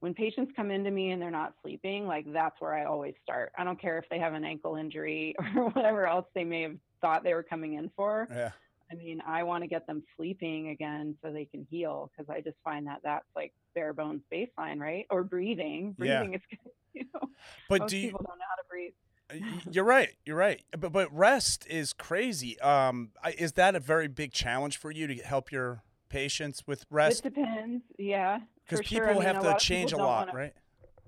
when 0.00 0.14
patients 0.14 0.52
come 0.54 0.70
into 0.70 0.90
me 0.90 1.10
and 1.10 1.20
they're 1.20 1.30
not 1.30 1.54
sleeping, 1.62 2.06
like 2.06 2.30
that's 2.32 2.60
where 2.60 2.74
I 2.74 2.84
always 2.84 3.14
start. 3.22 3.52
I 3.56 3.64
don't 3.64 3.80
care 3.80 3.98
if 3.98 4.04
they 4.10 4.18
have 4.18 4.34
an 4.34 4.44
ankle 4.44 4.76
injury 4.76 5.34
or 5.56 5.70
whatever 5.70 6.06
else 6.06 6.26
they 6.34 6.44
may 6.44 6.62
have 6.62 6.76
thought 7.00 7.24
they 7.24 7.34
were 7.34 7.42
coming 7.42 7.74
in 7.74 7.90
for. 7.96 8.28
yeah, 8.30 8.50
I 8.90 8.94
mean, 8.96 9.22
I 9.26 9.42
want 9.42 9.62
to 9.62 9.68
get 9.68 9.86
them 9.86 10.02
sleeping 10.16 10.68
again 10.68 11.16
so 11.22 11.32
they 11.32 11.46
can 11.46 11.66
heal 11.70 12.10
because 12.16 12.30
I 12.30 12.40
just 12.40 12.56
find 12.62 12.86
that 12.86 13.00
that's 13.02 13.24
like 13.34 13.52
bare 13.74 13.92
bones 13.92 14.22
baseline, 14.32 14.78
right? 14.78 15.06
Or 15.10 15.24
breathing. 15.24 15.94
Yeah. 15.98 16.18
Breathing 16.18 16.34
is 16.34 16.40
good. 16.50 16.58
You 16.94 17.06
know, 17.12 17.28
but 17.68 17.88
do 17.88 17.96
you? 17.96 18.06
people 18.06 18.24
don't 18.24 18.38
know 18.38 18.44
how 18.48 18.54
to 18.54 18.68
breathe. 18.70 18.92
Y- 19.32 19.40
You're 19.70 19.84
right. 19.84 20.10
You're 20.24 20.36
right. 20.36 20.62
But 20.78 20.92
but 20.92 21.12
rest 21.14 21.66
is 21.68 21.92
crazy. 21.92 22.58
Um, 22.60 23.10
is 23.38 23.52
that 23.52 23.74
a 23.74 23.80
very 23.80 24.08
big 24.08 24.32
challenge 24.32 24.76
for 24.76 24.90
you 24.90 25.06
to 25.06 25.14
help 25.16 25.50
your 25.50 25.82
patients 26.08 26.66
with 26.66 26.84
rest? 26.90 27.24
It 27.24 27.34
depends. 27.34 27.82
Yeah. 27.98 28.40
Because 28.64 28.80
for 28.80 28.84
sure. 28.84 29.00
people 29.06 29.22
I 29.22 29.24
mean, 29.26 29.34
have 29.34 29.42
to 29.58 29.64
change 29.64 29.92
a 29.92 29.96
lot, 29.96 30.26
wanna- 30.28 30.38
right? 30.38 30.52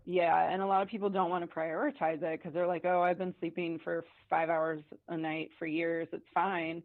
Yeah, 0.09 0.50
and 0.52 0.62
a 0.62 0.66
lot 0.66 0.83
of 0.83 0.88
people 0.88 1.11
don't 1.11 1.31
want 1.31 1.48
to 1.48 1.52
prioritize 1.52 2.22
it 2.22 2.38
because 2.38 2.55
they're 2.55 2.66
like, 2.68 2.85
"Oh, 2.85 3.02
I've 3.02 3.18
been 3.18 3.35
sleeping 3.40 3.81
for 3.81 4.05
five 4.31 4.48
hours 4.50 4.81
a 5.09 5.16
night 5.16 5.50
for 5.59 5.66
years. 5.66 6.07
It's 6.12 6.29
fine." 6.33 6.83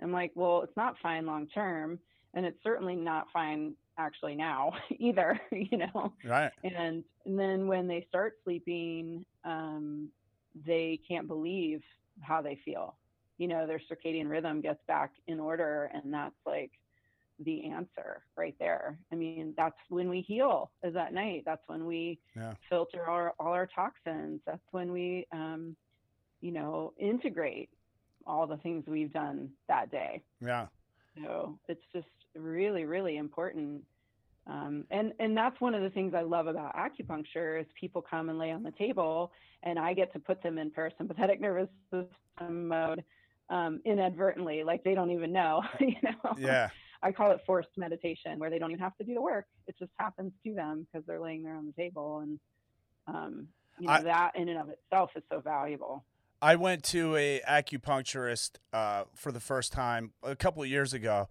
I'm 0.00 0.10
like, 0.10 0.32
"Well, 0.34 0.62
it's 0.62 0.74
not 0.76 0.96
fine 1.02 1.26
long 1.26 1.46
term, 1.48 1.98
and 2.32 2.46
it's 2.46 2.56
certainly 2.64 2.96
not 2.96 3.26
fine 3.30 3.74
actually 3.98 4.34
now 4.36 4.72
either." 4.98 5.38
You 5.52 5.78
know. 5.78 6.14
Right. 6.24 6.50
And, 6.64 7.04
and 7.26 7.38
then 7.38 7.66
when 7.66 7.88
they 7.88 8.06
start 8.08 8.38
sleeping, 8.42 9.26
um, 9.44 10.08
they 10.66 11.00
can't 11.08 11.28
believe 11.28 11.82
how 12.20 12.42
they 12.42 12.58
feel. 12.64 12.96
You 13.38 13.48
know, 13.48 13.66
their 13.66 13.80
circadian 13.90 14.28
rhythm 14.28 14.60
gets 14.60 14.80
back 14.86 15.12
in 15.26 15.40
order, 15.40 15.90
and 15.94 16.12
that's 16.12 16.34
like 16.46 16.70
the 17.44 17.64
answer 17.64 18.22
right 18.36 18.54
there. 18.58 18.98
I 19.10 19.16
mean, 19.16 19.54
that's 19.56 19.76
when 19.88 20.08
we 20.08 20.20
heal 20.20 20.70
is 20.84 20.94
at 20.96 21.12
night. 21.12 21.42
That's 21.44 21.66
when 21.66 21.86
we 21.86 22.18
Yeah. 22.36 22.54
filter 22.68 23.02
our, 23.08 23.34
all 23.40 23.52
our 23.52 23.66
toxins. 23.66 24.40
That's 24.46 24.62
when 24.70 24.92
we, 24.92 25.26
um, 25.32 25.74
you 26.40 26.52
know, 26.52 26.92
integrate 26.98 27.70
all 28.26 28.46
the 28.46 28.58
things 28.58 28.84
we've 28.86 29.12
done 29.12 29.50
that 29.68 29.90
day. 29.90 30.22
Yeah. 30.40 30.66
So 31.16 31.58
it's 31.68 31.84
just 31.92 32.06
really, 32.36 32.84
really 32.84 33.16
important. 33.16 33.82
Um, 34.46 34.84
and 34.90 35.12
and 35.20 35.36
that's 35.36 35.60
one 35.60 35.74
of 35.74 35.82
the 35.82 35.90
things 35.90 36.14
I 36.14 36.22
love 36.22 36.48
about 36.48 36.74
acupuncture 36.74 37.60
is 37.60 37.66
people 37.78 38.02
come 38.02 38.28
and 38.28 38.38
lay 38.38 38.50
on 38.50 38.62
the 38.62 38.72
table, 38.72 39.32
and 39.62 39.78
I 39.78 39.94
get 39.94 40.12
to 40.14 40.18
put 40.18 40.42
them 40.42 40.58
in 40.58 40.70
parasympathetic 40.70 41.40
nervous 41.40 41.68
system 41.92 42.68
mode 42.68 43.04
um, 43.50 43.80
inadvertently, 43.84 44.64
like 44.64 44.82
they 44.82 44.94
don't 44.94 45.10
even 45.10 45.32
know. 45.32 45.62
You 45.80 45.94
know, 46.02 46.34
Yeah. 46.36 46.70
I 47.04 47.10
call 47.12 47.32
it 47.32 47.40
forced 47.46 47.70
meditation, 47.76 48.38
where 48.38 48.48
they 48.50 48.58
don't 48.58 48.70
even 48.70 48.82
have 48.82 48.96
to 48.98 49.04
do 49.04 49.14
the 49.14 49.20
work; 49.20 49.46
it 49.66 49.76
just 49.78 49.92
happens 49.96 50.32
to 50.44 50.54
them 50.54 50.86
because 50.90 51.06
they're 51.06 51.20
laying 51.20 51.42
there 51.44 51.54
on 51.56 51.66
the 51.66 51.72
table, 51.72 52.20
and 52.20 52.40
um, 53.06 53.48
you 53.78 53.86
know 53.86 53.92
I- 53.94 54.02
that 54.02 54.32
in 54.36 54.48
and 54.48 54.58
of 54.58 54.68
itself 54.70 55.10
is 55.14 55.22
so 55.30 55.40
valuable. 55.40 56.04
I 56.40 56.56
went 56.56 56.82
to 56.86 57.14
a 57.14 57.40
acupuncturist 57.48 58.58
uh, 58.72 59.04
for 59.14 59.30
the 59.30 59.38
first 59.38 59.72
time 59.72 60.12
a 60.24 60.34
couple 60.34 60.60
of 60.64 60.68
years 60.68 60.92
ago, 60.92 61.28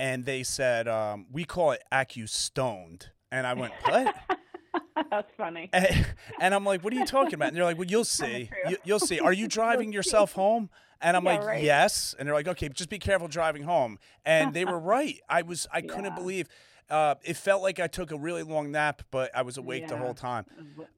and 0.00 0.24
they 0.24 0.42
said 0.42 0.86
um, 0.88 1.26
we 1.32 1.44
call 1.44 1.72
it 1.72 1.82
acu-stoned, 1.92 3.10
and 3.32 3.46
I 3.46 3.54
went 3.54 3.72
what? 3.84 4.14
that's 5.10 5.30
funny. 5.36 5.70
and, 5.72 6.06
and 6.40 6.54
I'm 6.54 6.64
like, 6.64 6.82
what 6.84 6.92
are 6.92 6.96
you 6.96 7.06
talking 7.06 7.34
about? 7.34 7.48
And 7.48 7.56
they're 7.56 7.64
like, 7.64 7.78
well, 7.78 7.86
you'll 7.86 8.04
see. 8.04 8.50
You, 8.68 8.76
you'll 8.84 8.98
see. 9.00 9.20
Are 9.20 9.32
you 9.32 9.48
driving 9.58 9.92
yourself 9.92 10.32
home? 10.32 10.70
And 11.00 11.16
I'm 11.16 11.24
Yeah, 11.24 11.32
like, 11.32 11.46
right. 11.46 11.62
yes. 11.62 12.14
And 12.18 12.26
they're 12.26 12.34
like, 12.34 12.48
okay, 12.48 12.68
just 12.68 12.90
be 12.90 12.98
careful 12.98 13.28
driving 13.28 13.62
home. 13.62 13.98
And 14.24 14.52
they 14.52 14.64
were 14.64 14.78
right. 14.96 15.20
I 15.28 15.42
was, 15.42 15.66
I 15.72 15.80
couldn't 15.82 16.14
believe. 16.16 16.48
Uh, 16.90 17.14
it 17.22 17.36
felt 17.36 17.62
like 17.62 17.78
I 17.78 17.86
took 17.86 18.10
a 18.12 18.16
really 18.16 18.42
long 18.42 18.72
nap, 18.72 19.02
but 19.10 19.30
I 19.36 19.42
was 19.42 19.58
awake 19.58 19.88
the 19.88 19.96
whole 19.96 20.14
time. 20.14 20.46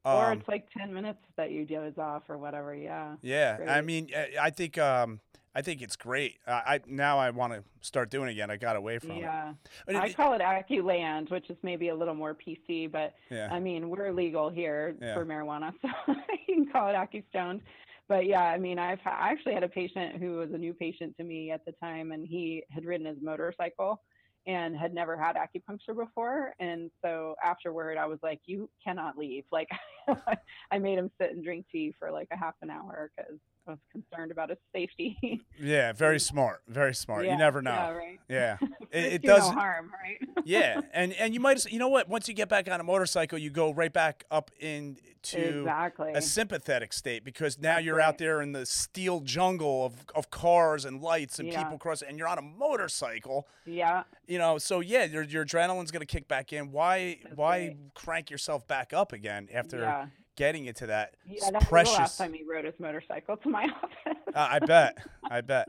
or 0.04 0.30
Um, 0.32 0.38
it's 0.38 0.48
like 0.48 0.68
10 0.70 0.94
minutes 0.94 1.18
that 1.36 1.50
you 1.50 1.64
doze 1.64 1.98
off 1.98 2.22
or 2.30 2.38
whatever 2.38 2.74
yeah 2.74 3.16
Yeah, 3.22 3.58
I 3.68 3.80
mean, 3.80 4.08
uh, 4.16 4.40
I 4.40 4.50
think, 4.50 4.78
um, 4.78 5.20
I 5.54 5.62
think 5.62 5.82
it's 5.82 5.96
great. 5.96 6.36
I, 6.46 6.52
I 6.52 6.80
now 6.86 7.18
I 7.18 7.30
want 7.30 7.52
to 7.54 7.64
start 7.80 8.10
doing 8.10 8.28
it 8.28 8.32
again. 8.32 8.50
I 8.50 8.56
got 8.56 8.76
away 8.76 8.98
from 8.98 9.16
yeah 9.16 9.52
it. 9.88 9.96
i 9.96 10.06
It- 10.06 10.16
call 10.16 10.32
it 10.34 10.40
aculand 10.40 11.30
which 11.30 11.48
is 11.50 11.56
maybe 11.62 11.88
a 11.88 11.94
little 11.94 12.14
more 12.14 12.34
pc 12.34 12.90
but 12.90 13.14
yeah, 13.30 13.48
i 13.50 13.58
mean 13.58 13.88
we're 13.88 14.12
legal 14.12 14.48
here 14.50 14.94
Yeah. 15.00 15.14
for 15.14 15.24
marijuana 15.24 15.72
so 15.82 16.14
you 16.46 16.54
can 16.54 16.66
call 16.70 16.88
it 16.88 16.94
acustoned 16.94 17.60
but 18.08 18.26
yeah 18.26 18.42
i 18.44 18.58
mean 18.58 18.78
i've 18.78 19.00
I 19.06 19.30
actually 19.32 19.54
had 19.54 19.62
a 19.62 19.68
patient 19.68 20.16
who 20.16 20.36
was 20.36 20.50
a 20.52 20.58
new 20.58 20.74
patient 20.74 21.16
to 21.18 21.24
me 21.24 21.50
at 21.50 21.64
the 21.64 21.72
time 21.82 22.12
and 22.12 22.26
he 22.26 22.62
had 22.70 22.84
ridden 22.84 23.06
his 23.06 23.16
motorcycle 23.22 24.02
and 24.46 24.76
had 24.76 24.92
never 24.94 25.16
had 25.16 25.36
acupuncture 25.36 25.96
before 25.96 26.52
and 26.60 26.90
so 27.02 27.34
afterward 27.42 27.96
i 27.98 28.06
was 28.06 28.18
like 28.22 28.40
you 28.46 28.68
cannot 28.84 29.16
leave 29.16 29.44
like 29.50 29.68
i 30.70 30.78
made 30.78 30.98
him 30.98 31.10
sit 31.20 31.30
and 31.32 31.42
drink 31.44 31.64
tea 31.72 31.94
for 31.98 32.10
like 32.10 32.28
a 32.32 32.36
half 32.36 32.54
an 32.62 32.70
hour 32.70 33.10
because 33.16 33.34
i 33.34 33.49
was 33.66 33.79
concerned 33.92 34.31
about 34.33 34.49
his 34.51 34.59
safety 34.75 35.16
yeah, 35.61 35.92
very 35.92 36.18
smart, 36.18 36.62
very 36.68 36.94
smart. 36.94 37.25
you 37.27 37.37
never 37.37 37.62
know. 37.62 37.70
Yeah, 37.70 37.90
right. 37.90 38.18
Yeah, 38.29 38.57
it, 38.90 39.12
it 39.14 39.23
does. 39.23 39.49
no 39.49 39.55
harm, 39.55 39.90
right? 40.03 40.18
yeah, 40.44 40.81
and 40.92 41.12
and 41.14 41.35
you 41.35 41.40
might, 41.40 41.57
as- 41.57 41.70
you 41.70 41.79
know 41.79 41.88
what? 41.88 42.09
Once 42.09 42.29
you 42.29 42.35
get 42.35 42.49
back 42.49 42.70
on 42.70 42.81
a 42.81 42.85
motorcycle, 42.85 43.38
you 43.38 43.51
go 43.51 43.73
right 43.73 43.92
back 43.92 44.25
up 44.31 44.51
into 44.59 45.59
exactly. 45.61 46.12
a 46.14 46.23
sympathetic 46.23 46.92
state 46.92 47.25
because 47.25 47.59
now 47.59 47.75
That's 47.75 47.85
you're 47.87 48.01
out 48.01 48.18
there 48.18 48.40
in 48.42 48.53
the 48.53 48.64
steel 48.66 49.20
jungle 49.20 49.85
of, 49.85 49.94
of 50.14 50.31
cars 50.31 50.85
and 50.85 51.01
lights 51.03 51.38
and 51.38 51.49
Yeah. 51.49 51.62
people 51.62 51.79
crossing, 51.79 52.09
and 52.09 52.18
you're 52.18 52.29
on 52.29 52.38
a 52.38 52.42
motorcycle. 52.42 53.46
yeah, 53.66 54.05
You 54.27 54.38
know, 54.38 54.59
so 54.59 54.81
yeah, 54.81 55.05
your 55.05 55.23
your 55.23 55.44
adrenaline's 55.44 55.90
gonna 55.90 56.07
kick 56.07 56.27
back 56.29 56.53
in. 56.53 56.73
Why 56.73 57.18
That's 57.23 57.37
why 57.37 57.59
right. 57.59 57.77
crank 57.94 58.31
yourself 58.31 58.66
back 58.66 58.92
up 58.92 59.12
again 59.12 59.49
after 59.53 59.81
yeah. 59.81 60.07
Getting 60.40 60.64
into 60.64 60.87
that 60.87 61.16
Yeah, 61.26 61.35
s- 61.44 61.50
that 61.50 61.70
was 61.70 61.87
the 61.92 61.92
last 61.98 62.16
time 62.16 62.33
he 62.33 62.44
rode 62.50 62.64
his 62.64 62.72
motorcycle 62.79 63.37
to 63.37 63.48
my 63.50 63.64
office. 63.83 64.22
Uh, 64.35 64.48
I 64.53 64.59
bet. 64.61 64.96
I 65.31 65.42
bet. 65.42 65.68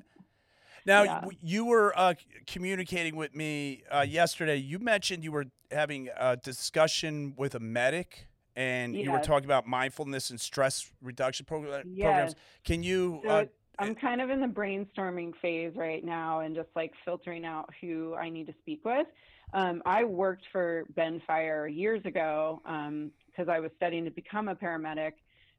Now 0.85 1.03
Yeah. 1.03 1.25
you, 1.41 1.65
were 1.65 1.93
uh, 1.99 2.13
communicating 2.47 3.17
with 3.17 3.35
me 3.35 3.83
uh, 3.93 4.05
yesterday. 4.07 4.55
You 4.55 4.79
mentioned 4.79 5.25
you 5.25 5.33
were 5.33 5.47
having 5.71 6.07
a 6.17 6.37
discussion 6.37 7.33
with 7.35 7.53
a 7.53 7.59
medic, 7.59 8.27
and 8.55 8.95
you 8.95 9.11
were 9.11 9.19
talking 9.19 9.43
about 9.43 9.67
mindfulness 9.67 10.29
and 10.29 10.39
stress 10.39 10.89
reduction 11.01 11.45
Yes. 11.49 11.85
programs. 11.99 12.35
Can 12.63 12.81
you? 12.81 13.19
So 13.25 13.29
Uh, 13.29 13.45
I'm 13.77 13.93
kind 13.93 14.21
of 14.21 14.29
in 14.29 14.39
the 14.39 14.47
brainstorming 14.47 15.33
phase 15.41 15.73
right 15.75 16.01
now 16.05 16.39
and 16.39 16.55
just 16.55 16.69
like 16.77 16.93
filtering 17.03 17.43
out 17.43 17.69
who 17.81 18.15
I 18.15 18.29
need 18.29 18.47
to 18.47 18.53
speak 18.61 18.85
with. 18.85 19.07
Um, 19.53 19.81
I 19.85 20.05
worked 20.05 20.45
for 20.53 20.85
Bend 20.95 21.23
Fire 21.27 21.67
years 21.67 22.05
ago 22.05 22.61
because 23.31 23.49
I 23.49 23.59
was 23.59 23.71
studying 23.77 24.05
to 24.05 24.11
become 24.11 24.47
a 24.49 24.55
paramedic. 24.55 25.13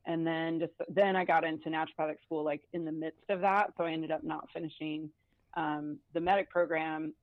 And 0.05 0.27
then 0.27 0.59
just 0.59 0.73
then 0.89 1.15
I 1.15 1.25
got 1.25 1.45
into 1.45 1.71
naturopathic 1.71 2.17
school 2.25 2.45
like 2.45 2.63
in 2.73 2.85
the 2.85 2.93
midst 2.93 3.29
of 3.29 3.41
that. 3.41 3.73
So 3.77 3.85
I 3.85 3.93
ended 3.93 4.11
up 4.11 4.25
not 4.25 4.49
finishing 4.53 5.11
um, 5.55 5.99
the 6.13 6.21
medic 6.21 6.51
program. 6.51 7.15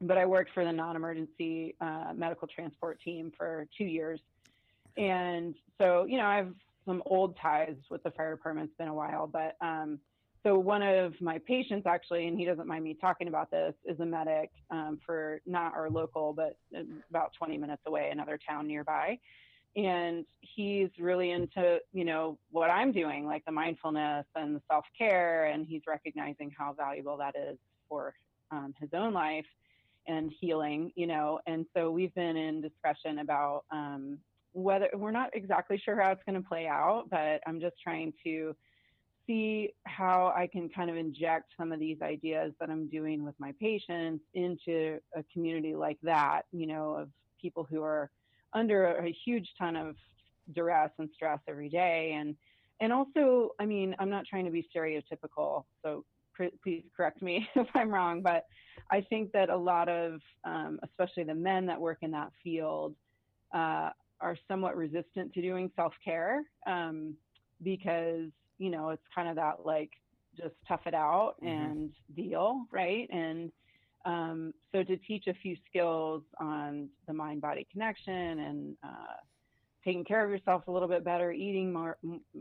But 0.00 0.18
I 0.18 0.26
worked 0.26 0.52
for 0.52 0.64
the 0.64 0.72
non 0.72 0.96
emergency 0.96 1.76
uh, 1.80 2.12
medical 2.14 2.48
transport 2.48 3.00
team 3.02 3.32
for 3.36 3.66
two 3.76 3.84
years. 3.84 4.20
And 4.96 5.54
so, 5.78 6.04
you 6.04 6.18
know, 6.18 6.26
I 6.26 6.36
have 6.36 6.52
some 6.84 7.02
old 7.06 7.36
ties 7.40 7.76
with 7.90 8.02
the 8.02 8.10
fire 8.10 8.34
department. 8.34 8.68
It's 8.68 8.78
been 8.78 8.88
a 8.88 8.94
while, 8.94 9.26
but 9.26 9.56
um, 9.60 9.98
so 10.44 10.58
one 10.58 10.82
of 10.82 11.18
my 11.20 11.38
patients 11.38 11.86
actually, 11.86 12.26
and 12.26 12.38
he 12.38 12.44
doesn't 12.44 12.66
mind 12.66 12.84
me 12.84 12.94
talking 13.00 13.28
about 13.28 13.50
this, 13.50 13.74
is 13.86 13.98
a 14.00 14.04
medic 14.04 14.50
um, 14.70 15.00
for 15.04 15.40
not 15.46 15.74
our 15.74 15.88
local, 15.88 16.34
but 16.34 16.58
about 17.08 17.32
20 17.38 17.56
minutes 17.56 17.82
away, 17.86 18.10
another 18.12 18.38
town 18.46 18.66
nearby. 18.66 19.18
And 19.76 20.24
he's 20.40 20.90
really 20.98 21.32
into, 21.32 21.80
you 21.92 22.04
know, 22.04 22.38
what 22.50 22.70
I'm 22.70 22.92
doing, 22.92 23.26
like 23.26 23.44
the 23.44 23.52
mindfulness 23.52 24.26
and 24.36 24.56
the 24.56 24.62
self 24.70 24.84
care, 24.96 25.46
and 25.46 25.66
he's 25.66 25.82
recognizing 25.86 26.52
how 26.56 26.72
valuable 26.74 27.16
that 27.18 27.34
is 27.36 27.58
for 27.88 28.14
um, 28.50 28.74
his 28.80 28.90
own 28.94 29.12
life. 29.12 29.46
and 30.06 30.32
healing, 30.40 30.92
you 30.96 31.06
know. 31.06 31.40
And 31.46 31.66
so 31.74 31.90
we've 31.90 32.14
been 32.14 32.36
in 32.36 32.60
discussion 32.60 33.20
about 33.20 33.64
um, 33.70 34.18
whether 34.52 34.88
we're 34.94 35.10
not 35.10 35.30
exactly 35.34 35.78
sure 35.82 36.00
how 36.00 36.10
it's 36.12 36.22
going 36.26 36.40
to 36.40 36.48
play 36.48 36.66
out, 36.66 37.06
but 37.10 37.40
I'm 37.46 37.60
just 37.60 37.76
trying 37.82 38.12
to 38.24 38.54
see 39.26 39.70
how 39.84 40.32
I 40.36 40.46
can 40.46 40.68
kind 40.68 40.90
of 40.90 40.96
inject 40.96 41.52
some 41.56 41.72
of 41.72 41.80
these 41.80 41.96
ideas 42.02 42.52
that 42.60 42.68
I'm 42.70 42.88
doing 42.88 43.24
with 43.24 43.34
my 43.38 43.52
patients 43.58 44.22
into 44.34 44.98
a 45.16 45.24
community 45.32 45.74
like 45.74 45.98
that, 46.02 46.42
you 46.52 46.66
know, 46.66 46.92
of 46.92 47.08
people 47.40 47.66
who 47.68 47.82
are 47.82 48.10
under 48.54 48.96
a 48.96 49.14
huge 49.24 49.48
ton 49.58 49.76
of 49.76 49.96
duress 50.54 50.90
and 50.98 51.08
stress 51.14 51.38
every 51.48 51.68
day 51.68 52.16
and 52.18 52.36
and 52.80 52.92
also 52.92 53.50
i 53.60 53.66
mean 53.66 53.94
i'm 53.98 54.10
not 54.10 54.24
trying 54.26 54.44
to 54.44 54.50
be 54.50 54.66
stereotypical 54.74 55.64
so 55.82 56.04
pr- 56.34 56.54
please 56.62 56.84
correct 56.96 57.22
me 57.22 57.48
if 57.54 57.66
i'm 57.74 57.90
wrong 57.90 58.20
but 58.20 58.44
i 58.90 59.00
think 59.00 59.32
that 59.32 59.48
a 59.48 59.56
lot 59.56 59.88
of 59.88 60.20
um, 60.44 60.78
especially 60.82 61.24
the 61.24 61.34
men 61.34 61.66
that 61.66 61.80
work 61.80 61.98
in 62.02 62.10
that 62.10 62.30
field 62.42 62.94
uh, 63.54 63.90
are 64.20 64.36
somewhat 64.48 64.76
resistant 64.76 65.32
to 65.32 65.40
doing 65.40 65.70
self-care 65.76 66.42
um, 66.66 67.14
because 67.62 68.28
you 68.58 68.70
know 68.70 68.90
it's 68.90 69.02
kind 69.14 69.28
of 69.28 69.36
that 69.36 69.64
like 69.64 69.90
just 70.36 70.54
tough 70.66 70.80
it 70.86 70.94
out 70.94 71.34
mm-hmm. 71.42 71.48
and 71.48 71.90
deal 72.16 72.66
right 72.70 73.08
and 73.10 73.50
um, 74.04 74.52
so 74.72 74.82
to 74.82 74.96
teach 74.98 75.26
a 75.26 75.34
few 75.34 75.56
skills 75.68 76.22
on 76.38 76.88
the 77.06 77.12
mind 77.12 77.40
body 77.40 77.66
connection 77.72 78.40
and 78.40 78.76
uh, 78.84 79.16
taking 79.84 80.04
care 80.04 80.24
of 80.24 80.30
yourself 80.30 80.66
a 80.66 80.70
little 80.70 80.88
bit 80.88 81.04
better, 81.04 81.32
eating 81.32 81.72
more 81.72 81.96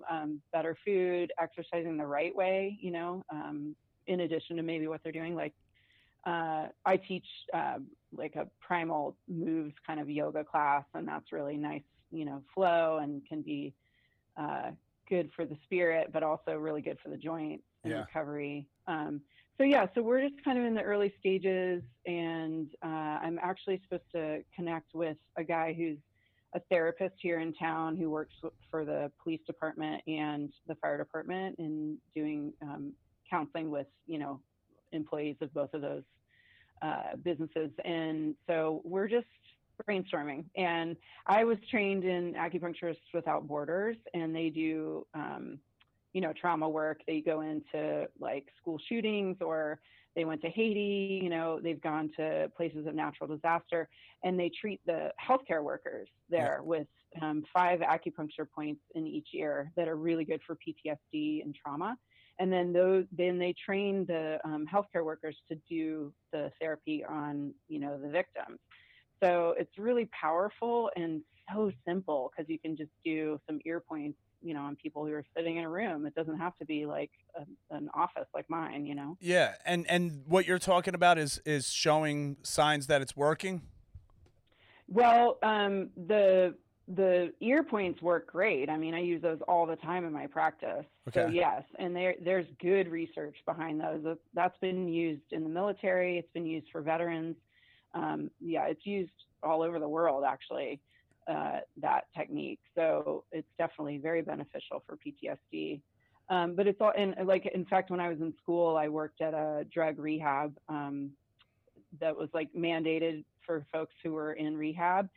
um, 0.10 0.42
better 0.52 0.78
food, 0.86 1.32
exercising 1.42 1.98
the 1.98 2.06
right 2.06 2.36
way, 2.36 2.78
you 2.82 2.92
know, 2.92 3.24
um, 3.30 3.76
in 4.08 4.22
addition 4.22 4.56
to 4.58 4.64
maybe 4.64 4.88
what 4.88 5.02
they're 5.04 5.12
doing. 5.12 5.36
Like 5.36 5.54
uh, 6.26 6.68
I 6.86 6.98
teach 6.98 7.26
uh, 7.54 7.78
like 8.16 8.36
a 8.36 8.48
primal 8.62 9.16
moves 9.28 9.74
kind 9.86 10.00
of 10.00 10.10
yoga 10.10 10.44
class, 10.44 10.84
and 10.94 11.08
that's 11.08 11.32
really 11.32 11.58
nice, 11.58 11.84
you 12.12 12.26
know, 12.26 12.42
flow 12.54 13.00
and 13.02 13.22
can 13.28 13.42
be 13.42 13.74
uh, 14.38 14.72
good 15.10 15.30
for 15.36 15.46
the 15.46 15.58
spirit, 15.66 16.12
but 16.14 16.24
also 16.24 16.56
really 16.56 16.82
good 16.82 16.98
for 17.04 17.10
the 17.10 17.18
joints 17.18 17.64
and 17.84 17.92
yeah. 17.94 18.00
recovery. 18.00 18.68
Um, 18.88 19.22
so 19.58 19.64
yeah, 19.64 19.86
so 19.94 20.02
we're 20.02 20.22
just 20.22 20.44
kind 20.44 20.58
of 20.58 20.66
in 20.66 20.74
the 20.74 20.82
early 20.82 21.14
stages, 21.20 21.84
and 22.08 22.70
uh, 22.84 22.88
I'm 23.22 23.40
actually 23.42 23.80
supposed 23.84 24.12
to 24.14 24.40
connect 24.56 24.96
with 24.96 25.18
a 25.38 25.44
guy 25.44 25.74
who's 25.74 25.98
a 26.56 26.60
therapist 26.72 27.16
here 27.20 27.40
in 27.40 27.54
town 27.54 27.96
who 27.96 28.10
works 28.10 28.34
for 28.72 28.84
the 28.84 29.12
police 29.22 29.42
department 29.46 30.02
and 30.08 30.52
the 30.68 30.76
fire 30.76 30.98
department 30.98 31.56
in 31.60 31.98
doing 32.16 32.54
um, 32.62 32.94
counseling 33.30 33.70
with 33.70 33.88
you 34.08 34.18
know 34.18 34.40
employees 34.92 35.36
of 35.42 35.54
both 35.54 35.74
of 35.74 35.82
those 35.82 36.04
uh, 36.82 37.16
businesses, 37.24 37.70
and 37.86 38.34
so 38.48 38.82
we're 38.84 39.08
just 39.08 39.28
brainstorming. 39.88 40.46
And 40.56 40.96
I 41.28 41.44
was 41.44 41.58
trained 41.70 42.06
in 42.06 42.34
Acupuncturists 42.34 43.14
Without 43.14 43.48
Borders, 43.48 43.98
and 44.16 44.36
they 44.36 44.50
do. 44.50 45.06
Um, 45.14 45.60
you 46.14 46.22
know, 46.22 46.34
trauma 46.34 46.70
work. 46.70 47.02
They 47.08 47.22
go 47.22 47.42
into 47.42 48.08
like 48.20 48.46
school 48.62 48.80
shootings 48.88 49.38
or 49.42 49.80
they 50.16 50.26
went 50.26 50.42
to 50.42 50.50
Haiti, 50.50 51.20
you 51.24 51.30
know, 51.30 51.60
they've 51.60 51.82
gone 51.82 52.12
to 52.18 52.52
places 52.56 52.86
of 52.86 52.94
natural 52.94 53.28
disaster 53.28 53.90
and 54.24 54.40
they 54.40 54.50
treat 54.50 54.80
the 54.86 55.10
healthcare 55.20 55.64
workers 55.64 56.08
there 56.30 56.60
yeah. 56.60 56.66
with 56.66 56.88
um, 57.22 57.44
five 57.52 57.80
acupuncture 57.80 58.48
points 58.54 58.82
in 58.96 59.08
each 59.08 59.30
ear 59.34 59.72
that 59.76 59.88
are 59.88 59.96
really 59.96 60.24
good 60.24 60.42
for 60.46 60.56
PTSD 60.56 61.44
and 61.44 61.56
trauma. 61.56 61.98
And 62.40 62.52
then 62.52 62.74
those, 62.74 63.06
then 63.16 63.38
they 63.38 63.54
train 63.66 64.06
the 64.08 64.40
um, 64.44 64.66
healthcare 64.72 65.06
workers 65.06 65.38
to 65.50 65.58
do 65.70 66.12
the 66.32 66.52
therapy 66.60 67.04
on, 67.08 67.54
you 67.68 67.80
know, 67.80 67.98
the 67.98 68.10
victims. 68.10 68.60
So 69.24 69.56
it's 69.58 69.78
really 69.78 70.10
powerful 70.20 70.90
and 70.96 71.22
so 71.52 71.72
simple 71.88 72.32
because 72.36 72.50
you 72.50 72.60
can 72.60 72.76
just 72.76 72.92
do 73.06 73.40
some 73.48 73.60
ear 73.66 73.80
points 73.80 74.18
you 74.44 74.54
know 74.54 74.62
on 74.62 74.76
people 74.76 75.06
who 75.06 75.14
are 75.14 75.24
sitting 75.36 75.58
in 75.58 75.64
a 75.64 75.70
room 75.70 76.06
it 76.06 76.14
doesn't 76.14 76.38
have 76.38 76.56
to 76.58 76.66
be 76.66 76.86
like 76.86 77.12
a, 77.36 77.76
an 77.76 77.90
office 77.94 78.28
like 78.34 78.50
mine 78.50 78.86
you 78.86 78.94
know? 78.94 79.18
Yeah 79.20 79.54
and 79.66 79.90
and 79.90 80.24
what 80.28 80.46
you're 80.46 80.60
talking 80.60 80.94
about 80.94 81.18
is 81.18 81.42
is 81.46 81.70
showing 81.72 82.38
signs 82.44 82.88
that 82.88 83.02
it's 83.02 83.16
working? 83.16 83.62
Well 84.88 85.40
um, 85.42 85.90
the 85.96 86.56
the 86.90 87.32
ear 87.40 87.64
points 87.64 88.02
work 88.02 88.28
great. 88.28 88.70
I 88.70 88.78
mean 88.78 88.94
i 88.94 89.00
use 89.00 89.22
those 89.22 89.40
all 89.48 89.66
the 89.66 89.78
time 89.78 90.06
in 90.06 90.12
my 90.12 90.28
practice. 90.28 90.86
Okay. 91.08 91.22
so 91.22 91.28
yes 91.28 91.64
and 91.80 91.96
there 91.96 92.16
there's 92.24 92.48
good 92.62 92.90
research 92.90 93.38
behind 93.46 93.80
those. 93.80 94.18
That's 94.34 94.58
been 94.60 94.88
used 94.88 95.32
in 95.32 95.44
the 95.44 95.50
military. 95.50 96.18
It's 96.18 96.32
been 96.34 96.46
used 96.46 96.68
for 96.72 96.82
veterans. 96.82 97.38
Um, 97.96 98.30
yeah 98.42 98.66
it's 98.66 98.86
used 98.86 99.12
all 99.42 99.62
over 99.62 99.80
the 99.80 99.90
world 99.90 100.24
actually 100.28 100.82
uh, 101.28 101.60
that 101.78 102.06
technique. 102.16 102.60
So 102.76 103.24
it's 103.32 103.48
definitely 103.58 103.98
very 103.98 104.22
beneficial 104.22 104.84
for 104.86 104.98
PTSD. 104.98 105.82
Um, 106.30 106.56
but 106.56 106.68
it's 106.68 106.80
all, 106.80 106.94
and 106.98 107.16
like, 107.28 107.46
in 107.54 107.66
fact, 107.66 107.92
when 107.92 108.00
I 108.00 108.10
was 108.10 108.20
in 108.20 108.34
school, 108.42 108.78
I 108.78 108.88
worked 108.88 109.22
at 109.22 109.34
a 109.34 109.66
drug 109.72 110.00
rehab 110.00 110.56
um, 110.70 111.12
that 112.00 112.16
was 112.16 112.30
like 112.34 112.50
mandated 112.58 113.24
for 113.46 113.66
folks 113.72 113.94
who 114.04 114.14
were 114.14 114.34
in 114.34 114.56
rehab, 114.56 115.10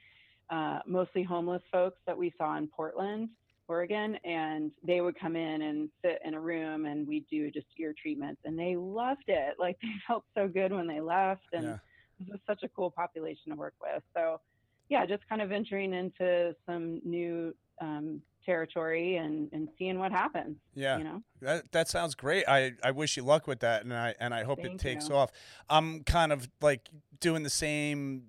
uh, 0.51 0.81
mostly 0.87 1.23
homeless 1.23 1.63
folks 1.71 1.99
that 2.07 2.17
we 2.17 2.33
saw 2.37 2.57
in 2.57 2.67
Portland, 2.67 3.29
Oregon. 3.69 4.17
And 4.25 4.73
they 4.85 5.01
would 5.01 5.19
come 5.19 5.37
in 5.37 5.63
and 5.63 5.89
sit 6.03 6.21
in 6.25 6.35
a 6.35 6.41
room 6.41 6.87
and 6.87 7.07
we'd 7.07 7.27
do 7.31 7.51
just 7.51 7.67
ear 7.79 7.95
treatments. 8.01 8.43
And 8.45 8.59
they 8.59 8.75
loved 8.77 9.25
it. 9.29 9.55
Like, 9.59 9.79
they 9.81 9.89
felt 10.07 10.25
so 10.35 10.49
good 10.49 10.73
when 10.73 10.89
they 10.89 11.01
left. 11.01 11.47
And 11.53 11.65
yeah. 11.65 11.77
this 12.19 12.29
was 12.31 12.41
such 12.47 12.65
a 12.65 12.69
cool 12.69 12.91
population 12.91 13.53
to 13.53 13.57
work 13.57 13.75
with. 13.81 14.03
So, 14.15 14.41
yeah, 14.89 15.07
just 15.07 15.29
kind 15.29 15.43
of 15.43 15.49
venturing 15.49 15.93
into 15.93 16.55
some 16.67 17.01
new 17.05 17.55
um, 17.81 18.23
territory 18.45 19.17
and, 19.17 19.49
and 19.53 19.69
seeing 19.79 19.99
what 19.99 20.13
happens. 20.13 20.57
Yeah, 20.75 20.99
you 20.99 21.05
know 21.05 21.23
that 21.41 21.73
that 21.73 21.89
sounds 21.89 22.15
great. 22.15 22.45
I, 22.49 22.73
I 22.83 22.93
wish 22.93 23.17
you 23.17 23.25
luck 23.25 23.47
with 23.47 23.61
that, 23.61 23.83
and 23.85 23.93
I 23.93 24.15
and 24.21 24.33
I 24.33 24.45
hope 24.45 24.61
Thank 24.61 24.75
it 24.75 24.79
takes 24.79 25.09
you. 25.09 25.17
off. 25.17 25.31
I'm 25.69 26.05
kind 26.05 26.33
of 26.33 26.49
like 26.61 26.89
doing 27.21 27.43
the 27.43 27.51
same 27.51 28.29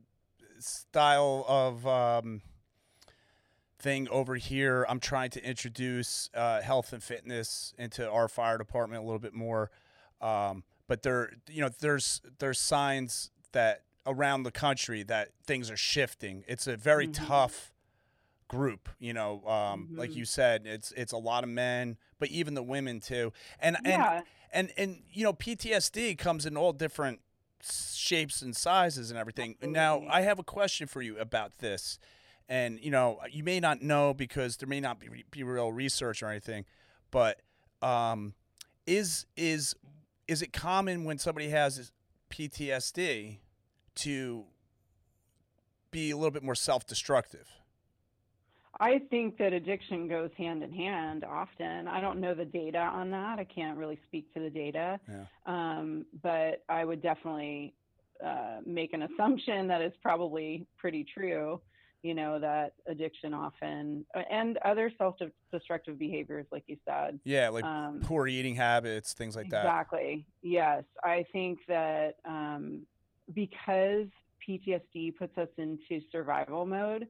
style 0.59 1.45
of 1.47 1.85
um, 1.87 2.41
thing 3.79 4.07
over 4.09 4.35
here. 4.35 4.85
I'm 4.89 4.99
trying 4.99 5.29
to 5.31 5.43
introduce 5.47 6.29
uh, 6.33 6.61
health 6.61 6.93
and 6.93 7.01
fitness 7.01 7.73
into 7.77 8.09
our 8.09 8.27
fire 8.27 8.57
department 8.57 9.03
a 9.03 9.05
little 9.05 9.19
bit 9.19 9.33
more. 9.33 9.69
Um, 10.19 10.63
but 10.87 11.03
there, 11.03 11.33
you 11.49 11.61
know, 11.61 11.69
there's 11.79 12.21
there's 12.39 12.59
signs 12.59 13.29
that 13.51 13.83
around 14.07 14.43
the 14.43 14.51
country 14.51 15.03
that 15.03 15.29
things 15.45 15.69
are 15.69 15.77
shifting. 15.77 16.43
It's 16.47 16.65
a 16.65 16.77
very 16.77 17.07
mm-hmm. 17.07 17.25
tough 17.25 17.71
group, 18.47 18.89
you 18.99 19.13
know. 19.13 19.43
Um, 19.45 19.83
mm-hmm. 19.83 19.99
Like 19.99 20.15
you 20.15 20.25
said, 20.25 20.63
it's 20.65 20.91
it's 20.93 21.11
a 21.11 21.17
lot 21.17 21.43
of 21.43 21.49
men, 21.49 21.97
but 22.17 22.29
even 22.29 22.53
the 22.53 22.63
women 22.63 22.99
too. 22.99 23.33
And 23.59 23.77
yeah. 23.85 24.21
and 24.53 24.69
and 24.69 24.71
and 24.77 25.03
you 25.11 25.23
know, 25.23 25.33
PTSD 25.33 26.17
comes 26.17 26.45
in 26.45 26.57
all 26.57 26.73
different 26.73 27.19
shapes 27.93 28.41
and 28.41 28.55
sizes 28.55 29.11
and 29.11 29.19
everything. 29.19 29.55
Absolutely. 29.55 29.73
Now, 29.73 30.03
I 30.09 30.21
have 30.21 30.39
a 30.39 30.43
question 30.43 30.87
for 30.87 31.01
you 31.01 31.17
about 31.17 31.57
this. 31.59 31.99
And 32.49 32.79
you 32.81 32.91
know, 32.91 33.19
you 33.29 33.43
may 33.43 33.59
not 33.59 33.81
know 33.81 34.13
because 34.13 34.57
there 34.57 34.69
may 34.69 34.79
not 34.79 34.99
be, 34.99 35.25
be 35.29 35.43
real 35.43 35.71
research 35.71 36.23
or 36.23 36.29
anything, 36.29 36.63
but 37.11 37.41
um, 37.81 38.35
is 38.85 39.25
is 39.35 39.75
is 40.29 40.41
it 40.41 40.53
common 40.53 41.03
when 41.03 41.17
somebody 41.17 41.49
has 41.49 41.91
PTSD 42.29 43.39
to 43.97 44.45
be 45.91 46.11
a 46.11 46.17
little 46.17 46.31
bit 46.31 46.43
more 46.43 46.55
self-destructive? 46.55 47.47
I 48.79 48.99
think 49.09 49.37
that 49.37 49.53
addiction 49.53 50.07
goes 50.07 50.29
hand 50.37 50.61
in 50.61 50.71
hand 50.71 51.23
often. 51.23 51.87
I 51.87 51.99
don't 51.99 52.19
know 52.19 52.35
the 52.35 52.45
data 52.45 52.77
on 52.77 53.09
that. 53.11 53.39
I 53.39 53.43
can't 53.43 53.77
really 53.77 53.99
speak 54.07 54.31
to 54.35 54.39
the 54.39 54.49
data. 54.49 54.99
Yeah. 55.09 55.25
Um, 55.45 56.05
but 56.21 56.63
I 56.69 56.85
would 56.85 57.01
definitely 57.01 57.73
uh, 58.23 58.59
make 58.65 58.93
an 58.93 59.03
assumption 59.03 59.67
that 59.67 59.81
it's 59.81 59.97
probably 60.01 60.67
pretty 60.77 61.05
true, 61.11 61.59
you 62.03 62.13
know, 62.13 62.39
that 62.39 62.73
addiction 62.87 63.33
often 63.33 64.05
and 64.29 64.57
other 64.57 64.91
self 64.97 65.15
destructive 65.51 65.97
behaviors, 65.97 66.45
like 66.51 66.63
you 66.67 66.77
said. 66.85 67.19
Yeah, 67.23 67.49
like 67.49 67.63
um, 67.63 68.01
poor 68.03 68.27
eating 68.27 68.55
habits, 68.55 69.13
things 69.13 69.35
like 69.35 69.47
exactly. 69.47 69.63
that. 69.63 69.71
Exactly. 69.71 70.25
Yes. 70.43 70.83
I 71.03 71.25
think 71.31 71.59
that 71.67 72.17
um, 72.25 72.85
because 73.33 74.07
PTSD 74.47 75.15
puts 75.17 75.37
us 75.37 75.49
into 75.57 76.01
survival 76.11 76.65
mode, 76.65 77.07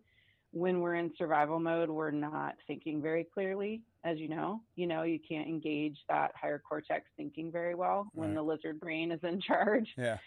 when 0.52 0.80
we're 0.80 0.96
in 0.96 1.12
survival 1.18 1.60
mode, 1.60 1.90
we're 1.90 2.12
not 2.12 2.56
thinking 2.68 3.02
very 3.02 3.24
clearly, 3.24 3.82
as 4.04 4.18
you 4.18 4.28
know. 4.28 4.62
You 4.76 4.88
know, 4.88 5.04
you 5.04 5.20
can't 5.20 5.48
engage 5.48 5.98
that 6.10 6.32
higher 6.40 6.60
cortex 6.60 7.06
thinking 7.18 7.52
very 7.52 7.76
well 7.76 8.08
when 8.14 8.34
the 8.34 8.42
lizard 8.42 8.80
brain 8.80 9.12
is 9.12 9.20
in 9.24 9.42
charge. 9.48 9.94
Yeah. 9.98 10.18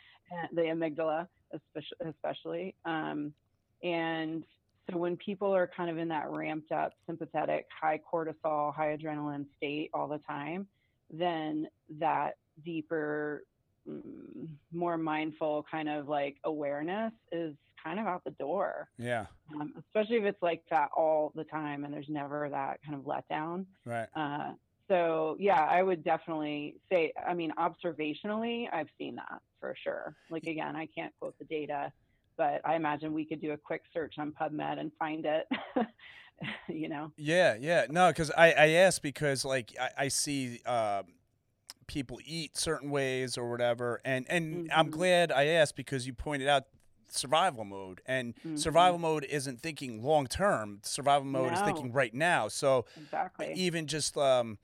The 0.53 0.63
amygdala, 0.63 1.27
especially. 2.07 2.75
Um, 2.85 3.33
and 3.83 4.45
so 4.89 4.99
when 4.99 5.17
people 5.17 5.55
are 5.55 5.69
kind 5.75 5.91
of 5.91 5.99
in 5.99 6.09
that 6.09 6.31
ramped 6.31 6.71
up, 6.71 6.93
sympathetic, 7.07 7.67
high 7.81 8.01
cortisol, 8.13 8.75
high 8.75 8.97
adrenaline 8.97 9.47
state 9.57 9.91
all 9.93 10.07
the 10.07 10.19
time, 10.19 10.69
then 11.13 11.67
that 11.99 12.37
deeper 12.65 13.45
more 14.73 14.97
mindful 14.97 15.67
kind 15.71 15.89
of 15.89 16.09
like 16.09 16.37
awareness 16.45 17.13
is 17.33 17.55
kind 17.83 17.99
of 17.99 18.07
out 18.07 18.23
the 18.25 18.31
door. 18.33 18.89
Yeah. 18.99 19.27
Um, 19.55 19.73
especially 19.79 20.17
if 20.17 20.25
it's 20.25 20.43
like 20.43 20.63
that 20.71 20.91
all 20.97 21.33
the 21.35 21.45
time 21.45 21.85
and 21.85 21.93
there's 21.93 22.09
never 22.09 22.49
that 22.51 22.81
kind 22.85 22.99
of 22.99 23.05
letdown. 23.05 23.67
Right. 23.85 24.09
Uh, 24.15 24.53
so 24.89 25.37
yeah, 25.39 25.65
I 25.65 25.83
would 25.83 26.05
definitely 26.05 26.77
say, 26.91 27.13
I 27.27 27.35
mean, 27.35 27.53
observationally, 27.59 28.67
I've 28.73 28.89
seen 28.99 29.17
that 29.17 29.41
for 29.61 29.75
sure. 29.83 30.15
Like 30.31 30.45
again, 30.45 30.77
I 30.77 30.87
can't 30.87 31.13
quote 31.21 31.39
the 31.39 31.45
data, 31.45 31.93
but 32.37 32.61
I 32.65 32.75
imagine 32.75 33.13
we 33.13 33.25
could 33.25 33.41
do 33.41 33.53
a 33.53 33.57
quick 33.57 33.83
search 33.93 34.15
on 34.19 34.33
PubMed 34.33 34.79
and 34.79 34.91
find 34.99 35.27
it. 35.27 35.47
you 36.69 36.89
know? 36.89 37.13
Yeah, 37.17 37.57
yeah. 37.61 37.87
No, 37.89 38.09
because 38.09 38.31
I, 38.37 38.53
I 38.53 38.69
asked 38.71 39.03
because 39.03 39.45
like 39.45 39.75
I, 39.81 39.91
I 40.05 40.09
see 40.09 40.61
uh, 40.67 41.03
people 41.91 42.21
eat 42.25 42.57
certain 42.57 42.89
ways 42.91 43.37
or 43.37 43.51
whatever, 43.51 44.01
and 44.05 44.25
and 44.31 44.71
I'm 44.73 44.87
Mhm. 44.87 44.91
glad 44.93 45.33
I 45.33 45.47
asked 45.47 45.75
because 45.75 46.07
you 46.07 46.13
pointed 46.15 46.47
out 46.49 46.65
survival 47.09 47.65
mode, 47.65 48.01
and 48.07 48.35
Mhm. 48.47 48.57
survival 48.57 48.99
mode 48.99 49.25
isn't 49.25 49.61
thinking 49.61 50.03
long 50.03 50.27
term. 50.29 50.79
Survival 50.85 51.27
mode 51.27 51.53
is 51.53 51.61
thinking 51.61 51.93
right 51.93 52.15
now. 52.15 52.47
So 52.49 52.87
Exactly. 52.97 53.53
even 53.57 53.87
just 53.89 54.17
um, 54.17 54.59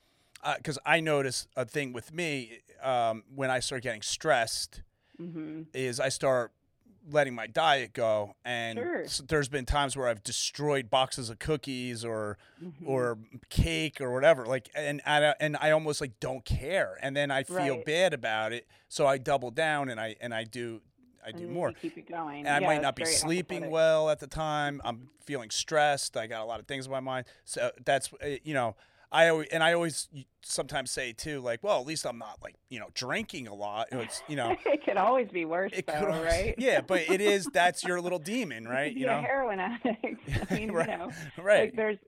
because 0.57 0.79
I 0.87 1.01
notice 1.01 1.49
a 1.57 1.65
thing 1.65 1.93
with 1.93 2.13
me 2.13 2.61
um, 2.83 3.25
when 3.35 3.51
I 3.51 3.59
start 3.59 3.83
getting 3.83 4.03
stressed 4.03 4.83
hmm 5.19 5.63
is 5.75 5.99
I 5.99 6.09
start 6.11 6.53
letting 7.09 7.35
my 7.35 7.47
diet 7.47 7.93
go 7.93 8.35
and 8.45 8.79
Sure. 8.79 9.05
there's 9.29 9.49
been 9.49 9.65
times 9.65 9.97
where 9.97 10.09
I've 10.09 10.23
destroyed 10.23 10.91
boxes 10.91 11.31
of 11.31 11.39
cookies 11.39 12.05
or 12.05 12.37
Mm-hmm. 12.63 12.89
or 12.89 13.19
cake 13.51 14.01
or 14.01 14.13
whatever 14.13 14.47
like 14.47 14.71
and 14.75 15.01
I, 15.07 15.35
and 15.41 15.57
I 15.61 15.71
almost 15.73 16.01
like 16.01 16.19
don't 16.21 16.45
care 16.45 16.97
and 17.03 17.15
then 17.17 17.31
I 17.31 17.43
feel 17.43 17.57
Right. 17.77 17.85
bad 17.85 18.15
about 18.15 18.53
it 18.53 18.67
so 18.89 19.07
I 19.07 19.19
double 19.19 19.51
down 19.51 19.89
and 19.89 20.01
I 20.01 20.17
and 20.21 20.35
I 20.35 20.45
do 20.45 20.81
I 21.25 21.33
do 21.33 21.45
And 21.45 21.53
more 21.53 21.73
keep 21.73 21.97
it 21.99 22.09
going. 22.09 22.47
and 22.47 22.49
I 22.49 22.61
Yeah, 22.61 22.67
might 22.67 22.83
not 22.83 22.97
be 22.97 23.05
sleeping 23.05 23.69
well 23.71 24.09
at 24.11 24.21
the 24.21 24.27
time. 24.27 24.81
I'm 24.85 25.09
feeling 25.25 25.51
stressed. 25.51 26.17
I 26.17 26.27
got 26.29 26.43
a 26.43 26.45
lot 26.45 26.61
of 26.61 26.67
things 26.67 26.87
on 26.87 26.93
my 26.93 27.01
mind. 27.01 27.27
So 27.45 27.71
that's 27.85 28.11
uh, 28.23 28.37
you 28.45 28.55
know, 28.55 28.75
I 29.13 29.29
always 29.29 29.49
and 29.49 29.63
I 29.63 29.73
always 29.73 30.09
sometimes 30.43 30.91
say 30.91 31.13
too, 31.13 31.41
like, 31.41 31.63
well, 31.63 31.81
at 31.81 31.87
least 31.87 32.05
I'm 32.07 32.19
not 32.19 32.39
like 32.43 32.57
you 32.69 32.79
know 32.81 32.89
drinking 32.95 33.47
a 33.49 33.55
lot. 33.55 33.89
It's 33.93 34.23
you 34.29 34.37
know, 34.37 34.57
it 34.67 34.85
could 34.85 34.97
always 34.97 35.29
be 35.29 35.45
worse, 35.45 35.73
though, 35.87 35.93
always- 36.11 36.23
right? 36.25 36.55
yeah, 36.59 36.81
but 36.81 37.03
it 37.09 37.21
is 37.21 37.47
that's 37.53 37.85
your 37.85 38.01
little 38.01 38.19
demon, 38.19 38.67
right? 38.69 38.93
You 38.93 39.07
a 39.07 39.13
know, 39.13 39.21
heroin 39.21 39.61
addict. 39.61 40.21
I 40.51 40.55
mean, 40.55 40.73
Right. 40.73 40.89
you 40.89 40.97
know, 40.99 41.13
right? 41.39 41.61
like 41.61 41.77
there's. 41.77 41.99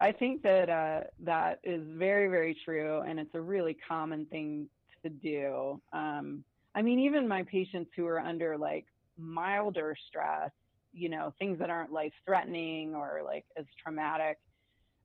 I 0.00 0.10
think 0.12 0.42
that 0.42 0.68
uh, 0.68 1.00
that 1.20 1.60
is 1.64 1.80
very, 1.86 2.28
very 2.28 2.56
true, 2.64 3.00
and 3.02 3.18
it's 3.18 3.34
a 3.34 3.40
really 3.40 3.76
common 3.88 4.26
thing 4.26 4.68
to 5.02 5.08
do. 5.08 5.80
Um, 5.92 6.44
I 6.74 6.82
mean, 6.82 6.98
even 6.98 7.26
my 7.28 7.44
patients 7.44 7.90
who 7.96 8.06
are 8.06 8.18
under 8.20 8.58
like 8.58 8.86
milder 9.16 9.96
stress, 10.08 10.50
you 10.92 11.08
know, 11.08 11.32
things 11.38 11.58
that 11.60 11.70
aren't 11.70 11.92
life 11.92 12.12
threatening 12.26 12.94
or 12.94 13.22
like 13.24 13.44
as 13.56 13.64
traumatic, 13.82 14.38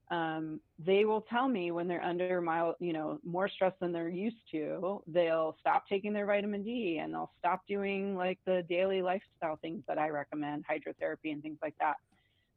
um, 0.09 0.59
they 0.79 1.05
will 1.05 1.21
tell 1.21 1.47
me 1.47 1.71
when 1.71 1.87
they're 1.87 2.03
under 2.03 2.41
mild, 2.41 2.75
you 2.79 2.93
know, 2.93 3.19
more 3.23 3.47
stress 3.49 3.73
than 3.79 3.91
they're 3.91 4.09
used 4.09 4.37
to, 4.51 5.01
they'll 5.07 5.55
stop 5.59 5.83
taking 5.87 6.13
their 6.13 6.25
vitamin 6.25 6.63
D 6.63 6.99
and 7.01 7.13
they'll 7.13 7.31
stop 7.37 7.61
doing 7.67 8.15
like 8.15 8.39
the 8.45 8.63
daily 8.69 9.01
lifestyle 9.01 9.57
things 9.61 9.83
that 9.87 9.97
I 9.99 10.09
recommend, 10.09 10.65
hydrotherapy 10.67 11.31
and 11.31 11.41
things 11.41 11.59
like 11.61 11.75
that. 11.79 11.95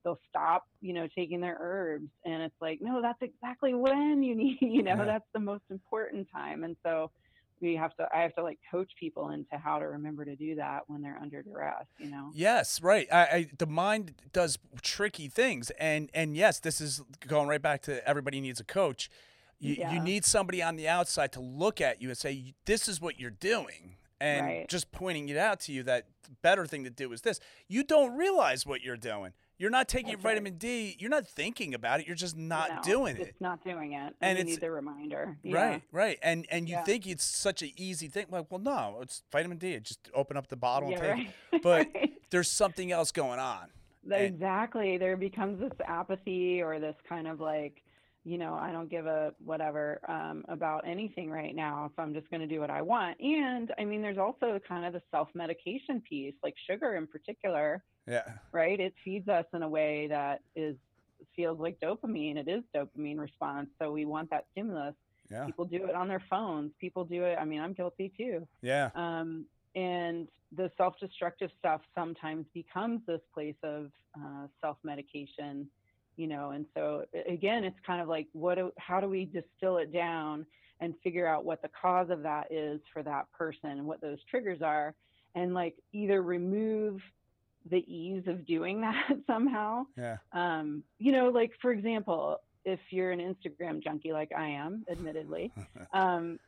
They'll 0.04 0.18
stop, 0.28 0.64
you 0.80 0.94
know, 0.94 1.06
taking 1.14 1.40
their 1.40 1.58
herbs. 1.60 2.08
And 2.24 2.42
it's 2.42 2.56
like, 2.60 2.80
no, 2.80 3.02
that's 3.02 3.20
exactly 3.22 3.74
when 3.74 4.22
you 4.22 4.34
need, 4.34 4.58
you 4.62 4.82
know, 4.82 4.96
Yeah. 4.96 5.04
that's 5.04 5.28
the 5.34 5.40
most 5.40 5.64
important 5.70 6.28
time. 6.32 6.64
And 6.64 6.76
so 6.84 7.10
we 7.62 7.76
have 7.76 7.94
to, 7.96 8.08
I 8.14 8.20
have 8.22 8.34
to 8.34 8.42
like 8.42 8.58
coach 8.70 8.90
people 8.98 9.30
into 9.30 9.56
how 9.56 9.78
to 9.78 9.86
remember 9.86 10.24
to 10.24 10.36
do 10.36 10.56
that 10.56 10.82
when 10.88 11.00
they're 11.00 11.18
under 11.22 11.42
duress, 11.42 11.86
you 11.98 12.10
know? 12.10 12.30
Yes, 12.34 12.82
right. 12.82 13.06
I, 13.12 13.22
I 13.22 13.46
the 13.56 13.66
mind 13.66 14.14
does 14.32 14.58
tricky 14.82 15.28
things, 15.28 15.70
and 15.78 16.10
and 16.12 16.36
yes, 16.36 16.58
this 16.60 16.80
is 16.80 17.02
going 17.26 17.48
right 17.48 17.62
back 17.62 17.82
to 17.82 18.06
everybody 18.06 18.40
needs 18.40 18.60
a 18.60 18.64
coach. 18.64 19.08
You, 19.60 19.74
Yeah. 19.78 19.92
you 19.92 20.00
need 20.00 20.24
somebody 20.24 20.60
on 20.60 20.76
the 20.76 20.88
outside 20.88 21.32
to 21.32 21.40
look 21.40 21.80
at 21.80 22.02
you 22.02 22.08
and 22.08 22.18
say, 22.18 22.54
"This 22.66 22.88
is 22.88 23.00
what 23.00 23.20
you're 23.20 23.30
doing," 23.30 23.96
and 24.20 24.46
Right. 24.46 24.68
just 24.68 24.90
pointing 24.90 25.28
it 25.28 25.36
out 25.36 25.60
to 25.60 25.72
you 25.72 25.84
that 25.84 26.06
the 26.24 26.30
better 26.42 26.66
thing 26.66 26.82
to 26.84 26.90
do 26.90 27.12
is 27.12 27.22
this. 27.22 27.38
You 27.68 27.84
don't 27.84 28.16
realize 28.16 28.66
what 28.66 28.80
you're 28.82 28.96
doing. 28.96 29.32
You're 29.62 29.70
not 29.70 29.86
taking 29.86 30.10
That's 30.14 30.24
right. 30.24 30.32
vitamin 30.32 30.58
D. 30.58 30.96
You're 30.98 31.08
not 31.08 31.24
thinking 31.24 31.72
about 31.72 32.00
it. 32.00 32.06
You're 32.08 32.16
just 32.16 32.36
not 32.36 32.68
No, 32.68 32.82
doing 32.82 33.16
it. 33.16 33.28
It's 33.28 33.40
not 33.40 33.62
doing 33.62 33.92
it. 33.92 34.12
And 34.20 34.36
And, 34.36 34.38
you 34.38 34.42
it's- 34.42 34.56
need 34.56 34.60
the 34.60 34.72
reminder. 34.72 35.36
Yeah. 35.44 35.54
Right, 35.56 35.82
right, 35.92 36.18
and 36.20 36.46
and 36.50 36.68
you 36.68 36.74
Yeah. 36.74 36.82
think 36.82 37.06
it's 37.06 37.22
such 37.22 37.62
an 37.62 37.70
easy 37.76 38.08
thing. 38.08 38.26
Like, 38.28 38.50
well, 38.50 38.58
no, 38.58 38.98
it's 39.02 39.22
vitamin 39.30 39.58
D. 39.58 39.78
Just 39.78 40.10
open 40.14 40.36
up 40.36 40.48
the 40.48 40.56
bottle 40.56 40.90
Yeah, 40.90 41.04
and 41.04 41.18
take. 41.20 41.28
it. 41.28 41.34
right. 41.52 41.62
But 41.62 41.86
Right. 41.94 42.12
there's 42.30 42.50
something 42.50 42.90
else 42.90 43.12
going 43.12 43.38
on. 43.38 43.70
And- 44.04 44.14
exactly 44.34 44.98
there 44.98 45.16
becomes 45.16 45.60
this 45.60 45.78
apathy 45.86 46.60
or 46.60 46.80
this 46.80 46.96
kind 47.08 47.28
of 47.28 47.38
like 47.38 47.84
you 48.24 48.36
know 48.38 48.54
i 48.54 48.70
don't 48.72 48.88
give 48.88 49.06
a 49.06 49.32
whatever 49.44 50.00
um, 50.08 50.44
about 50.48 50.86
anything 50.86 51.28
right 51.30 51.54
now 51.56 51.90
so 51.94 52.02
i'm 52.02 52.12
just 52.14 52.28
going 52.30 52.40
to 52.40 52.46
do 52.48 52.58
what 52.60 52.70
i 52.70 52.80
want 52.82 53.20
and 53.20 53.72
i 53.78 53.84
mean 53.84 54.00
there's 54.02 54.18
also 54.18 54.60
kind 54.68 54.84
of 54.84 54.92
the 54.92 55.02
self-medication 55.12 56.00
piece 56.08 56.34
like 56.42 56.54
sugar 56.68 56.94
in 56.96 57.06
particular 57.06 57.82
Yeah, 58.06 58.28
right? 58.50 58.78
It 58.78 58.94
feeds 59.04 59.28
us 59.28 59.44
in 59.54 59.62
a 59.62 59.68
way 59.68 60.08
that 60.08 60.42
is 60.56 60.76
feels 61.36 61.58
like 61.60 61.78
dopamine. 61.80 62.36
It 62.36 62.48
is 62.48 62.62
dopamine 62.74 63.18
response. 63.18 63.68
So 63.80 63.92
we 63.92 64.04
want 64.04 64.30
that 64.30 64.46
stimulus. 64.52 64.94
Yeah, 65.30 65.46
people 65.46 65.64
do 65.64 65.86
it 65.86 65.94
on 65.94 66.08
their 66.08 66.22
phones. 66.28 66.72
People 66.80 67.04
do 67.04 67.24
it 67.24 67.38
i 67.40 67.44
mean 67.44 67.60
i'm 67.60 67.72
guilty 67.72 68.12
too. 68.16 68.46
Yeah. 68.60 68.90
um, 68.94 69.46
and 69.74 70.28
the 70.54 70.70
self-destructive 70.76 71.50
stuff 71.58 71.80
sometimes 71.94 72.44
becomes 72.52 73.00
this 73.06 73.22
place 73.32 73.56
of 73.62 73.90
uh, 74.14 74.46
self-medication 74.60 75.68
you 76.16 76.26
know? 76.26 76.50
And 76.50 76.66
so 76.74 77.04
again 77.28 77.64
it's 77.64 77.78
kind 77.86 78.00
of 78.00 78.08
like 78.08 78.28
what 78.32 78.56
do, 78.56 78.72
how 78.78 79.00
do 79.00 79.08
we 79.08 79.24
distill 79.24 79.78
it 79.78 79.92
down 79.92 80.46
and 80.80 80.94
figure 81.02 81.26
out 81.26 81.44
what 81.44 81.62
the 81.62 81.70
cause 81.80 82.10
of 82.10 82.22
that 82.22 82.50
is 82.50 82.80
for 82.92 83.02
that 83.02 83.30
person 83.32 83.70
and 83.70 83.86
what 83.86 84.00
those 84.00 84.18
triggers 84.30 84.62
are? 84.62 84.94
And 85.34 85.54
like 85.54 85.76
either 85.92 86.22
remove 86.22 87.00
the 87.70 87.84
ease 87.92 88.24
of 88.26 88.46
doing 88.46 88.80
that 88.82 89.10
somehow 89.26 89.84
Yeah. 89.96 90.18
um, 90.32 90.82
you 90.98 91.12
know 91.12 91.28
like 91.28 91.52
for 91.60 91.72
example 91.72 92.38
if 92.64 92.80
you're 92.90 93.10
an 93.10 93.20
instagram 93.20 93.82
junkie 93.82 94.12
like 94.12 94.30
i 94.36 94.46
am 94.46 94.84
admittedly 94.90 95.52
um, 95.94 96.38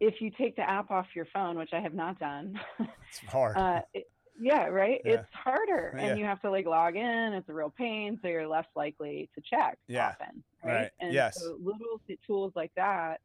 if 0.00 0.20
you 0.20 0.30
take 0.30 0.54
the 0.54 0.62
app 0.62 0.92
off 0.92 1.06
your 1.16 1.26
phone, 1.34 1.58
which 1.58 1.70
I 1.72 1.80
have 1.80 1.92
not 1.92 2.20
done, 2.20 2.54
It's 2.78 3.18
hard. 3.32 3.56
uh, 3.56 3.80
it, 3.92 4.04
yeah, 4.40 4.66
right, 4.66 5.00
Yeah. 5.04 5.14
it's 5.14 5.28
harder, 5.34 5.92
Yeah. 5.96 6.04
and 6.10 6.18
you 6.20 6.24
have 6.24 6.40
to 6.42 6.50
like 6.52 6.66
log 6.66 6.94
in. 6.94 7.32
It's 7.32 7.48
a 7.48 7.52
real 7.52 7.74
pain, 7.76 8.16
so 8.22 8.28
you're 8.28 8.46
less 8.46 8.66
likely 8.76 9.28
to 9.34 9.40
check 9.40 9.76
Yeah. 9.88 10.10
often, 10.10 10.44
right? 10.64 10.72
Right. 10.82 10.90
And 11.00 11.12
Yes. 11.12 11.36
so 11.42 11.58
little 11.60 12.00
tools 12.24 12.52
like 12.54 12.70
that, 12.76 13.20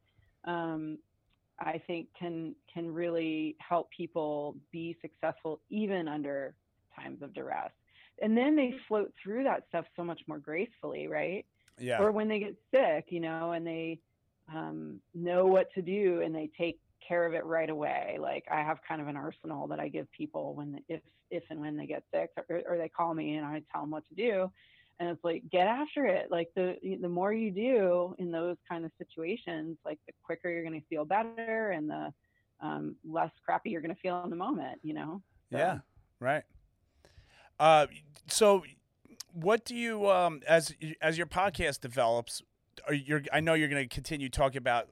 um, 0.45 0.97
I 1.59 1.77
think, 1.85 2.07
can 2.19 2.55
can 2.73 2.91
really 2.91 3.55
help 3.59 3.91
people 3.95 4.57
be 4.71 4.97
successful 4.99 5.61
even 5.69 6.07
under 6.07 6.55
times 6.95 7.21
of 7.21 7.33
duress. 7.33 7.71
And 8.21 8.37
then 8.37 8.55
they 8.55 8.75
float 8.87 9.11
through 9.21 9.43
that 9.45 9.63
stuff 9.69 9.85
so 9.95 10.03
much 10.03 10.21
more 10.27 10.37
gracefully, 10.39 11.07
right? 11.07 11.45
yeah. 11.79 11.99
or 11.99 12.11
when 12.11 12.27
they 12.27 12.39
get 12.39 12.55
sick, 12.73 13.05
you 13.09 13.19
know, 13.19 13.51
and 13.53 13.65
they 13.65 13.99
um, 14.53 14.99
know 15.15 15.45
what 15.45 15.73
to 15.73 15.81
do 15.81 16.21
and 16.21 16.33
they 16.35 16.49
take 16.57 16.79
care 17.05 17.25
of 17.25 17.33
it 17.33 17.43
right 17.45 17.69
away. 17.69 18.17
Like 18.19 18.45
I 18.51 18.61
have 18.61 18.77
kind 18.87 19.01
of 19.01 19.07
an 19.07 19.17
arsenal 19.17 19.67
that 19.67 19.79
I 19.79 19.87
give 19.89 20.11
people 20.11 20.53
when 20.53 20.79
if 20.87 21.01
if 21.31 21.43
and 21.49 21.59
when 21.59 21.75
they 21.75 21.87
get 21.87 22.03
sick, 22.13 22.29
or, 22.49 22.61
or 22.69 22.77
they 22.77 22.89
call 22.89 23.13
me 23.15 23.35
and 23.37 23.45
I 23.45 23.63
tell 23.71 23.81
them 23.81 23.89
what 23.91 24.07
to 24.09 24.15
do, 24.15 24.51
and 24.99 25.09
it's 25.09 25.23
like 25.23 25.43
get 25.51 25.67
after 25.67 26.05
it. 26.05 26.27
Like 26.29 26.49
the 26.55 26.77
the 27.01 27.09
more 27.09 27.33
you 27.33 27.49
do 27.49 28.15
in 28.19 28.31
those 28.31 28.57
kind 28.69 28.85
of 28.85 28.91
situations, 28.99 29.77
like 29.83 29.99
the 30.05 30.13
quicker 30.23 30.49
you're 30.49 30.63
going 30.63 30.79
to 30.79 30.87
feel 30.87 31.05
better 31.05 31.71
and 31.71 31.89
the 31.89 32.13
um, 32.61 32.95
less 33.03 33.31
crappy 33.43 33.71
you're 33.71 33.81
going 33.81 33.95
to 33.95 33.99
feel 34.01 34.23
in 34.23 34.29
the 34.29 34.35
moment. 34.35 34.79
You 34.83 34.93
know. 34.93 35.21
So- 35.51 35.57
Yeah, 35.57 35.79
right. 36.19 36.43
Uh, 37.59 37.87
so, 38.27 38.63
what 39.33 39.65
do 39.65 39.75
you 39.75 40.09
um 40.09 40.41
as 40.47 40.73
as 41.01 41.17
your 41.17 41.27
podcast 41.27 41.81
develops? 41.81 42.41
I 43.31 43.39
know 43.39 43.53
you're 43.53 43.67
going 43.69 43.87
to 43.87 43.93
continue 43.93 44.29
talking 44.29 44.57
about 44.57 44.89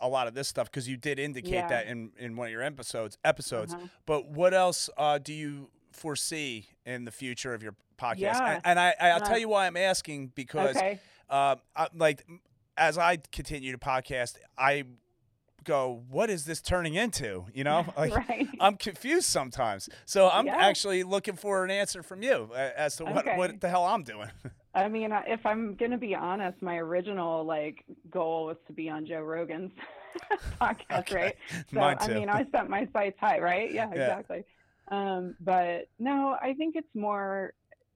a 0.00 0.08
lot 0.08 0.26
of 0.28 0.34
this 0.34 0.48
stuff 0.48 0.70
because 0.70 0.88
you 0.88 0.96
did 0.96 1.18
indicate 1.18 1.52
Yeah. 1.52 1.68
that 1.68 1.86
in 1.86 2.12
in 2.18 2.36
one 2.36 2.46
of 2.46 2.52
your 2.52 2.62
episodes 2.62 3.18
episodes. 3.24 3.74
Uh-huh. 3.74 3.86
But 4.06 4.28
what 4.30 4.54
else 4.54 4.88
uh, 4.96 5.18
do 5.18 5.32
you 5.34 5.70
foresee 5.92 6.68
in 6.86 7.04
the 7.04 7.10
future 7.10 7.52
of 7.54 7.62
your 7.62 7.74
podcast? 7.98 8.18
Yeah. 8.20 8.54
And, 8.54 8.62
and 8.64 8.80
I 8.80 8.94
I'll 9.00 9.22
Uh, 9.22 9.26
tell 9.26 9.38
you 9.38 9.48
why 9.48 9.66
I'm 9.66 9.76
asking 9.76 10.28
because 10.34 10.76
Okay. 10.76 11.00
uh, 11.28 11.56
I, 11.76 11.88
like 11.94 12.24
as 12.76 12.96
I 12.96 13.18
continue 13.32 13.72
to 13.72 13.78
podcast, 13.78 14.36
I 14.56 14.84
go, 15.64 16.02
what 16.08 16.30
is 16.30 16.44
this 16.44 16.60
turning 16.60 16.94
into? 16.94 17.46
You 17.52 17.64
know, 17.64 17.86
like 17.96 18.14
right. 18.28 18.48
I'm 18.60 18.76
confused 18.76 19.26
sometimes. 19.26 19.88
So 20.04 20.28
I'm 20.28 20.46
Yeah. 20.46 20.56
actually 20.56 21.02
looking 21.02 21.36
for 21.36 21.64
an 21.64 21.70
answer 21.70 22.02
from 22.02 22.22
you 22.22 22.50
as 22.54 22.96
to 22.96 23.04
what, 23.04 23.18
Okay. 23.26 23.36
what 23.36 23.60
the 23.60 23.68
hell 23.68 23.84
I'm 23.84 24.02
doing. 24.02 24.30
I 24.74 24.88
mean, 24.88 25.10
if 25.26 25.44
I'm 25.44 25.74
going 25.74 25.90
to 25.90 25.98
be 25.98 26.14
honest, 26.14 26.62
my 26.62 26.76
original 26.76 27.44
like 27.44 27.84
goal 28.10 28.46
was 28.46 28.56
to 28.68 28.72
be 28.72 28.88
on 28.88 29.06
Joe 29.06 29.22
Rogan's 29.22 29.72
podcast, 30.60 31.00
Okay. 31.00 31.14
right? 31.16 31.36
So 31.70 31.80
Mine 31.80 31.96
I 32.00 32.08
mean, 32.08 32.28
I 32.28 32.46
set 32.52 32.68
my 32.68 32.86
sights 32.92 33.16
high, 33.20 33.40
right? 33.40 33.72
Yeah, 33.72 33.88
Yeah. 33.94 34.02
exactly. 34.02 34.44
Um, 34.90 35.34
but 35.40 35.88
no, 35.98 36.36
I 36.40 36.54
think 36.54 36.76
it's 36.76 36.94
more. 36.94 37.52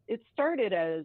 It 0.08 0.20
started 0.32 0.72
as 0.72 1.04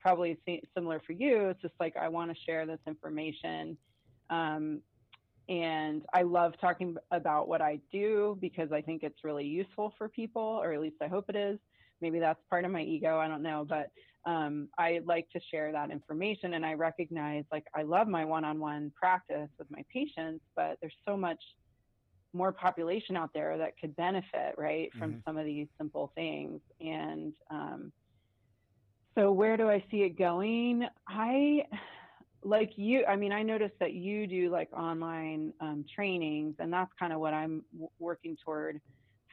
probably 0.00 0.38
similar 0.74 1.00
for 1.06 1.12
you. 1.12 1.48
It's 1.50 1.60
just 1.62 1.74
like 1.78 1.96
I 1.96 2.08
want 2.08 2.30
to 2.30 2.36
share 2.46 2.66
this 2.66 2.80
information, 2.86 3.76
um, 4.30 4.80
and 5.50 6.06
I 6.14 6.22
love 6.22 6.54
talking 6.60 6.96
about 7.10 7.48
what 7.48 7.60
I 7.60 7.80
do 7.92 8.38
because 8.40 8.72
I 8.72 8.80
think 8.80 9.02
it's 9.02 9.24
really 9.24 9.46
useful 9.46 9.92
for 9.98 10.08
people, 10.08 10.42
or 10.42 10.72
at 10.72 10.80
least 10.80 10.96
I 11.02 11.08
hope 11.08 11.26
it 11.28 11.36
is. 11.36 11.58
Maybe 12.00 12.20
that's 12.20 12.40
part 12.48 12.64
of 12.64 12.70
my 12.70 12.82
ego. 12.82 13.18
I 13.18 13.28
don't 13.28 13.42
know, 13.42 13.66
but 13.68 13.88
um, 14.30 14.68
I 14.78 15.00
like 15.04 15.28
to 15.30 15.40
share 15.50 15.72
that 15.72 15.90
information, 15.90 16.54
and 16.54 16.64
I 16.64 16.74
recognize 16.74 17.44
like 17.52 17.66
I 17.74 17.82
love 17.82 18.08
my 18.08 18.24
one-on-one 18.24 18.92
practice 18.96 19.50
with 19.58 19.68
my 19.70 19.84
patients, 19.92 20.44
but 20.56 20.78
there's 20.80 20.96
so 21.06 21.16
much 21.16 21.42
more 22.32 22.52
population 22.52 23.16
out 23.16 23.30
there 23.34 23.58
that 23.58 23.74
could 23.80 23.96
benefit 23.96 24.54
right 24.56 24.90
from 24.98 25.16
Mhm. 25.16 25.22
some 25.26 25.36
of 25.36 25.44
these 25.44 25.68
simple 25.78 26.12
things 26.14 26.60
and 26.80 27.34
um, 27.50 27.92
so 29.18 29.32
where 29.32 29.56
do 29.56 29.68
i 29.68 29.84
see 29.90 30.02
it 30.02 30.10
going 30.16 30.86
i 31.08 31.66
like 32.50 32.72
you 32.76 33.04
i 33.06 33.14
mean 33.16 33.32
i 33.32 33.42
noticed 33.42 33.78
that 33.78 33.92
you 33.92 34.26
do 34.26 34.50
like 34.50 34.68
online 34.72 35.52
um, 35.60 35.84
trainings 35.94 36.54
and 36.58 36.72
that's 36.72 36.90
kind 36.98 37.12
of 37.12 37.20
what 37.20 37.32
i'm 37.32 37.62
w- 37.72 37.90
working 37.98 38.36
toward 38.44 38.80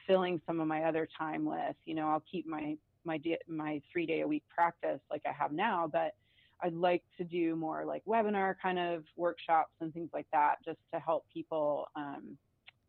filling 0.06 0.40
some 0.46 0.60
of 0.60 0.66
my 0.66 0.84
other 0.84 1.06
time 1.18 1.44
with 1.44 1.76
you 1.84 1.94
know 1.94 2.08
i'll 2.08 2.24
keep 2.30 2.46
my 2.46 2.76
my 3.04 3.18
di- 3.18 3.44
my 3.48 3.80
three 3.92 4.06
day 4.06 4.20
a 4.20 4.26
week 4.26 4.44
practice 4.54 5.00
like 5.10 5.22
i 5.26 5.32
have 5.32 5.52
now 5.52 5.88
but 5.92 6.14
i'd 6.62 6.74
like 6.74 7.02
to 7.16 7.24
do 7.24 7.56
more 7.56 7.84
like 7.84 8.02
webinar 8.06 8.54
kind 8.62 8.78
of 8.78 9.04
workshops 9.16 9.72
and 9.80 9.92
things 9.92 10.10
like 10.12 10.26
that 10.32 10.56
just 10.64 10.78
to 10.94 10.98
help 11.00 11.24
people 11.32 11.88
um, 11.96 12.36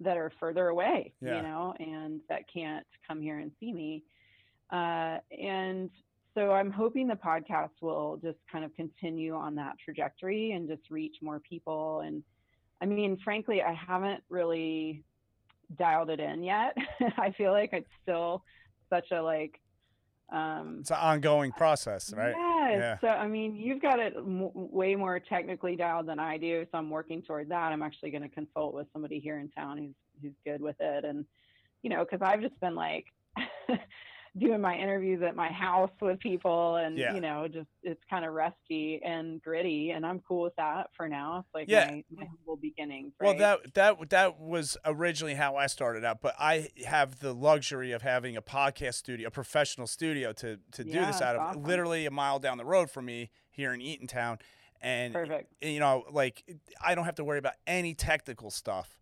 that 0.02 0.16
are 0.16 0.32
further 0.40 0.70
away, 0.70 1.12
Yeah. 1.22 1.36
you 1.38 1.42
know, 1.44 1.74
and 1.78 2.22
that 2.30 2.44
can't 2.52 2.88
come 3.06 3.20
here 3.22 3.40
and 3.40 3.52
see 3.60 3.74
me. 3.74 4.04
Uh, 4.72 5.18
and 5.38 5.90
so 6.36 6.52
I'm 6.52 6.72
hoping 6.72 7.08
the 7.08 7.16
podcast 7.16 7.72
will 7.82 8.20
just 8.24 8.38
kind 8.52 8.64
of 8.64 8.76
continue 8.76 9.36
on 9.36 9.56
that 9.56 9.76
trajectory 9.84 10.52
and 10.52 10.68
just 10.68 10.90
reach 10.90 11.18
more 11.22 11.40
people. 11.40 12.02
And 12.02 12.24
I 12.82 12.86
mean, 12.86 13.18
frankly, 13.24 13.62
I 13.62 13.74
haven't 13.74 14.24
really 14.30 15.04
dialed 15.78 16.10
it 16.10 16.20
in 16.20 16.44
yet. 16.44 16.76
I 17.18 17.32
feel 17.32 17.52
like 17.52 17.72
it's 17.74 17.90
still 18.04 18.44
such 18.90 19.12
a 19.12 19.22
like, 19.22 19.60
um, 20.32 20.78
It's 20.82 20.92
an 20.92 20.98
ongoing 20.98 21.52
process, 21.52 22.14
right? 22.16 22.36
Yes. 22.38 22.80
Yeah. 22.80 22.98
So, 23.02 23.08
I 23.08 23.28
mean, 23.28 23.56
you've 23.56 23.82
got 23.82 24.00
it 24.00 24.14
m- 24.16 24.52
way 24.54 24.96
more 24.96 25.20
technically 25.20 25.76
dialed 25.76 26.08
than 26.08 26.20
I 26.20 26.38
do. 26.38 26.66
So 26.72 26.78
I'm 26.78 26.92
working 26.92 27.24
toward 27.24 27.50
that. 27.50 27.72
I'm 27.72 27.82
actually 27.82 28.12
going 28.12 28.22
to 28.22 28.30
consult 28.30 28.76
with 28.76 28.86
somebody 28.94 29.20
here 29.20 29.40
in 29.40 29.50
town 29.50 29.78
who's 29.78 29.96
who's 30.22 30.34
good 30.46 30.62
with 30.62 30.76
it, 30.80 31.06
and 31.06 31.26
you 31.82 31.90
know, 31.90 32.04
because 32.04 32.20
I've 32.22 32.42
just 32.42 32.60
been 32.60 32.76
like 32.76 33.06
doing 34.38 34.62
my 34.62 34.76
interviews 34.78 35.22
at 35.22 35.36
my 35.36 35.50
house 35.52 35.92
with 36.02 36.20
people, 36.20 36.76
and 36.78 36.98
Yeah. 36.98 37.14
you 37.14 37.22
know, 37.22 37.48
just 37.48 37.68
it's 37.84 38.02
kind 38.10 38.26
of 38.26 38.34
rusty 38.34 39.02
and 39.04 39.42
gritty, 39.42 39.92
and 39.92 40.06
I'm 40.06 40.20
cool 40.20 40.44
with 40.44 40.56
that 40.58 40.90
for 40.96 41.08
now. 41.08 41.40
It's 41.40 41.54
like 41.54 41.70
Yeah. 41.70 41.86
my, 41.92 42.04
my 42.12 42.26
humble 42.26 42.58
beginnings. 42.58 43.14
Well, 43.20 43.36
that 43.38 43.74
that 43.74 44.10
that 44.10 44.40
was 44.40 44.78
originally 44.86 45.36
how 45.36 45.56
I 45.56 45.68
started 45.68 46.06
out, 46.06 46.22
but 46.22 46.36
I 46.40 46.70
have 46.86 47.20
the 47.20 47.34
luxury 47.34 47.92
of 47.92 48.02
having 48.02 48.38
a 48.38 48.42
podcast 48.42 48.96
studio, 48.96 49.28
a 49.28 49.32
professional 49.32 49.88
studio 49.88 50.32
to 50.34 50.60
to 50.74 50.84
do 50.84 50.90
Yeah, 50.92 51.06
this 51.08 51.22
out 51.22 51.36
of, 51.36 51.42
awesome. 51.42 51.64
literally 51.64 52.06
a 52.06 52.12
mile 52.12 52.40
down 52.40 52.58
the 52.58 52.66
road 52.66 52.90
from 52.92 53.06
me 53.06 53.30
here 53.50 53.74
in 53.74 53.80
Eatontown, 53.82 54.40
and 54.82 55.14
perfect. 55.14 55.52
you 55.62 55.80
know, 55.80 56.04
like 56.12 56.44
I 56.82 56.96
don't 56.96 57.06
have 57.06 57.16
to 57.16 57.24
worry 57.24 57.40
about 57.40 57.54
any 57.66 57.94
technical 57.96 58.52
stuff. 58.52 58.99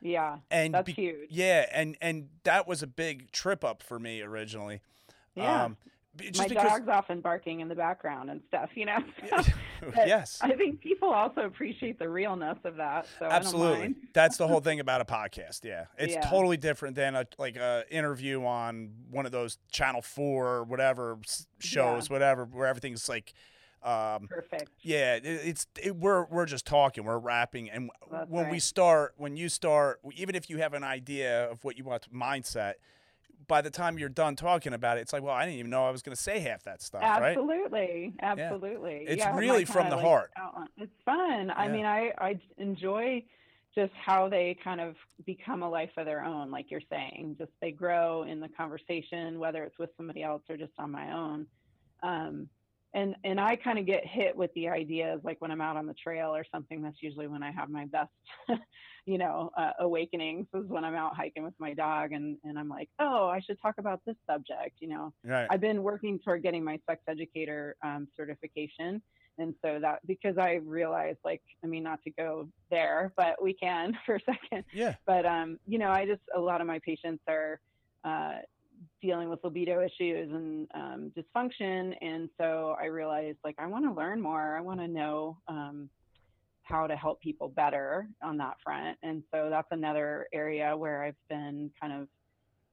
Yeah, 0.00 0.38
And 0.50 0.74
that's 0.74 0.86
be- 0.86 0.92
huge. 0.92 1.28
yeah, 1.30 1.66
and 1.72 1.96
and 2.00 2.28
that 2.44 2.66
was 2.66 2.82
a 2.82 2.86
big 2.86 3.30
trip 3.32 3.64
up 3.64 3.82
for 3.82 3.98
me 3.98 4.22
originally. 4.22 4.80
Yeah. 5.34 5.64
Um, 5.64 5.76
just 6.18 6.38
my 6.38 6.48
because, 6.48 6.68
dog's 6.68 6.88
often 6.88 7.20
barking 7.20 7.60
in 7.60 7.68
the 7.68 7.74
background 7.74 8.30
and 8.30 8.42
stuff, 8.48 8.70
you 8.74 8.84
know. 8.86 8.98
Yes. 9.96 10.38
I 10.42 10.52
think 10.52 10.80
people 10.80 11.08
also 11.08 11.42
appreciate 11.42 11.98
the 11.98 12.08
realness 12.08 12.58
of 12.64 12.76
that. 12.76 13.06
So 13.18 13.24
I 13.26 13.28
don't 13.28 13.36
Absolutely. 13.38 13.78
mind. 13.78 13.94
That's 14.12 14.36
the 14.36 14.46
whole 14.48 14.60
thing 14.60 14.80
about 14.80 15.00
a 15.00 15.04
podcast. 15.06 15.64
Yeah. 15.64 15.84
It's 15.96 16.14
Yeah. 16.14 16.20
totally 16.28 16.56
different 16.58 16.96
than 16.96 17.14
a 17.14 17.26
like 17.38 17.56
a 17.56 17.84
interview 17.90 18.44
on 18.44 18.90
one 19.10 19.24
of 19.24 19.32
those 19.32 19.56
channel 19.70 20.02
4 20.02 20.46
or 20.46 20.64
whatever 20.64 21.18
shows, 21.60 22.10
whatever 22.10 22.44
where 22.44 22.66
everything's 22.66 23.08
like 23.08 23.32
um 23.82 24.28
Perfect. 24.28 24.70
yeah, 24.80 25.14
it, 25.16 25.24
it's 25.24 25.66
it, 25.82 25.96
we're 25.96 26.24
we're 26.26 26.46
just 26.46 26.66
talking, 26.66 27.04
we're 27.04 27.18
rapping 27.18 27.70
and 27.70 27.90
That's 28.10 28.30
when 28.30 28.50
we 28.50 28.58
start, 28.58 29.14
when 29.16 29.36
you 29.36 29.48
start, 29.48 30.00
even 30.14 30.34
if 30.34 30.50
you 30.50 30.58
have 30.58 30.74
an 30.74 30.84
idea 30.84 31.50
of 31.50 31.64
what 31.64 31.78
you 31.78 31.84
want 31.84 32.02
to, 32.02 32.10
mindset, 32.10 32.74
by 33.46 33.60
the 33.60 33.70
time 33.70 33.98
you're 33.98 34.08
done 34.08 34.36
talking 34.36 34.72
about 34.72 34.98
it, 34.98 35.00
it's 35.00 35.12
like, 35.12 35.22
well, 35.22 35.34
I 35.34 35.44
didn't 35.44 35.58
even 35.58 35.70
know 35.70 35.86
I 35.86 35.90
was 35.90 36.02
going 36.02 36.14
to 36.14 36.22
say 36.22 36.40
half 36.40 36.62
that 36.64 36.82
stuff, 36.82 37.02
right? 37.02 37.36
Absolutely. 37.36 38.14
Absolutely. 38.20 39.04
It's 39.08 39.18
Yeah, 39.18 39.36
really 39.36 39.64
from 39.64 39.90
the 39.90 39.96
like, 39.96 40.04
heart. 40.04 40.30
It's 40.76 40.92
fun. 41.04 41.50
I 41.50 41.68
mean, 41.68 41.86
I, 41.86 42.12
I 42.18 42.40
enjoy 42.58 43.24
just 43.74 43.92
how 43.94 44.28
they 44.28 44.56
kind 44.62 44.80
of 44.80 44.96
become 45.24 45.62
a 45.62 45.68
life 45.68 45.90
of 45.96 46.04
their 46.04 46.24
own, 46.24 46.50
like 46.50 46.70
you're 46.70 46.80
saying. 46.90 47.36
Just 47.38 47.52
they 47.60 47.70
grow 47.70 48.24
in 48.24 48.40
the 48.40 48.48
conversation, 48.48 49.38
whether 49.38 49.64
it's 49.64 49.78
with 49.78 49.90
somebody 49.96 50.22
else 50.22 50.42
or 50.48 50.56
just 50.56 50.72
on 50.78 50.90
my 50.90 51.12
own. 51.12 51.46
Um, 52.02 52.48
and 52.92 53.14
and 53.24 53.40
I 53.40 53.56
kind 53.56 53.78
of 53.78 53.86
get 53.86 54.06
hit 54.06 54.36
with 54.36 54.52
the 54.54 54.68
ideas 54.68 55.20
like 55.22 55.40
when 55.40 55.50
I'm 55.50 55.60
out 55.60 55.76
on 55.76 55.86
the 55.86 55.94
trail 55.94 56.34
or 56.34 56.44
something. 56.52 56.82
That's 56.82 57.00
usually 57.00 57.28
when 57.28 57.42
I 57.42 57.52
have 57.52 57.70
my 57.70 57.86
best, 57.86 58.10
you 59.06 59.18
know, 59.18 59.50
uh, 59.56 59.72
awakenings. 59.78 60.46
Is 60.54 60.66
when 60.66 60.84
I'm 60.84 60.94
out 60.94 61.14
hiking 61.16 61.44
with 61.44 61.54
my 61.58 61.72
dog, 61.74 62.12
and 62.12 62.36
and 62.44 62.58
I'm 62.58 62.68
like, 62.68 62.88
oh, 62.98 63.28
I 63.28 63.40
should 63.40 63.60
talk 63.60 63.76
about 63.78 64.00
this 64.06 64.16
subject, 64.28 64.76
you 64.80 64.88
know. 64.88 65.12
Right. 65.24 65.46
I've 65.50 65.60
been 65.60 65.82
working 65.82 66.18
toward 66.18 66.42
getting 66.42 66.64
my 66.64 66.80
sex 66.88 67.02
educator 67.08 67.76
um, 67.84 68.08
certification. 68.16 69.02
And 69.38 69.54
so 69.64 69.78
that 69.80 70.00
because 70.06 70.36
I 70.36 70.60
realized, 70.64 71.18
like, 71.24 71.40
I 71.64 71.66
mean, 71.66 71.82
not 71.82 72.02
to 72.02 72.10
go 72.10 72.48
there, 72.70 73.12
but 73.16 73.42
we 73.42 73.54
can 73.54 73.96
for 74.06 74.16
a 74.16 74.20
second. 74.20 74.64
yeah. 74.72 74.96
But, 75.06 75.24
um, 75.24 75.58
you 75.66 75.78
know, 75.78 75.88
I 75.88 76.04
just, 76.04 76.20
a 76.36 76.40
lot 76.40 76.60
of 76.60 76.66
my 76.66 76.78
patients 76.80 77.22
are 77.26 77.58
uh, 78.04 78.40
dealing 79.00 79.28
with 79.28 79.42
libido 79.42 79.80
issues 79.80 80.30
and 80.32 80.68
um, 80.74 81.12
dysfunction. 81.16 81.94
And 82.00 82.28
so 82.38 82.76
I 82.80 82.86
realized, 82.86 83.38
like, 83.44 83.56
I 83.58 83.66
want 83.66 83.84
to 83.84 83.92
learn 83.92 84.20
more. 84.20 84.56
I 84.56 84.60
want 84.60 84.80
to 84.80 84.88
know 84.88 85.38
um, 85.48 85.88
how 86.62 86.86
to 86.86 86.96
help 86.96 87.20
people 87.20 87.48
better 87.48 88.08
on 88.22 88.36
that 88.38 88.56
front. 88.62 88.98
And 89.02 89.22
so 89.32 89.48
that's 89.50 89.68
another 89.70 90.28
area 90.32 90.76
where 90.76 91.02
I've 91.02 91.16
been 91.28 91.70
kind 91.80 91.92
of 91.92 92.08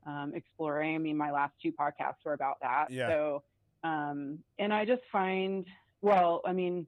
um, 0.05 0.33
exploring. 0.35 0.95
I 0.95 0.97
mean, 0.99 1.17
my 1.17 1.31
last 1.31 1.53
two 1.61 1.71
podcasts 1.71 2.23
were 2.23 2.33
about 2.33 2.59
that. 2.61 2.91
Yeah. 2.91 3.09
So, 3.09 3.43
um, 3.83 4.39
and 4.59 4.73
I 4.73 4.85
just 4.85 5.03
find, 5.11 5.65
well, 6.01 6.41
I 6.45 6.53
mean, 6.53 6.87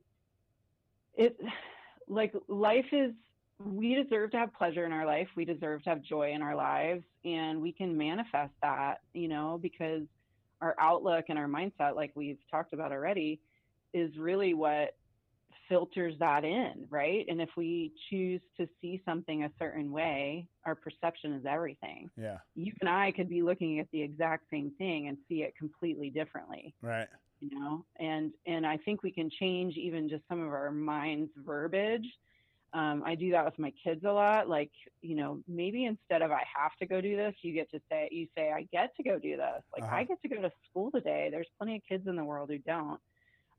it 1.15 1.39
like 2.07 2.33
life 2.47 2.85
is, 2.91 3.11
we 3.59 3.95
deserve 3.95 4.31
to 4.31 4.37
have 4.37 4.53
pleasure 4.53 4.85
in 4.85 4.91
our 4.91 5.05
life. 5.05 5.27
We 5.35 5.45
deserve 5.45 5.83
to 5.83 5.89
have 5.89 6.01
joy 6.01 6.31
in 6.33 6.41
our 6.41 6.55
lives, 6.55 7.03
and 7.25 7.61
we 7.61 7.71
can 7.71 7.97
manifest 7.97 8.53
that, 8.61 9.01
you 9.13 9.27
know, 9.27 9.59
because 9.61 10.03
our 10.61 10.75
outlook 10.79 11.25
and 11.29 11.37
our 11.37 11.47
mindset, 11.47 11.95
like 11.95 12.11
we've 12.15 12.39
talked 12.49 12.73
about 12.73 12.91
already, 12.91 13.39
is 13.93 14.17
really 14.17 14.53
what 14.53 14.95
filters 15.67 16.15
that 16.19 16.43
in, 16.43 16.87
right? 16.89 17.25
And 17.29 17.41
if 17.41 17.49
we 17.55 17.93
choose 18.09 18.41
to 18.57 18.67
see 18.81 19.01
something 19.05 19.43
a 19.43 19.51
certain 19.59 19.91
way, 19.91 20.47
our 20.65 20.73
perception 20.75 21.33
is 21.33 21.45
everything. 21.45 22.09
Yeah. 22.17 22.37
You 22.55 22.73
and 22.81 22.89
I 22.89 23.11
could 23.11 23.29
be 23.29 23.41
looking 23.41 23.79
at 23.79 23.87
the 23.91 24.01
exact 24.01 24.45
same 24.49 24.71
thing 24.77 25.07
and 25.07 25.17
see 25.27 25.43
it 25.43 25.55
completely 25.55 26.09
differently, 26.09 26.73
Right. 26.81 27.07
you 27.39 27.51
know? 27.59 27.85
And 27.99 28.31
and 28.47 28.65
I 28.65 28.77
think 28.77 29.03
we 29.03 29.11
can 29.11 29.29
change 29.29 29.75
even 29.75 30.09
just 30.09 30.23
some 30.27 30.41
of 30.41 30.49
our 30.51 30.71
mind's 30.71 31.31
verbiage. 31.37 32.07
Um, 32.73 33.01
I 33.05 33.15
do 33.15 33.31
that 33.31 33.45
with 33.45 33.57
my 33.57 33.73
kids 33.83 34.03
a 34.05 34.11
lot. 34.11 34.47
Like, 34.47 34.71
you 35.01 35.15
know, 35.15 35.39
maybe 35.47 35.85
instead 35.85 36.21
of 36.21 36.31
I 36.31 36.43
have 36.55 36.75
to 36.79 36.85
go 36.85 37.01
do 37.01 37.15
this, 37.17 37.33
you 37.41 37.53
get 37.53 37.69
to 37.71 37.79
say 37.89 38.07
you 38.11 38.27
say 38.37 38.51
I 38.51 38.67
get 38.71 38.95
to 38.97 39.03
go 39.03 39.17
do 39.17 39.37
this. 39.37 39.63
Like 39.73 39.83
Uh-huh. 39.83 39.95
I 39.95 40.03
get 40.03 40.21
to 40.21 40.27
go 40.27 40.41
to 40.41 40.51
school 40.69 40.91
today. 40.91 41.29
There's 41.31 41.47
plenty 41.57 41.77
of 41.77 41.81
kids 41.89 42.07
in 42.07 42.15
the 42.15 42.23
world 42.23 42.49
who 42.49 42.59
don't. 42.59 42.99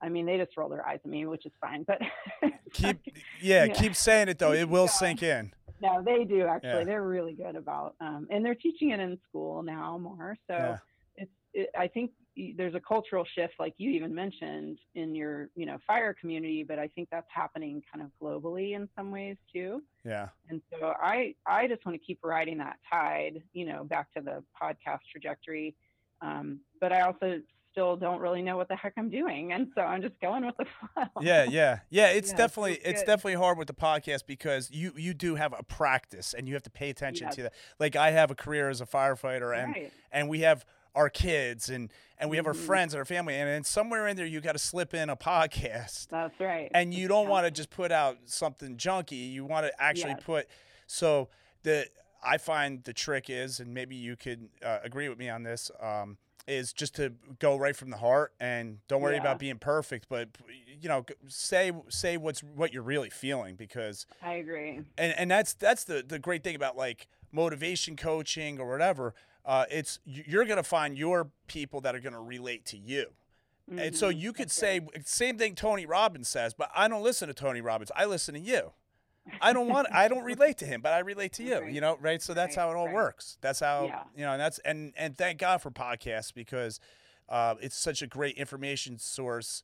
I 0.02 0.08
mean, 0.08 0.26
they 0.26 0.38
just 0.38 0.56
roll 0.56 0.68
their 0.68 0.86
eyes 0.86 1.00
at 1.04 1.10
me, 1.10 1.26
which 1.26 1.44
is 1.44 1.52
fine. 1.60 1.82
But 1.84 2.00
Keep 2.72 2.98
yeah, 3.40 3.64
Yeah. 3.64 3.74
keep 3.74 3.96
saying 3.96 4.28
it 4.28 4.38
though. 4.38 4.52
It 4.52 4.68
will 4.68 4.84
Yeah. 4.84 4.90
sink 4.90 5.22
in. 5.22 5.52
no, 5.82 6.02
they 6.02 6.24
do 6.24 6.46
actually. 6.46 6.68
Yeah. 6.70 6.84
They're 6.84 7.02
really 7.06 7.32
good 7.34 7.56
about, 7.56 7.96
um, 8.00 8.28
and 8.30 8.44
they're 8.44 8.54
teaching 8.54 8.90
it 8.90 9.00
in 9.00 9.18
school 9.28 9.62
now 9.62 9.98
more. 9.98 10.36
So 10.46 10.76
it's, 11.16 11.30
it, 11.52 11.70
I 11.76 11.88
think 11.88 12.12
there's 12.56 12.74
a 12.74 12.80
cultural 12.80 13.24
shift, 13.34 13.54
like 13.58 13.74
you 13.78 13.90
even 13.92 14.14
mentioned 14.14 14.78
in 14.94 15.14
your, 15.14 15.48
you 15.54 15.66
know, 15.66 15.78
fire 15.86 16.14
community. 16.18 16.62
But 16.62 16.78
I 16.78 16.88
think 16.88 17.08
that's 17.10 17.28
happening 17.32 17.82
kind 17.92 18.04
of 18.04 18.10
globally 18.20 18.74
in 18.74 18.88
some 18.96 19.10
ways 19.10 19.36
too. 19.52 19.82
Yeah. 20.04 20.28
And 20.48 20.60
so 20.70 20.92
I, 21.00 21.34
I 21.46 21.68
just 21.68 21.84
want 21.84 22.00
to 22.00 22.04
keep 22.04 22.18
riding 22.24 22.58
that 22.58 22.76
tide, 22.90 23.42
you 23.52 23.66
know, 23.66 23.84
back 23.84 24.12
to 24.14 24.20
the 24.22 24.42
podcast 24.60 25.00
trajectory. 25.12 25.74
Um, 26.22 26.60
but 26.80 26.92
I 26.92 27.00
also 27.02 27.40
still 27.72 27.96
don't 27.96 28.20
really 28.20 28.42
know 28.42 28.56
what 28.56 28.66
the 28.68 28.74
heck 28.74 28.92
I'm 28.96 29.08
doing, 29.08 29.52
and 29.52 29.68
so 29.76 29.80
I'm 29.82 30.02
just 30.02 30.20
going 30.20 30.44
with 30.44 30.56
the 30.58 30.64
flow. 30.94 31.04
Yeah, 31.20 31.44
yeah, 31.44 31.78
yeah. 31.88 32.08
It's 32.08 32.30
Yeah, 32.32 32.36
definitely 32.36 32.72
it's 32.74 32.86
it's 32.88 33.02
definitely 33.04 33.34
hard 33.34 33.56
with 33.58 33.68
the 33.68 33.74
podcast 33.74 34.26
because 34.26 34.70
you 34.72 34.92
you 34.96 35.14
do 35.14 35.36
have 35.36 35.54
a 35.56 35.62
practice 35.62 36.34
and 36.34 36.48
you 36.48 36.54
have 36.54 36.64
to 36.64 36.70
pay 36.70 36.90
attention 36.90 37.28
Yes. 37.28 37.36
to 37.36 37.42
that. 37.44 37.52
Like 37.78 37.94
I 37.94 38.10
have 38.10 38.30
a 38.32 38.34
career 38.34 38.68
as 38.70 38.80
a 38.80 38.86
firefighter 38.86 39.56
and 39.56 39.72
Right. 39.72 39.92
and 40.10 40.28
we 40.28 40.40
have 40.40 40.66
our 40.94 41.08
kids 41.08 41.68
and 41.68 41.92
and 42.18 42.28
we 42.28 42.36
have 42.36 42.46
our 42.46 42.52
Mhm. 42.52 42.66
friends 42.66 42.92
and 42.94 42.98
our 42.98 43.04
family 43.04 43.34
and 43.36 43.48
then 43.48 43.64
somewhere 43.64 44.06
in 44.06 44.16
there 44.16 44.26
you 44.26 44.40
got 44.40 44.52
to 44.52 44.58
slip 44.58 44.92
in 44.92 45.08
a 45.08 45.16
podcast 45.16 46.08
That's 46.08 46.38
right. 46.40 46.70
and 46.74 46.92
you 46.92 47.08
don't 47.08 47.24
Yeah. 47.24 47.30
want 47.30 47.46
to 47.46 47.50
just 47.50 47.70
put 47.70 47.90
out 47.92 48.18
something 48.26 48.76
junky. 48.76 49.30
You 49.32 49.44
want 49.44 49.66
to 49.66 49.82
actually 49.82 50.10
Yes. 50.12 50.22
put 50.24 50.48
so 50.86 51.28
the 51.62 51.86
I 52.22 52.36
find 52.36 52.84
the 52.84 52.92
trick 52.92 53.30
is, 53.30 53.60
and 53.60 53.72
maybe 53.72 53.96
you 53.96 54.14
could 54.14 54.50
uh, 54.62 54.80
agree 54.82 55.08
with 55.08 55.16
me 55.18 55.30
on 55.30 55.42
this, 55.42 55.70
um, 55.80 56.18
is 56.46 56.72
just 56.74 56.94
to 56.96 57.14
go 57.38 57.56
right 57.56 57.74
from 57.74 57.88
the 57.88 57.96
heart 57.96 58.34
and 58.38 58.86
don't 58.88 59.00
worry 59.00 59.14
Yeah. 59.14 59.20
about 59.20 59.38
being 59.38 59.58
perfect, 59.58 60.06
but 60.10 60.28
you 60.66 60.88
know, 60.88 61.06
say 61.28 61.72
say 61.88 62.16
what's 62.18 62.42
what 62.42 62.74
you're 62.74 62.82
really 62.82 63.08
feeling 63.08 63.54
because 63.56 64.04
I 64.20 64.34
agree. 64.34 64.80
and 64.98 65.14
and 65.16 65.30
that's 65.30 65.54
that's 65.54 65.84
the 65.84 66.02
the 66.02 66.18
great 66.18 66.42
thing 66.44 66.56
about 66.56 66.76
like 66.76 67.06
motivation 67.32 67.96
coaching 67.96 68.58
or 68.60 68.68
whatever. 68.70 69.14
Uh, 69.44 69.64
it's 69.70 69.98
you're 70.04 70.44
gonna 70.44 70.62
find 70.62 70.98
your 70.98 71.30
people 71.46 71.80
that 71.82 71.94
are 71.94 72.00
gonna 72.00 72.20
relate 72.20 72.64
to 72.66 72.76
you. 72.78 73.06
And 73.68 73.94
so 73.94 74.10
Mhm. 74.10 74.18
you 74.18 74.32
could 74.32 74.46
That's 74.48 74.54
say 74.54 74.80
same 75.04 75.38
thing 75.38 75.54
Tony 75.54 75.86
Robbins 75.86 76.28
says, 76.28 76.54
but 76.54 76.70
I 76.74 76.88
don't 76.88 77.02
listen 77.02 77.28
to 77.28 77.34
Tony 77.34 77.60
Robbins. 77.60 77.90
I 77.94 78.04
listen 78.04 78.34
to 78.34 78.40
you. 78.40 78.72
I 79.40 79.52
don't 79.52 79.68
want 79.68 79.88
I 79.92 80.08
don't 80.08 80.24
relate 80.24 80.58
to 80.58 80.66
him, 80.66 80.80
but 80.82 80.92
I 80.92 80.98
relate 80.98 81.32
to 81.34 81.42
you, 81.44 81.60
Right. 81.60 81.72
you 81.72 81.80
know, 81.80 81.96
right? 82.00 82.20
So 82.20 82.34
that's 82.34 82.56
Right, 82.56 82.62
how 82.64 82.70
it 82.70 82.76
all 82.76 82.86
right. 82.86 82.94
works. 82.94 83.38
That's 83.40 83.60
how 83.60 83.86
Yeah. 83.86 84.02
you 84.14 84.24
know, 84.24 84.32
and 84.32 84.40
that's 84.40 84.58
and 84.60 84.92
and 84.96 85.16
thank 85.16 85.38
God 85.38 85.62
for 85.62 85.70
podcasts 85.70 86.34
because 86.34 86.80
uh, 87.28 87.54
it's 87.60 87.76
such 87.76 88.02
a 88.02 88.06
great 88.08 88.36
information 88.36 88.98
source 88.98 89.62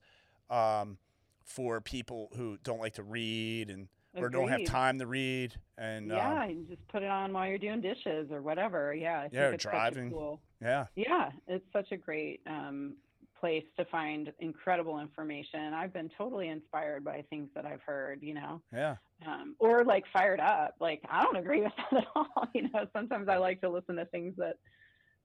um, 0.51 0.99
for 1.45 1.81
people 1.81 2.31
who 2.37 2.59
don't 2.63 2.79
like 2.81 2.95
to 2.95 3.03
read 3.03 3.69
and 3.71 3.89
or 4.17 4.29
don't 4.29 4.49
have 4.49 4.65
time 4.65 4.99
to 4.99 5.07
read 5.07 5.55
and 5.79 6.09
Yeah, 6.11 6.43
um, 6.45 6.51
you 6.51 6.65
just 6.69 6.87
put 6.89 7.03
it 7.03 7.11
on 7.11 7.33
while 7.33 7.47
you're 7.49 7.59
doing 7.59 7.81
dishes 7.81 8.31
or 8.31 8.43
whatever. 8.43 8.95
Yeah, 8.95 9.21
I 9.21 9.29
Yeah, 9.33 9.49
it's 9.51 9.65
such 9.65 9.73
a 9.73 9.77
driving. 9.77 10.11
cool. 10.11 10.41
yeah. 10.61 10.87
Yeah, 10.95 11.31
it's 11.47 11.65
such 11.73 11.93
a 11.93 11.97
great 11.97 12.41
um, 12.47 12.95
place 13.39 13.65
to 13.77 13.85
find 13.87 14.33
incredible 14.41 14.99
information. 15.01 15.75
I've 15.75 15.93
been 15.93 16.11
totally 16.17 16.49
inspired 16.49 17.05
by 17.05 17.23
things 17.29 17.51
that 17.55 17.67
I've 17.67 17.83
heard. 17.83 18.23
You 18.23 18.35
know, 18.35 18.63
Yeah. 18.73 18.97
um, 19.27 19.55
or 19.59 19.85
like 19.85 20.05
fired 20.13 20.41
up. 20.41 20.75
Like 20.81 21.03
I 21.11 21.23
don't 21.23 21.37
agree 21.37 21.63
with 21.63 21.73
that 21.91 21.99
at 22.03 22.07
all. 22.15 22.49
You 22.55 22.63
know, 22.71 22.87
sometimes 22.95 23.29
I 23.29 23.37
like 23.37 23.61
to 23.61 23.69
listen 23.69 23.97
to 23.97 24.07
things 24.07 24.35
that 24.39 24.57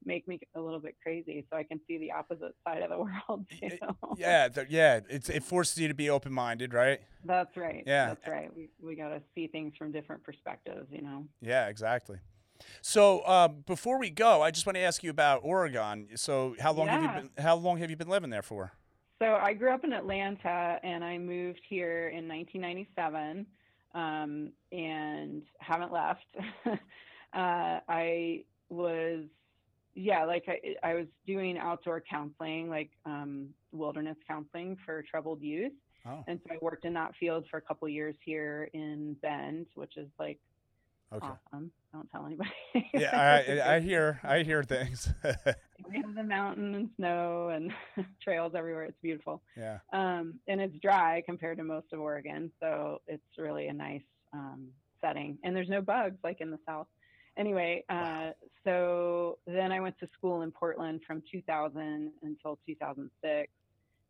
make 0.05 0.27
me 0.27 0.39
a 0.55 0.59
little 0.59 0.79
bit 0.79 0.95
crazy, 1.01 1.45
so 1.49 1.57
I 1.57 1.63
can 1.63 1.79
see 1.87 1.97
the 1.97 2.11
opposite 2.11 2.55
side 2.65 2.81
of 2.81 2.89
the 2.89 2.97
world 3.29 3.45
too. 3.49 3.77
Yeah, 4.17 4.49
yeah, 4.69 4.99
it's 5.09 5.29
it 5.29 5.43
forces 5.43 5.77
you 5.77 5.87
to 5.87 5.93
be 5.93 6.09
open 6.09 6.33
minded, 6.33 6.73
right? 6.73 7.01
That's 7.25 7.55
right. 7.55 7.83
Yeah. 7.85 8.07
That's 8.07 8.27
right. 8.27 8.55
We 8.55 8.69
we 8.81 8.95
got 8.95 9.09
to 9.09 9.21
see 9.35 9.47
things 9.47 9.73
from 9.77 9.91
different 9.91 10.23
perspectives. 10.23 10.87
You 10.91 11.01
know. 11.01 11.25
Yeah, 11.41 11.67
exactly. 11.67 12.17
So 12.81 13.19
uh, 13.21 13.47
before 13.47 13.99
we 13.99 14.09
go, 14.09 14.41
I 14.41 14.51
just 14.51 14.65
want 14.65 14.75
to 14.75 14.81
ask 14.81 15.03
you 15.03 15.09
about 15.09 15.41
Oregon. 15.43 16.09
So 16.15 16.55
how 16.59 16.73
long 16.73 16.87
have 16.87 17.01
you 17.01 17.21
been? 17.21 17.43
How 17.43 17.55
long 17.55 17.77
have 17.77 17.89
you 17.89 17.95
been 17.95 18.09
living 18.09 18.29
there 18.29 18.43
for? 18.43 18.73
So 19.21 19.35
I 19.35 19.53
grew 19.53 19.71
up 19.71 19.83
in 19.83 19.93
Atlanta 19.93 20.79
and 20.81 21.03
I 21.03 21.19
moved 21.19 21.61
here 21.69 22.07
in 22.09 22.27
1997 22.27 23.45
um, 23.93 24.51
and 24.71 25.43
haven't 25.59 25.93
left. 25.93 26.25
uh, 26.65 26.75
I 27.33 28.43
was, 28.69 29.25
yeah, 29.95 30.25
like 30.25 30.45
I, 30.47 30.87
I 30.87 30.93
was 30.93 31.07
doing 31.27 31.57
outdoor 31.57 32.01
counseling, 32.01 32.69
like 32.69 32.89
um, 33.05 33.49
wilderness 33.71 34.17
counseling 34.27 34.77
for 34.85 35.03
troubled 35.03 35.41
youth. 35.41 35.73
Oh, 36.05 36.23
And 36.27 36.39
so 36.43 36.55
I 36.55 36.57
worked 36.61 36.85
in 36.85 36.93
that 36.95 37.13
field 37.19 37.45
for 37.51 37.57
a 37.57 37.61
couple 37.61 37.87
years 37.87 38.15
here 38.25 38.69
in 38.73 39.15
Bend, 39.21 39.67
which 39.75 39.97
is 39.97 40.07
like 40.17 40.39
okay. 41.13 41.27
awesome. 41.27 41.71
Don't 41.93 42.09
tell 42.11 42.25
anybody. 42.25 42.49
Yeah, 42.93 43.43
I, 43.67 43.75
I 43.75 43.79
hear 43.81 44.19
I 44.23 44.39
hear 44.39 44.63
things. 44.63 45.09
we 45.89 45.97
have 45.97 46.15
the 46.15 46.23
mountain 46.23 46.73
and 46.73 46.89
snow 46.95 47.49
and 47.49 47.71
trails 48.23 48.53
everywhere. 48.55 48.85
It's 48.85 48.97
beautiful. 49.01 49.43
yeah, 49.55 49.79
um, 49.93 50.35
and 50.47 50.59
it's 50.61 50.77
dry 50.79 51.21
compared 51.25 51.57
to 51.57 51.63
most 51.63 51.87
of 51.93 51.99
Oregon, 51.99 52.51
so 52.59 53.01
it's 53.07 53.23
really 53.37 53.67
a 53.67 53.73
nice 53.73 54.01
um, 54.33 54.69
setting. 55.01 55.37
And 55.43 55.55
there's 55.55 55.69
no 55.69 55.81
bugs 55.81 56.17
like 56.23 56.41
in 56.41 56.49
the 56.49 56.59
south. 56.65 56.87
Anyway, 57.41 57.83
uh, 57.89 58.29
so 58.63 59.39
then 59.47 59.71
I 59.71 59.79
went 59.79 59.97
to 59.99 60.07
school 60.13 60.43
in 60.43 60.51
Portland 60.51 61.01
from 61.07 61.23
2000 61.31 62.11
until 62.21 62.59
2006, 62.67 63.51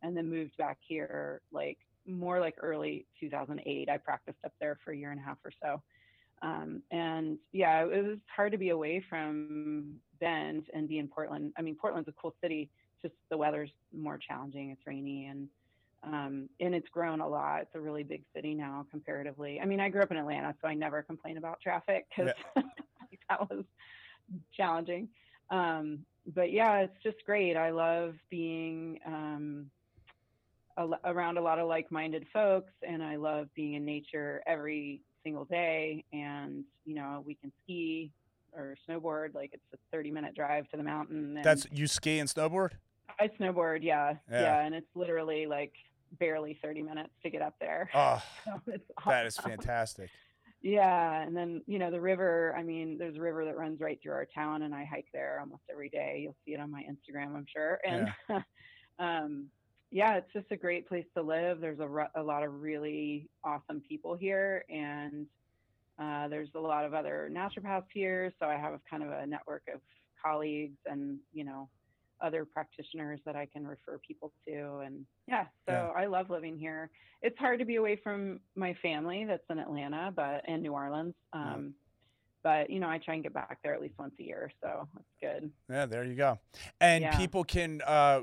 and 0.04 0.18
then 0.18 0.30
moved 0.30 0.58
back 0.58 0.78
here 0.86 1.40
like 1.54 1.78
more 2.06 2.42
like 2.42 2.56
early 2.62 3.06
2008. 3.22 3.88
I 3.88 3.98
practiced 4.00 4.40
up 4.44 4.52
there 4.60 4.78
for 4.84 4.92
a 4.92 4.98
year 4.98 5.12
and 5.12 5.20
a 5.22 5.24
half 5.24 5.38
or 5.46 5.52
so. 5.64 5.82
Um, 6.42 6.82
and 6.92 7.38
yeah, 7.54 7.86
it 7.86 8.06
was 8.06 8.18
hard 8.36 8.52
to 8.52 8.58
be 8.58 8.72
away 8.72 9.02
from 9.10 9.94
Bend 10.20 10.66
and 10.74 10.90
be 10.90 10.98
in 10.98 11.08
Portland. 11.08 11.54
I 11.58 11.62
mean, 11.62 11.76
Portland's 11.76 12.10
a 12.10 12.14
cool 12.22 12.36
city, 12.44 12.70
just 13.02 13.14
the 13.30 13.38
weather's 13.38 13.72
more 13.98 14.18
challenging. 14.18 14.72
It's 14.72 14.86
rainy 14.86 15.28
and 15.28 15.48
um, 16.04 16.50
and 16.60 16.76
it's 16.76 16.90
grown 16.90 17.22
a 17.22 17.28
lot. 17.30 17.62
It's 17.62 17.76
a 17.76 17.80
really 17.80 18.04
big 18.04 18.24
city 18.36 18.56
now 18.56 18.86
comparatively. 18.92 19.62
I 19.62 19.66
mean, 19.66 19.80
I 19.80 19.88
grew 19.88 20.02
up 20.02 20.12
in 20.12 20.18
Atlanta, 20.18 20.54
so 20.62 20.68
I 20.68 20.74
never 20.74 21.02
complain 21.02 21.38
about 21.38 21.62
traffic 21.62 22.08
because 22.10 22.34
that 23.32 23.50
was 23.50 23.66
challenging. 24.56 25.08
Um, 25.50 26.00
but 26.36 26.52
yeah, 26.52 26.80
it's 26.80 27.04
just 27.04 27.18
great. 27.26 27.56
I 27.58 27.72
love 27.72 28.14
being 28.30 29.00
um, 29.06 29.66
a, 30.78 30.88
around 31.06 31.38
a 31.38 31.42
lot 31.42 31.60
of 31.60 31.68
like-minded 31.68 32.26
folks, 32.32 32.72
and 32.88 33.04
I 33.04 33.16
love 33.16 33.48
being 33.56 33.74
in 33.74 33.86
nature 33.86 34.42
every 34.46 35.02
single 35.24 35.46
day. 35.46 36.04
And 36.14 36.64
you 36.86 36.96
know, 36.96 37.24
we 37.26 37.36
can 37.36 37.52
ski 37.64 38.12
or 38.54 38.76
snowboard. 38.88 39.34
Like 39.34 39.52
it's 39.54 39.64
a 39.94 39.96
30-minute 39.96 40.36
drive 40.36 40.70
to 40.70 40.78
the 40.78 40.84
mountain. 40.84 41.40
That's 41.42 41.66
you 41.72 41.88
ski 41.88 42.20
and 42.20 42.30
snowboard. 42.30 42.72
I 43.20 43.28
snowboard, 43.40 43.80
yeah, 43.84 44.14
Yeah. 44.32 44.42
yeah, 44.42 44.60
and 44.62 44.74
it's 44.74 44.88
literally 44.96 45.46
like 45.46 45.74
barely 46.20 46.58
30 46.62 46.82
minutes 46.82 47.12
to 47.24 47.30
get 47.30 47.42
up 47.42 47.56
there. 47.60 47.90
Oh, 47.94 48.22
So 48.46 48.62
it's 48.68 48.84
that 49.06 49.26
is 49.26 49.38
fantastic. 49.38 50.10
Yeah, 50.62 51.22
and 51.22 51.36
then 51.36 51.64
you 51.66 51.80
know 51.80 51.90
the 51.90 52.00
river. 52.00 52.56
I 52.58 52.62
mean, 52.62 52.98
there's 52.98 53.18
a 53.18 53.22
river 53.22 53.46
that 53.46 53.58
runs 53.58 53.80
right 53.80 54.00
through 54.02 54.14
our 54.14 54.28
town, 54.28 54.62
and 54.62 54.76
I 54.76 54.86
hike 54.86 55.08
there 55.12 55.40
almost 55.40 55.64
every 55.72 55.90
day. 55.90 56.20
You'll 56.24 56.36
see 56.46 56.54
it 56.54 56.60
on 56.60 56.70
my 56.70 56.84
Instagram, 56.84 57.36
I'm 57.36 57.48
sure. 57.52 57.80
And 57.84 58.08
um, 59.00 59.48
yeah, 59.90 60.18
it's 60.18 60.32
just 60.34 60.52
a 60.52 60.56
great 60.56 60.88
place 60.88 61.06
to 61.16 61.24
live. 61.24 61.62
There's 61.62 61.80
a, 61.80 62.08
a 62.16 62.22
lot 62.22 62.44
of 62.44 62.62
really 62.62 63.28
awesome 63.44 63.82
people 63.90 64.16
here, 64.16 64.64
and 64.70 65.26
uh, 66.00 66.28
there's 66.28 66.50
a 66.54 66.60
lot 66.60 66.86
of 66.86 66.94
other 66.94 67.32
naturopaths 67.32 67.86
here. 67.92 68.32
So 68.40 68.46
I 68.46 68.56
have 68.56 68.80
kind 68.88 69.02
of 69.02 69.10
a 69.10 69.26
network 69.26 69.64
of 69.74 69.82
colleagues 70.24 70.78
and 70.86 71.18
you 71.34 71.44
know 71.44 71.68
other 72.22 72.46
practitioners 72.46 73.20
that 73.26 73.36
I 73.36 73.46
can 73.46 73.66
refer 73.66 74.00
people 74.08 74.32
to. 74.48 74.80
And 74.86 75.06
yeah, 75.28 75.46
so 75.68 75.74
Yeah. 75.74 75.88
I 75.96 76.06
love 76.06 76.30
living 76.30 76.58
here. 76.58 76.90
It's 77.22 77.38
hard 77.38 77.60
to 77.60 77.66
be 77.66 77.76
away 77.76 77.96
from 78.04 78.40
my 78.56 78.74
family 78.82 79.26
that's 79.26 79.44
in 79.50 79.60
Atlanta, 79.60 80.12
but 80.16 80.48
in 80.48 80.62
New 80.62 80.74
Orleans. 80.74 81.14
Um, 81.34 81.74
But 82.44 82.72
you 82.72 82.80
know, 82.80 82.90
I 82.90 82.98
try 82.98 83.14
and 83.14 83.22
get 83.24 83.34
back 83.34 83.60
there 83.64 83.76
at 83.76 83.82
least 83.82 83.94
once 84.00 84.16
a 84.20 84.24
year, 84.24 84.52
so 84.62 84.88
that's 84.96 85.06
good. 85.22 85.52
Yeah, 85.70 85.86
there 85.86 86.04
you 86.04 86.16
go. 86.16 86.40
And 86.80 87.04
Yeah. 87.04 87.16
people 87.16 87.44
can 87.44 87.82
uh, 87.86 88.22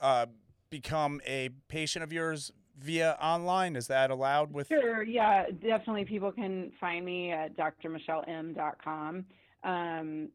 uh, 0.00 0.26
become 0.68 1.20
a 1.24 1.50
patient 1.68 2.02
of 2.02 2.12
yours 2.12 2.50
via 2.76 3.16
online. 3.22 3.76
Is 3.76 3.86
that 3.86 4.10
allowed 4.10 4.52
with? 4.52 4.66
Sure, 4.66 5.04
yeah, 5.04 5.46
definitely. 5.48 6.04
People 6.04 6.32
can 6.32 6.72
find 6.80 7.04
me 7.06 7.30
at 7.30 7.56
drmichelleM.com. 7.56 9.24
Um, 9.62 10.28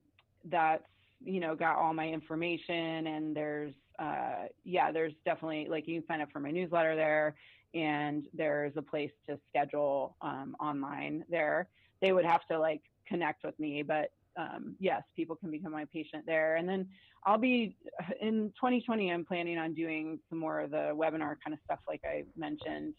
that's 0.46 0.84
you 1.24 1.40
know 1.40 1.56
got 1.56 1.78
all 1.78 1.94
my 1.94 2.08
information, 2.08 3.08
and 3.08 3.36
there's 3.36 3.74
uh, 4.00 4.48
yeah, 4.64 4.92
there's 4.92 5.14
definitely 5.26 5.68
like 5.70 5.88
you 5.88 6.00
can 6.00 6.08
sign 6.08 6.22
up 6.22 6.30
for 6.32 6.40
my 6.40 6.52
newsletter 6.52 6.96
there, 6.96 7.36
and 7.74 8.26
there's 8.34 8.74
a 8.78 8.82
place 8.82 9.12
to 9.30 9.40
schedule 9.50 10.16
um, 10.22 10.56
online 10.60 11.24
there. 11.30 11.68
They 12.02 12.12
would 12.12 12.26
have 12.26 12.46
to 12.50 12.60
like 12.60 12.82
connect 13.08 13.44
with 13.44 13.60
me, 13.60 13.84
but 13.84 14.12
um, 14.38 14.76
yes, 14.80 15.04
people 15.16 15.36
can 15.36 15.52
become 15.52 15.72
my 15.72 15.86
patient 15.94 16.26
there, 16.26 16.56
and 16.56 16.68
then 16.68 16.88
I'll 17.26 17.38
be 17.38 17.76
in 18.22 18.52
2020. 18.56 19.12
I'm 19.12 19.26
planning 19.26 19.58
on 19.58 19.74
doing 19.74 20.20
some 20.30 20.40
more 20.40 20.62
of 20.62 20.72
the 20.72 20.92
webinar 20.94 21.36
kind 21.44 21.54
of 21.54 21.60
stuff, 21.66 21.80
like 21.88 22.02
I 22.04 22.24
mentioned. 22.36 22.94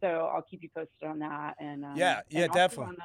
So 0.00 0.30
I'll 0.34 0.42
keep 0.42 0.62
you 0.62 0.70
posted 0.74 1.08
on 1.08 1.18
that. 1.20 1.54
And 1.60 1.84
um, 1.84 1.96
Yeah, 1.96 2.20
yeah, 2.30 2.48
definitely. 2.48 2.86
on 2.86 2.96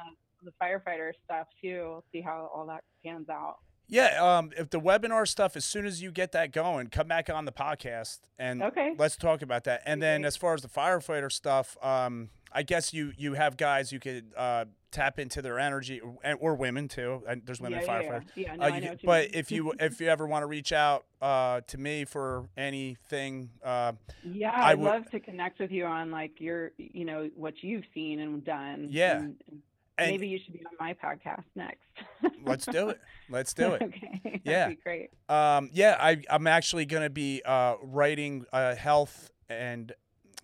the, 0.42 0.50
the 0.50 0.52
firefighter 0.62 1.12
stuff 1.24 1.46
too. 1.62 2.02
See 2.12 2.20
how 2.20 2.50
all 2.54 2.66
that 2.66 2.82
pans 3.04 3.28
out. 3.28 3.56
Yeah, 3.88 4.38
um, 4.38 4.50
if 4.58 4.70
the 4.70 4.80
webinar 4.80 5.28
stuff, 5.28 5.54
as 5.56 5.64
soon 5.64 5.86
as 5.86 6.02
you 6.02 6.10
get 6.10 6.32
that 6.32 6.52
going, 6.52 6.88
come 6.88 7.06
back 7.06 7.30
on 7.30 7.44
the 7.44 7.52
podcast 7.52 8.18
and 8.38 8.62
Okay. 8.62 8.94
let's 8.98 9.16
talk 9.16 9.42
about 9.42 9.64
that. 9.64 9.82
And 9.86 10.02
then 10.02 10.24
as 10.24 10.36
far 10.36 10.54
as 10.54 10.62
the 10.62 10.68
firefighter 10.68 11.30
stuff, 11.30 11.76
um, 11.82 12.30
I 12.52 12.62
guess 12.62 12.92
you 12.94 13.12
you 13.18 13.34
have 13.34 13.56
guys 13.56 13.92
you 13.92 14.00
could 14.00 14.32
uh, 14.36 14.64
tap 14.90 15.18
into 15.18 15.42
their 15.42 15.58
energy, 15.58 16.00
or, 16.00 16.16
or 16.40 16.54
women 16.54 16.88
too. 16.88 17.22
And 17.28 17.42
there's 17.44 17.60
women 17.60 17.80
yeah, 17.80 17.86
yeah, 18.00 18.02
firefighters. 18.02 18.24
yeah. 18.34 18.42
Yeah, 18.46 18.56
no, 18.56 18.62
Uh, 18.62 18.66
I 18.66 18.68
you- 18.76 18.80
know 18.80 18.88
what 18.88 19.02
you 19.02 19.06
but 19.06 19.22
mean. 19.24 19.30
if 19.34 19.50
you 19.52 19.72
if 19.80 20.00
you 20.00 20.08
ever 20.08 20.26
want 20.26 20.42
to 20.42 20.46
reach 20.46 20.72
out 20.72 21.04
uh, 21.20 21.60
to 21.66 21.78
me 21.78 22.04
for 22.06 22.48
anything, 22.56 23.50
uh, 23.62 23.92
Yeah, 24.24 24.50
I 24.52 24.70
I'd 24.72 24.78
would- 24.78 24.84
love 24.88 25.10
to 25.10 25.20
connect 25.20 25.58
with 25.60 25.70
you 25.70 25.84
on 25.84 26.10
like 26.10 26.40
your, 26.40 26.72
you 26.78 27.04
know, 27.04 27.30
what 27.36 27.62
you've 27.62 27.84
seen 27.94 28.20
and 28.20 28.42
done. 28.44 28.88
Yeah. 28.90 29.18
and- 29.18 29.42
and 29.50 29.62
and 29.98 30.10
maybe 30.10 30.28
you 30.28 30.38
should 30.38 30.52
be 30.54 30.60
on 30.66 30.72
my 30.78 30.94
podcast 30.94 31.44
next. 31.54 31.80
let's 32.44 32.66
do 32.66 32.90
it. 32.90 33.00
Let's 33.28 33.54
do 33.54 33.72
it. 33.74 33.82
okay. 33.82 34.20
That'd 34.24 34.40
Yeah. 34.44 34.68
be 34.68 34.74
great. 34.76 35.10
Um, 35.28 35.70
yeah, 35.72 35.96
I, 35.98 36.22
I'm 36.30 36.46
actually 36.46 36.84
going 36.86 37.02
to 37.02 37.10
be 37.10 37.42
uh, 37.44 37.76
writing 37.82 38.44
a 38.52 38.74
health 38.74 39.30
and 39.48 39.92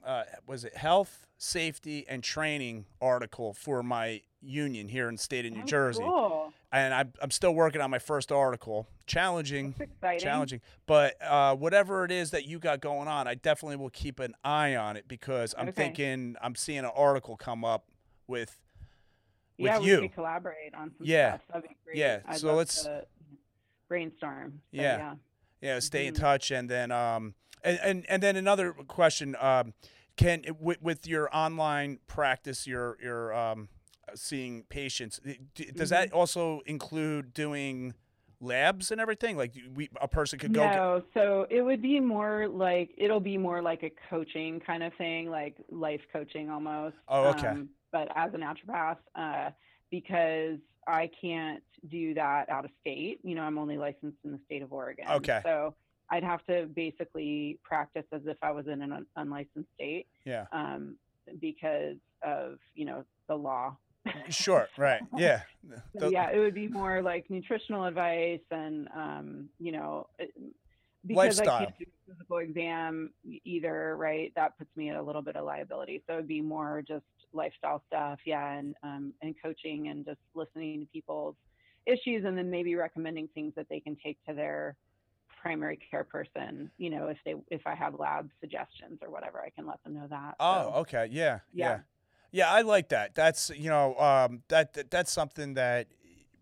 uh, 0.05 0.24
was 0.46 0.64
it 0.64 0.76
health, 0.76 1.26
safety, 1.38 2.05
and 2.09 2.22
training 2.24 2.86
article 3.00 3.53
for 3.53 3.82
my 3.82 4.20
union 4.40 4.88
here 4.88 5.09
in 5.09 5.14
the 5.14 5.22
state 5.22 5.46
of 5.46 5.53
New 5.53 5.61
Oh, 5.62 5.66
Jersey, 5.66 6.03
Cool. 6.03 6.53
and 6.72 6.92
I'm 6.92 7.12
I'm 7.22 7.30
still 7.30 7.55
working 7.55 7.80
on 7.80 7.90
my 7.90 8.00
first 8.00 8.32
article. 8.32 8.88
Challenging, 9.07 9.74
challenging, 10.18 10.61
but 10.86 11.14
uh, 11.22 11.55
whatever 11.55 12.05
it 12.05 12.11
is 12.11 12.30
that 12.32 12.46
you 12.46 12.59
got 12.59 12.80
going 12.80 13.07
on, 13.07 13.28
I 13.28 13.34
definitely 13.34 13.76
will 13.76 13.90
keep 13.90 14.18
an 14.18 14.34
eye 14.42 14.74
on 14.74 14.96
it 14.96 15.07
because 15.07 15.55
I'm 15.57 15.68
Okay. 15.68 15.84
thinking 15.84 16.34
I'm 16.42 16.57
seeing 16.57 16.80
an 16.80 16.90
article 16.96 17.36
come 17.36 17.64
up 17.64 17.84
with 18.26 18.59
with 19.62 19.70
yeah, 19.70 19.78
you. 19.80 20.00
we 20.02 20.08
could 20.08 20.14
collaborate 20.14 20.74
on 20.74 20.92
some 20.98 21.06
Yeah. 21.06 21.36
stuff. 21.36 21.40
That'd 21.48 21.68
be 21.70 21.76
great. 21.84 21.96
Yeah, 21.96 22.20
I'd 22.26 22.38
so 22.38 22.54
let's- 22.54 22.82
to 22.84 23.06
brainstorm. 23.88 24.60
So, 24.74 24.82
Yeah. 24.82 24.96
yeah. 24.98 25.14
yeah 25.60 25.78
stay 25.78 26.06
in 26.06 26.14
Mhm. 26.14 26.18
touch 26.20 26.50
and 26.50 26.68
then 26.68 26.90
um 26.90 27.34
and 27.62 27.78
and, 27.82 28.06
and 28.08 28.22
then 28.22 28.36
another 28.36 28.72
question 28.72 29.36
um 29.40 29.74
can 30.16 30.44
with, 30.60 30.80
with 30.82 31.06
your 31.06 31.28
online 31.34 31.98
practice 32.06 32.66
your 32.66 32.96
your 33.02 33.32
um 33.34 33.68
seeing 34.14 34.64
patients 34.64 35.20
d- 35.54 35.70
does 35.74 35.90
that 35.90 36.08
Mm-hmm. 36.08 36.16
also 36.18 36.60
include 36.66 37.32
doing 37.34 37.94
labs 38.40 38.90
and 38.90 39.00
everything 39.00 39.36
like 39.36 39.52
we 39.74 39.88
a 40.00 40.08
person 40.08 40.38
could 40.38 40.52
go 40.52 40.62
get, 40.62 40.74
No, 40.74 41.02
so 41.14 41.46
it 41.48 41.62
would 41.62 41.80
be 41.80 42.00
more 42.00 42.48
like 42.48 42.90
it'll 42.96 43.20
be 43.20 43.38
more 43.38 43.62
like 43.62 43.82
a 43.84 43.90
coaching 44.10 44.58
kind 44.60 44.82
of 44.82 44.92
thing, 44.94 45.30
like 45.30 45.54
life 45.70 46.00
coaching 46.12 46.50
almost. 46.50 46.96
Oh, 47.08 47.28
okay. 47.30 47.46
Um, 47.48 47.68
but 47.93 48.09
as 48.16 48.32
a 48.34 48.38
naturopath, 48.38 48.97
uh, 49.14 49.51
because 49.90 50.59
I 50.88 51.11
can't 51.20 51.62
do 51.90 52.14
that 52.14 52.49
out 52.49 52.64
of 52.64 52.70
state. 52.80 53.20
You 53.22 53.34
know, 53.36 53.43
I'm 53.43 53.59
only 53.59 53.76
licensed 53.76 54.16
in 54.24 54.32
the 54.32 54.40
state 54.47 54.62
of 54.62 54.72
Oregon. 54.72 55.05
Okay. 55.09 55.40
So 55.45 55.74
I'd 56.11 56.24
have 56.24 56.45
to 56.47 56.66
basically 56.74 57.59
practice 57.62 58.05
as 58.12 58.22
if 58.26 58.36
I 58.43 58.51
was 58.51 58.66
in 58.66 58.82
an 58.82 58.93
un- 58.93 59.07
unlicensed 59.16 59.68
state, 59.74 60.07
yeah 60.24 60.47
um, 60.53 60.97
because 61.40 61.97
of 62.22 62.59
you 62.74 62.84
know 62.84 63.05
the 63.28 63.34
law. 63.36 63.76
sure 64.30 64.66
right 64.76 65.01
yeah 65.16 65.43
So, 65.99 66.09
yeah, 66.11 66.30
it 66.30 66.38
would 66.40 66.55
be 66.55 66.66
more 66.66 67.01
like 67.03 67.30
nutritional 67.30 67.84
advice 67.84 68.40
and, 68.51 68.88
um, 68.97 69.49
you 69.61 69.70
know, 69.72 70.09
it- 70.18 70.32
because 71.07 71.40
I 71.40 71.45
Lifestyle. 71.45 71.59
can't 71.66 71.78
do 71.78 71.84
a 71.88 72.12
physical 72.12 72.38
exam 72.38 73.11
either, 73.45 73.97
right? 73.97 74.32
That 74.36 74.57
puts 74.57 74.70
me 74.76 74.88
at 74.90 74.97
a 74.97 75.03
little 75.03 75.22
bit 75.22 75.34
of 75.34 75.45
liability. 75.45 76.01
So 76.07 76.12
it'd 76.14 76.28
be 76.28 76.40
more 76.40 76.80
just 76.86 77.05
lifestyle 77.33 77.83
stuff, 77.87 78.18
yeah, 78.24 78.53
and 78.53 78.74
um, 78.83 79.12
and 79.22 79.35
coaching 79.43 79.89
and 79.89 80.05
just 80.05 80.20
listening 80.35 80.80
to 80.80 80.87
people's 80.87 81.35
issues 81.87 82.24
and 82.24 82.37
then 82.39 82.51
maybe 82.51 82.74
recommending 82.74 83.28
things 83.35 83.53
that 83.57 83.68
they 83.68 83.80
can 83.80 83.97
take 84.05 84.16
to 84.26 84.35
their 84.35 84.76
primary 85.43 85.78
care 85.91 86.05
person. 86.05 86.70
You 86.78 86.91
know, 86.91 87.09
if 87.09 87.18
they 87.24 87.35
if 87.51 87.66
I 87.66 87.74
have 87.74 87.99
lab 87.99 88.30
suggestions 88.41 88.99
or 89.03 89.11
whatever, 89.11 89.41
I 89.41 89.51
can 89.51 89.66
let 89.66 89.83
them 89.85 89.95
know 89.95 90.07
that. 90.09 90.37
oh 90.41 90.55
So, 90.70 90.74
okay 90.80 91.09
yeah 91.11 91.41
yeah 91.53 91.66
Yeah. 91.68 91.78
yeah 92.30 92.51
i 92.51 92.62
like 92.62 92.89
that 92.91 93.14
that's 93.14 93.51
you 93.51 93.68
know 93.68 93.97
um 93.99 94.43
that, 94.49 94.72
that 94.74 94.91
that's 94.91 95.12
something 95.12 95.55
that 95.55 95.89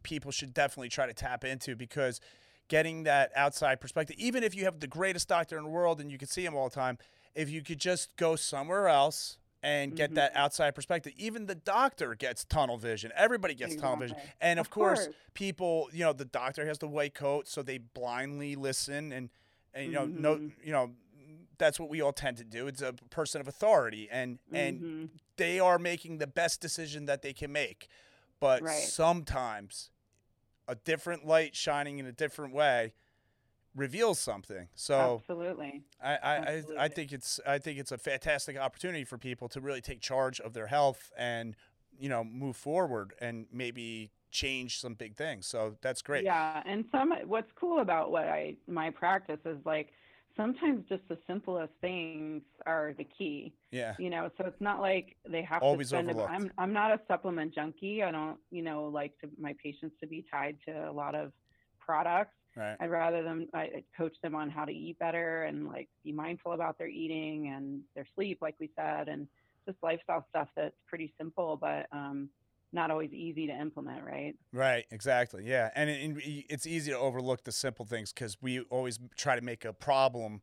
people 0.02 0.30
should 0.30 0.54
definitely 0.54 0.88
try 0.88 1.06
to 1.06 1.12
tap 1.14 1.44
into 1.44 1.76
because 1.76 2.20
getting 2.68 3.02
that 3.02 3.30
outside 3.34 3.80
perspective 3.80 4.16
even 4.18 4.42
if 4.42 4.54
you 4.54 4.64
have 4.64 4.80
the 4.80 4.86
greatest 4.86 5.28
doctor 5.28 5.58
in 5.58 5.64
the 5.64 5.70
world 5.70 6.00
and 6.00 6.10
you 6.10 6.18
can 6.18 6.28
see 6.28 6.44
him 6.44 6.54
all 6.54 6.68
the 6.68 6.74
time 6.74 6.96
if 7.34 7.50
you 7.50 7.62
could 7.62 7.78
just 7.78 8.16
go 8.16 8.36
somewhere 8.36 8.88
else 8.88 9.38
and 9.62 9.94
get 9.94 10.10
Mhm. 10.10 10.14
that 10.14 10.34
outside 10.34 10.74
perspective 10.74 11.12
even 11.16 11.46
the 11.46 11.54
doctor 11.54 12.14
gets 12.14 12.44
tunnel 12.44 12.76
vision 12.78 13.12
everybody 13.14 13.54
gets 13.54 13.76
tunnel 13.76 13.96
vision 13.96 14.16
and 14.40 14.58
of, 14.58 14.66
Of 14.66 14.70
course, 14.70 15.04
course. 15.06 15.16
people 15.34 15.88
you 15.92 16.04
know 16.04 16.12
the 16.12 16.24
doctor 16.24 16.66
has 16.66 16.78
the 16.78 16.88
white 16.88 17.14
coat 17.14 17.46
so 17.48 17.62
they 17.62 17.78
blindly 17.78 18.56
listen 18.56 19.12
and 19.12 19.30
and 19.74 19.86
you 19.86 19.92
know 19.92 20.06
no 20.06 20.36
Mhm. 20.36 20.52
you 20.64 20.72
know 20.72 20.94
that's 21.58 21.78
what 21.78 21.90
we 21.90 22.00
all 22.00 22.12
tend 22.12 22.38
to 22.38 22.44
do 22.44 22.66
it's 22.66 22.80
a 22.80 22.94
person 23.10 23.40
of 23.40 23.46
authority 23.48 24.08
and 24.10 24.38
and 24.52 24.80
Mhm. 24.80 25.10
they 25.36 25.60
are 25.60 25.78
making 25.78 26.18
the 26.18 26.26
best 26.26 26.60
decision 26.60 27.06
that 27.06 27.22
they 27.22 27.32
can 27.32 27.50
make. 27.52 27.88
But 28.40 28.62
Right. 28.62 28.82
sometimes 28.82 29.90
a 30.68 30.74
different 30.74 31.26
light 31.26 31.54
shining 31.56 31.98
in 31.98 32.06
a 32.06 32.12
different 32.12 32.54
way 32.54 32.94
reveals 33.74 34.18
something. 34.18 34.68
So 34.74 35.20
absolutely. 35.20 35.82
I, 36.02 36.16
I, 36.16 36.34
I, 36.34 36.62
I 36.78 36.88
think 36.88 37.12
it's 37.12 37.40
I 37.46 37.58
think 37.58 37.78
it's 37.78 37.92
a 37.92 37.98
fantastic 37.98 38.58
opportunity 38.58 39.04
for 39.04 39.18
people 39.18 39.48
to 39.50 39.60
really 39.60 39.80
take 39.80 40.00
charge 40.00 40.40
of 40.40 40.52
their 40.52 40.66
health 40.66 41.12
and 41.16 41.56
you 41.98 42.08
know 42.08 42.24
move 42.24 42.56
forward 42.56 43.14
and 43.20 43.46
maybe 43.52 44.10
change 44.30 44.80
some 44.80 44.94
big 44.94 45.16
things. 45.16 45.46
So 45.46 45.76
that's 45.82 46.02
great. 46.02 46.24
Yeah, 46.24 46.62
and 46.66 46.84
some 46.92 47.12
what's 47.26 47.50
cool 47.54 47.80
about 47.80 48.10
what 48.10 48.24
I 48.28 48.56
my 48.66 48.90
practice 48.90 49.40
is 49.44 49.58
like 49.64 49.90
sometimes 50.36 50.84
just 50.88 51.02
the 51.08 51.18
simplest 51.26 51.72
things 51.80 52.42
are 52.66 52.94
the 52.96 53.04
key. 53.04 53.52
Yeah. 53.70 53.94
You 53.98 54.10
know, 54.10 54.30
so 54.38 54.46
it's 54.46 54.60
not 54.60 54.80
like 54.80 55.16
they 55.28 55.42
have 55.42 55.62
Always 55.62 55.90
to 55.90 55.96
spend. 55.96 56.08
a- 56.08 56.12
overlooked. 56.12 56.32
I'm 56.32 56.50
I'm 56.58 56.72
not 56.72 56.92
a 56.92 57.00
supplement 57.08 57.54
junkie. 57.54 58.02
I 58.02 58.10
don't 58.10 58.38
you 58.50 58.62
know 58.62 58.84
like 58.84 59.18
to, 59.20 59.28
my 59.38 59.54
patients 59.62 59.94
to 60.00 60.06
be 60.06 60.24
tied 60.30 60.56
to 60.66 60.90
a 60.90 60.92
lot 60.92 61.14
of 61.14 61.32
products. 61.78 62.34
Right. 62.60 62.76
I'd 62.78 62.90
rather 62.90 63.22
them 63.22 63.46
I 63.54 63.84
coach 63.96 64.14
them 64.22 64.34
on 64.34 64.50
how 64.50 64.66
to 64.66 64.72
eat 64.72 64.98
better 64.98 65.44
and 65.44 65.66
like 65.66 65.88
be 66.04 66.12
mindful 66.12 66.52
about 66.52 66.76
their 66.76 66.88
eating 66.88 67.54
and 67.56 67.80
their 67.94 68.06
sleep, 68.14 68.38
like 68.42 68.54
we 68.60 68.70
said, 68.76 69.08
and 69.08 69.26
just 69.66 69.78
lifestyle 69.82 70.26
stuff 70.28 70.48
that's 70.54 70.74
pretty 70.86 71.14
simple, 71.18 71.56
but 71.58 71.86
um, 71.90 72.28
not 72.74 72.90
always 72.90 73.12
easy 73.12 73.46
to 73.46 73.52
implement, 73.58 74.04
right? 74.04 74.34
Right, 74.52 74.84
exactly. 74.90 75.44
Yeah, 75.46 75.70
and, 75.74 75.88
it, 75.88 76.22
it's 76.50 76.66
easy 76.66 76.90
to 76.90 76.98
overlook 76.98 77.44
the 77.44 77.52
simple 77.52 77.86
things 77.86 78.12
because 78.12 78.36
we 78.42 78.60
always 78.68 78.98
try 79.16 79.36
to 79.36 79.42
make 79.42 79.64
a 79.64 79.72
problem 79.72 80.42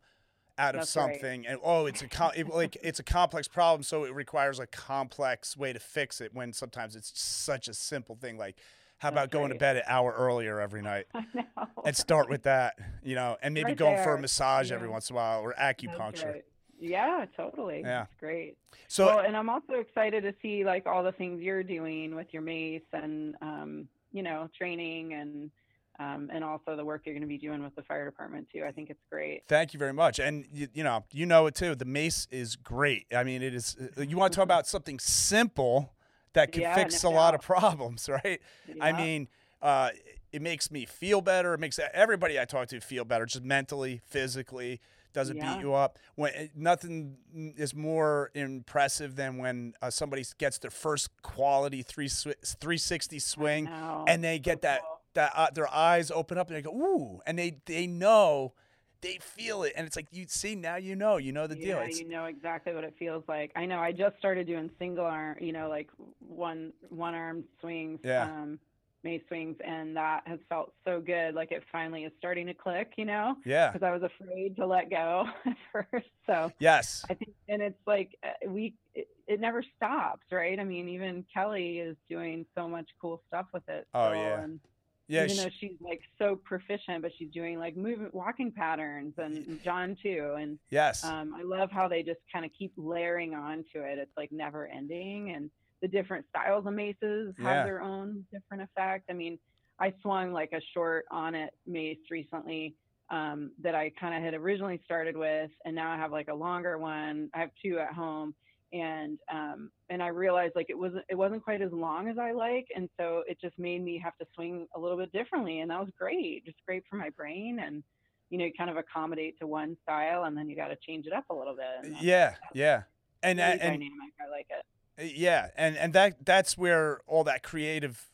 out 0.58 0.74
of 0.74 0.82
That's 0.82 0.96
right. 0.96 1.14
something, 1.14 1.46
and 1.46 1.60
oh, 1.64 1.86
it's 1.86 2.02
a 2.02 2.08
com- 2.08 2.32
it, 2.36 2.50
like 2.50 2.78
it's 2.82 3.00
a 3.00 3.04
complex 3.04 3.48
problem, 3.48 3.84
so 3.84 4.06
it 4.06 4.14
requires 4.14 4.58
a 4.58 4.66
complex 4.66 5.56
way 5.56 5.72
to 5.72 5.80
fix 5.80 6.20
it. 6.20 6.34
When 6.34 6.52
sometimes 6.52 6.96
it's 6.96 7.12
such 7.20 7.68
a 7.68 7.76
simple 7.76 8.16
thing, 8.16 8.40
like 8.40 8.58
how 9.00 9.10
about 9.10 9.30
That's 9.32 9.34
going 9.34 9.52
to 9.52 9.58
bed 9.58 9.78
an 9.78 9.84
hour 9.88 10.14
earlier 10.18 10.60
every 10.60 10.82
night 10.82 11.06
I 11.14 11.24
know. 11.34 11.44
and 11.86 11.96
start 11.96 12.30
with 12.30 12.44
that, 12.44 12.76
you 13.04 13.16
know, 13.16 13.38
and 13.42 13.54
maybe 13.54 13.66
Right 13.70 13.78
going 13.78 13.98
for 14.04 14.12
a 14.12 14.16
there. 14.16 14.22
massage 14.22 14.72
every 14.72 14.90
once 14.90 15.10
in 15.10 15.16
a 15.16 15.18
while 15.18 15.42
or 15.42 15.54
acupuncture. 15.54 16.42
Yeah, 16.80 17.26
totally. 17.36 17.82
Yeah. 17.82 18.02
That's 18.02 18.14
great. 18.20 18.56
So 18.88 19.06
well, 19.08 19.20
and 19.20 19.36
I'm 19.36 19.50
also 19.50 19.74
excited 19.74 20.22
to 20.24 20.34
see 20.42 20.64
like 20.64 20.86
all 20.86 21.04
the 21.04 21.12
things 21.12 21.42
you're 21.42 21.64
doing 21.64 22.16
with 22.16 22.28
your 22.32 22.42
mace 22.44 22.84
and 22.94 23.36
um, 23.42 23.88
you 24.12 24.22
know, 24.24 24.50
training 24.58 25.14
and 25.14 25.52
um, 26.00 26.30
and 26.32 26.44
also 26.44 26.76
the 26.76 26.86
work 26.86 27.02
you're 27.06 27.16
going 27.16 27.22
to 27.24 27.28
be 27.28 27.40
doing 27.40 27.64
with 27.64 27.76
the 27.76 27.82
fire 27.82 28.06
department 28.06 28.48
too. 28.54 28.64
I 28.64 28.72
think 28.72 28.92
it's 28.92 29.02
great. 29.12 29.42
Thank 29.48 29.74
you 29.74 29.80
very 29.80 29.94
much. 29.94 30.20
And 30.20 30.46
you, 30.52 30.68
you 30.72 30.84
know, 30.84 31.04
you 31.12 31.26
know 31.26 31.48
it 31.48 31.56
too. 31.56 31.74
The 31.74 31.86
mace 31.86 32.28
is 32.30 32.56
great. 32.56 33.08
I 33.16 33.24
mean, 33.24 33.42
it 33.42 33.56
is. 33.56 33.76
uh, 33.98 34.04
You 34.04 34.16
want 34.18 34.32
to 34.34 34.36
talk 34.38 34.44
about 34.44 34.68
something 34.68 35.00
simple 35.00 35.94
that 36.38 36.52
can 36.52 36.62
Yeah, 36.62 36.76
fix 36.76 37.04
a 37.04 37.10
lot 37.10 37.34
of 37.36 37.42
problems, 37.42 38.08
right? 38.24 38.40
I 38.80 38.92
mean, 38.92 39.28
uh, 39.62 39.90
it 40.32 40.42
makes 40.42 40.70
me 40.72 40.86
feel 40.86 41.20
better. 41.20 41.54
It 41.56 41.60
makes 41.60 41.80
everybody 41.94 42.40
I 42.40 42.46
talk 42.46 42.68
to 42.70 42.80
feel 42.80 43.06
better, 43.06 43.26
just 43.26 43.44
mentally, 43.44 44.02
physically. 44.06 44.80
Doesn't 45.14 45.38
Yeah. 45.38 45.56
beat 45.56 45.62
you 45.62 45.74
up. 45.74 45.98
When 46.16 46.52
nothing 46.56 47.18
is 47.58 47.74
more 47.74 48.30
impressive 48.36 49.16
than 49.16 49.38
when 49.38 49.74
uh, 49.82 49.90
somebody 49.90 50.24
gets 50.38 50.60
their 50.60 50.70
first 50.70 51.10
quality 51.24 51.82
three 51.82 52.08
swi- 52.08 52.36
360 52.60 53.18
swing 53.20 53.68
and 54.08 54.24
they 54.24 54.38
get 54.38 54.62
that 54.62 54.82
that 55.16 55.32
uh, 55.36 55.48
their 55.52 55.68
eyes 55.74 56.12
open 56.12 56.38
up 56.38 56.50
and 56.50 56.58
they 56.58 56.62
go 56.62 56.72
ooh 56.72 57.20
and 57.26 57.40
they 57.40 57.58
they 57.66 57.88
know 57.88 58.54
they 59.02 59.18
feel 59.22 59.64
it 59.64 59.74
and 59.76 59.86
it's 59.86 59.96
like 59.96 60.08
you 60.12 60.26
see 60.28 60.56
now 60.56 60.76
you 60.76 60.96
know 60.96 61.18
you 61.18 61.32
know 61.32 61.48
the 61.48 61.56
deal 61.56 61.78
yeah, 61.78 61.84
it's, 61.84 62.00
you 62.00 62.08
know 62.08 62.26
exactly 62.26 62.74
what 62.74 62.84
it 62.84 62.94
feels 62.98 63.24
like. 63.28 63.52
I 63.56 63.66
know. 63.66 63.80
I 63.80 63.92
just 63.92 64.18
started 64.18 64.48
doing 64.48 64.70
single 64.80 65.06
arm, 65.06 65.38
you 65.40 65.52
know, 65.54 65.70
like 65.70 65.90
one 66.20 66.74
one 66.90 67.14
arm 67.14 67.44
swings, 67.62 68.00
Yeah. 68.04 68.24
um, 68.24 68.60
mace 69.04 69.22
swings, 69.28 69.56
and 69.64 69.96
that 69.96 70.24
has 70.26 70.40
felt 70.50 70.74
so 70.84 71.00
good. 71.00 71.36
Like 71.36 71.52
it 71.52 71.64
finally 71.72 72.04
is 72.04 72.12
starting 72.18 72.48
to 72.48 72.54
click, 72.54 72.94
you 72.98 73.06
know, 73.06 73.36
yeah 73.46 73.72
because 73.72 73.86
I 73.86 73.92
was 73.92 74.04
afraid 74.04 74.56
to 74.58 74.66
let 74.66 74.90
go 74.90 75.26
at 75.46 75.58
first. 75.72 76.08
So 76.26 76.52
yes 76.60 77.04
I 77.10 77.14
think, 77.14 77.34
and 77.48 77.62
it's 77.62 77.80
like 77.86 78.18
uh, 78.24 78.50
we, 78.50 78.74
it, 78.96 79.08
it 79.28 79.40
never 79.40 79.64
stops, 79.76 80.26
right? 80.32 80.60
I 80.60 80.64
mean, 80.64 80.88
even 80.90 81.26
Kelly 81.34 81.80
is 81.80 81.96
doing 82.10 82.46
so 82.56 82.68
much 82.68 82.90
cool 83.02 83.22
stuff 83.28 83.46
with 83.54 83.68
it. 83.70 83.88
Oh, 83.94 84.12
still, 84.12 84.22
yeah. 84.22 84.42
And 84.42 84.60
Yeah, 85.08 85.24
even 85.24 85.36
sh- 85.38 85.40
though 85.44 85.50
she's 85.60 85.78
like 85.80 86.02
so 86.20 86.36
proficient, 86.36 87.02
but 87.02 87.12
she's 87.18 87.32
doing 87.32 87.58
like 87.60 87.78
movement, 87.78 88.14
walking 88.14 88.52
patterns, 88.52 89.14
and 89.18 89.62
John 89.64 89.96
too. 90.02 90.36
And 90.40 90.60
yes. 90.70 91.04
um, 91.04 91.34
I 91.38 91.44
love 91.44 91.72
how 91.72 91.88
they 91.88 92.04
just 92.04 92.20
kind 92.32 92.44
of 92.44 92.52
keep 92.58 92.74
layering 92.76 93.34
onto 93.34 93.80
it. 93.80 93.98
It's 93.98 94.12
like 94.18 94.32
never 94.32 94.68
ending, 94.68 95.32
and 95.32 95.50
the 95.82 95.88
different 95.88 96.26
styles 96.30 96.66
of 96.66 96.74
maces 96.74 97.34
have 97.38 97.46
Yeah. 97.46 97.64
their 97.64 97.82
own 97.82 98.26
different 98.34 98.64
effect. 98.64 99.06
I 99.10 99.14
mean, 99.14 99.40
I 99.80 99.94
swung 100.02 100.34
like 100.34 100.52
a 100.54 100.62
short 100.74 101.06
on 101.12 101.36
it 101.36 101.54
mace 101.66 102.00
recently 102.10 102.76
um, 103.10 103.52
that 103.62 103.76
I 103.76 103.92
kind 103.98 104.14
of 104.14 104.22
had 104.22 104.34
originally 104.34 104.82
started 104.84 105.16
with, 105.16 105.52
and 105.64 105.74
now 105.74 105.90
I 105.92 105.96
have 105.98 106.12
like 106.12 106.28
a 106.28 106.34
longer 106.34 106.78
one. 106.78 107.30
I 107.34 107.40
have 107.40 107.52
two 107.64 107.80
at 107.80 107.94
home, 107.94 108.34
and 108.74 109.20
um, 109.32 109.72
and 109.90 110.04
I 110.04 110.08
realized 110.08 110.54
like 110.56 110.68
it 110.70 110.78
wasn't 110.78 111.06
it 111.10 111.16
wasn't 111.16 111.44
quite 111.44 111.62
as 111.62 111.72
long 111.72 112.08
as 112.10 112.18
I 112.18 112.32
like, 112.32 112.68
and 112.76 112.90
so 113.00 113.24
it 113.28 113.40
just 113.40 113.58
made 113.58 113.84
me 113.84 114.00
have 114.04 114.18
to 114.18 114.26
swing 114.36 114.68
a 114.76 114.80
little 114.80 114.98
bit 114.98 115.12
differently, 115.12 115.60
and 115.60 115.72
that 115.72 115.80
was 115.80 115.90
great, 115.98 116.46
just 116.46 116.58
great 116.66 116.84
for 116.90 116.98
my 116.98 117.10
brain, 117.10 117.60
and 117.64 117.84
you 118.30 118.38
know, 118.38 118.46
you 118.46 118.52
kind 118.58 118.70
of 118.70 118.78
accommodate 118.78 119.40
to 119.40 119.48
one 119.48 119.78
style, 119.84 120.26
and 120.26 120.36
then 120.36 120.50
you 120.50 120.56
got 120.56 120.68
to 120.68 120.78
change 120.86 121.06
it 121.06 121.14
up 121.14 121.26
a 121.30 121.34
little 121.34 121.56
bit. 121.56 121.94
Yeah, 122.02 122.36
yeah. 122.54 122.84
And 123.24 123.40
really 123.40 123.52
and, 123.52 123.62
and 123.62 123.72
dynamic. 123.74 124.14
I 124.20 124.30
like 124.30 124.48
it. 124.50 125.18
yeah, 125.18 125.48
and 125.56 125.78
and 125.78 125.94
that 125.94 126.26
that's 126.26 126.58
where 126.58 127.00
all 127.08 127.24
that 127.24 127.44
creative 127.44 128.10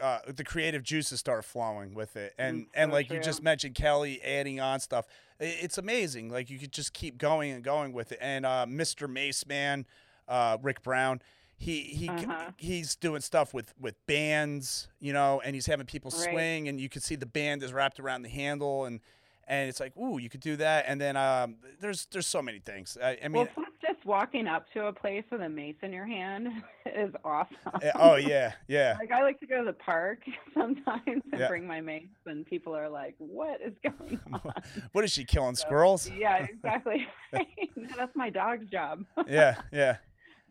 uh, 0.00 0.18
the 0.26 0.44
creative 0.44 0.82
juices 0.82 1.20
start 1.20 1.44
flowing 1.44 1.94
with 1.94 2.16
it, 2.16 2.34
and 2.38 2.62
Mm, 2.62 2.66
and 2.74 2.90
so 2.90 2.94
like 2.94 3.10
you 3.10 3.20
just 3.20 3.42
mentioned, 3.42 3.74
Kelly 3.74 4.20
adding 4.22 4.60
on 4.60 4.80
stuff. 4.80 5.06
It's 5.44 5.76
amazing. 5.78 6.30
Like 6.30 6.50
you 6.50 6.58
could 6.58 6.72
just 6.72 6.92
keep 6.92 7.18
going 7.18 7.50
and 7.52 7.64
going 7.64 7.92
with 7.92 8.12
it. 8.12 8.18
And 8.20 8.46
uh, 8.46 8.64
Mr. 8.68 9.08
Mace 9.08 9.44
Man, 9.46 9.86
uh, 10.28 10.56
Rick 10.62 10.82
Brown, 10.82 11.20
he 11.56 11.80
he 11.82 12.08
Uh-huh. 12.08 12.50
he's 12.56 12.94
doing 12.96 13.20
stuff 13.20 13.52
with 13.52 13.74
with 13.80 13.94
bands, 14.06 14.88
you 15.00 15.12
know, 15.12 15.40
and 15.44 15.54
he's 15.54 15.66
having 15.66 15.86
people 15.86 16.10
Right. 16.12 16.30
swing, 16.30 16.68
and 16.68 16.80
you 16.80 16.88
can 16.88 17.02
see 17.02 17.16
the 17.16 17.26
band 17.26 17.62
is 17.62 17.72
wrapped 17.72 17.98
around 18.00 18.22
the 18.22 18.28
handle, 18.28 18.84
and 18.84 19.00
and 19.48 19.68
it's 19.68 19.80
like, 19.80 19.96
ooh, 19.96 20.18
you 20.18 20.28
could 20.28 20.40
do 20.40 20.54
that. 20.56 20.84
And 20.86 21.00
then 21.00 21.16
um, 21.16 21.56
there's 21.80 22.06
there's 22.12 22.26
so 22.28 22.40
many 22.40 22.60
things. 22.60 22.96
I, 23.02 23.18
I 23.24 23.28
mean, 23.28 23.48
well, 23.56 23.66
just 24.02 24.06
walking 24.08 24.46
up 24.46 24.66
to 24.72 24.86
a 24.86 24.92
place 24.92 25.24
with 25.30 25.40
a 25.40 25.48
mace 25.48 25.76
in 25.82 25.92
your 25.92 26.06
hand 26.06 26.48
is 26.86 27.12
awesome. 27.24 27.56
eh, 27.82 27.90
oh 27.94 28.16
yeah, 28.16 28.52
yeah. 28.68 28.96
Like 28.98 29.10
I 29.12 29.22
like 29.22 29.38
to 29.40 29.46
go 29.46 29.58
to 29.58 29.64
the 29.64 29.72
park 29.72 30.18
sometimes 30.54 31.02
and 31.06 31.22
Yeah. 31.40 31.48
bring 31.48 31.66
my 31.66 31.80
mace, 31.80 32.06
and 32.26 32.44
people 32.46 32.74
are 32.76 32.88
like, 32.88 33.14
"What 33.18 33.60
is 33.60 33.74
going 33.82 34.20
on?" 34.32 34.52
what 34.92 35.04
is 35.04 35.12
she 35.12 35.24
killing 35.24 35.54
So, 35.54 35.62
squirrels? 35.66 36.10
yeah, 36.10 36.36
exactly. 36.44 37.06
That's 37.32 38.14
my 38.14 38.30
dog's 38.30 38.68
job. 38.70 39.04
yeah, 39.28 39.56
yeah. 39.72 39.96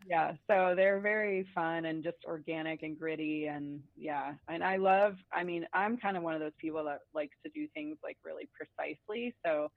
yeah, 0.07 0.33
so 0.47 0.73
they're 0.75 0.99
very 0.99 1.45
fun 1.53 1.85
and 1.85 2.03
just 2.03 2.17
organic 2.25 2.83
and 2.83 2.97
gritty, 2.97 3.47
and 3.47 3.81
yeah, 3.97 4.33
and 4.47 4.63
I 4.63 4.77
love. 4.77 5.15
I 5.33 5.43
mean, 5.43 5.65
I'm 5.73 5.97
kind 5.97 6.17
of 6.17 6.23
one 6.23 6.33
of 6.33 6.39
those 6.39 6.53
people 6.59 6.83
that 6.85 6.99
likes 7.13 7.35
to 7.43 7.51
do 7.53 7.67
things 7.73 7.97
like 8.03 8.17
really 8.23 8.49
precisely. 8.55 9.35
So 9.45 9.69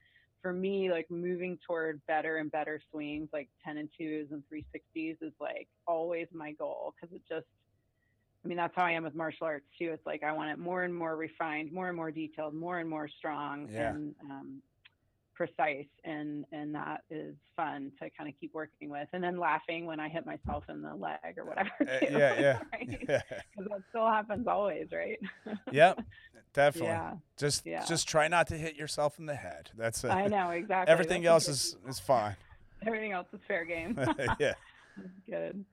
for 0.45 0.53
me, 0.53 0.91
like 0.91 1.07
moving 1.11 1.59
toward 1.67 2.03
better 2.07 2.37
and 2.37 2.53
better 2.53 2.79
swings, 2.91 3.31
like 3.33 3.49
10 3.65 3.79
and 3.79 3.89
2s 3.99 4.31
and 4.31 4.43
360s, 4.53 5.17
is 5.23 5.33
like 5.41 5.69
always 5.87 6.29
my 6.35 6.53
goal 6.53 6.93
because 7.01 7.15
it 7.17 7.23
just 7.27 7.47
I 8.45 8.49
mean, 8.49 8.59
that's 8.59 8.75
how 8.77 8.85
I 8.85 8.91
am 8.91 9.05
with 9.05 9.15
martial 9.15 9.47
arts 9.47 9.65
too. 9.81 9.93
It's 9.95 10.05
like 10.05 10.23
I 10.23 10.33
want 10.33 10.51
it 10.51 10.59
more 10.59 10.83
and 10.83 10.95
more 10.95 11.17
refined, 11.17 11.73
more 11.73 11.89
and 11.89 11.97
more 11.97 12.11
detailed, 12.11 12.53
more 12.55 12.79
and 12.79 12.91
more 12.91 13.09
strong 13.09 13.71
Yeah. 13.73 13.93
and 13.93 14.15
um, 14.31 14.63
precise, 15.35 15.87
and 16.05 16.45
and 16.53 16.75
that 16.75 17.03
is 17.11 17.35
fun 17.57 17.93
to 18.01 18.09
kind 18.11 18.29
of 18.29 18.35
keep 18.41 18.55
working 18.55 18.89
with. 18.89 19.09
And 19.13 19.23
then 19.23 19.39
laughing 19.39 19.87
when 19.87 20.01
I 20.01 20.09
hit 20.09 20.25
myself 20.27 20.65
in 20.69 20.83
the 20.83 20.95
leg 20.95 21.19
or 21.37 21.45
whatever. 21.45 21.71
Uh, 21.81 21.99
too, 21.99 22.07
yeah, 22.13 22.41
yeah, 22.41 22.59
right? 22.73 23.05
yeah, 23.09 23.21
that 23.59 23.83
still 23.91 24.07
happens 24.09 24.47
always, 24.47 24.87
right? 24.93 25.19
yep, 25.73 26.01
definitely. 26.55 26.89
Yeah, 26.89 27.13
Just, 27.37 27.67
yeah. 27.67 27.85
just 27.85 28.09
try 28.09 28.29
not 28.29 28.47
to 28.49 28.55
hit 28.57 28.77
yourself 28.77 29.19
in 29.19 29.27
the 29.27 29.35
head. 29.35 29.71
That's 29.77 30.03
it. 30.05 30.11
I 30.11 30.27
know 30.27 30.51
exactly. 30.51 30.93
Everything 30.93 31.23
That's 31.23 31.49
else 31.49 31.49
is 31.49 31.77
is 31.89 31.99
fine. 31.99 32.37
everything 32.87 33.13
else 33.13 33.27
is 33.33 33.41
fair 33.47 33.65
game. 33.65 33.99
yeah. 34.39 34.55
good. 35.29 35.65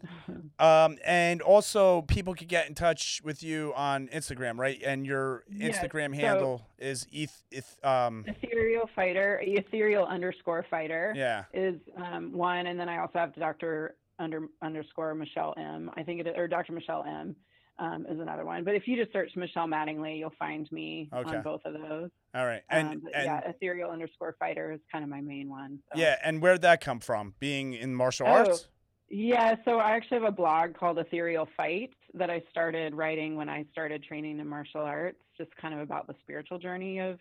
Um, 0.58 0.96
and 1.04 1.42
also 1.42 2.02
people 2.02 2.34
could 2.34 2.48
get 2.48 2.66
in 2.68 2.74
touch 2.74 3.20
with 3.22 3.42
you 3.42 3.72
on 3.76 4.08
Instagram, 4.08 4.58
right? 4.58 4.80
And 4.84 5.04
your 5.06 5.44
Instagram 5.54 6.14
so- 6.14 6.20
handle 6.20 6.62
is 6.78 7.06
eth, 7.12 7.42
eth 7.52 7.78
um, 7.84 8.24
Ethereal 8.26 8.88
fighter, 8.96 9.40
ethereal 9.44 10.04
underscore 10.06 10.64
fighter. 10.70 11.12
yeah, 11.14 11.44
is 11.52 11.76
um, 11.96 12.32
one, 12.32 12.66
and 12.66 12.78
then 12.80 12.88
I 12.88 12.98
also 12.98 13.18
have 13.18 13.34
Dr. 13.36 13.96
Under 14.18 14.48
underscore 14.62 15.14
Michelle 15.14 15.52
M. 15.58 15.90
I 15.96 16.02
think 16.02 16.20
it 16.20 16.26
is, 16.26 16.34
or 16.36 16.48
Dr. 16.48 16.72
Michelle 16.72 17.04
M. 17.06 17.36
Um, 17.78 18.06
is 18.08 18.18
another 18.18 18.46
one. 18.46 18.64
But 18.64 18.74
if 18.74 18.88
you 18.88 18.96
just 18.96 19.12
search 19.12 19.30
Michelle 19.36 19.66
Mattingly, 19.66 20.18
you'll 20.18 20.32
find 20.38 20.66
me 20.72 21.10
Okay. 21.12 21.36
on 21.36 21.42
both 21.42 21.60
of 21.66 21.74
those. 21.74 22.08
all 22.34 22.46
right. 22.46 22.62
And 22.70 22.88
um, 22.88 23.02
and 23.14 23.24
yeah, 23.26 23.40
ethereal 23.46 23.90
underscore 23.90 24.34
fighter 24.38 24.72
is 24.72 24.80
kind 24.90 25.04
of 25.04 25.10
my 25.10 25.20
main 25.20 25.50
one. 25.50 25.80
so. 25.92 26.00
yeah, 26.00 26.16
and 26.24 26.40
where'd 26.40 26.62
that 26.62 26.80
come 26.80 27.00
from? 27.00 27.34
Being 27.38 27.74
in 27.74 27.94
martial 27.94 28.26
Oh, 28.26 28.30
arts? 28.30 28.68
Yeah, 29.08 29.54
so 29.64 29.78
I 29.78 29.92
actually 29.92 30.18
have 30.18 30.28
a 30.28 30.32
blog 30.32 30.74
called 30.74 30.98
Ethereal 30.98 31.48
Fight 31.56 31.92
that 32.14 32.28
I 32.28 32.42
started 32.50 32.94
writing 32.94 33.36
when 33.36 33.48
I 33.48 33.64
started 33.70 34.02
training 34.02 34.40
in 34.40 34.48
martial 34.48 34.80
arts, 34.80 35.20
just 35.38 35.54
kind 35.56 35.74
of 35.74 35.80
about 35.80 36.08
the 36.08 36.14
spiritual 36.22 36.58
journey 36.58 36.98
of 36.98 37.18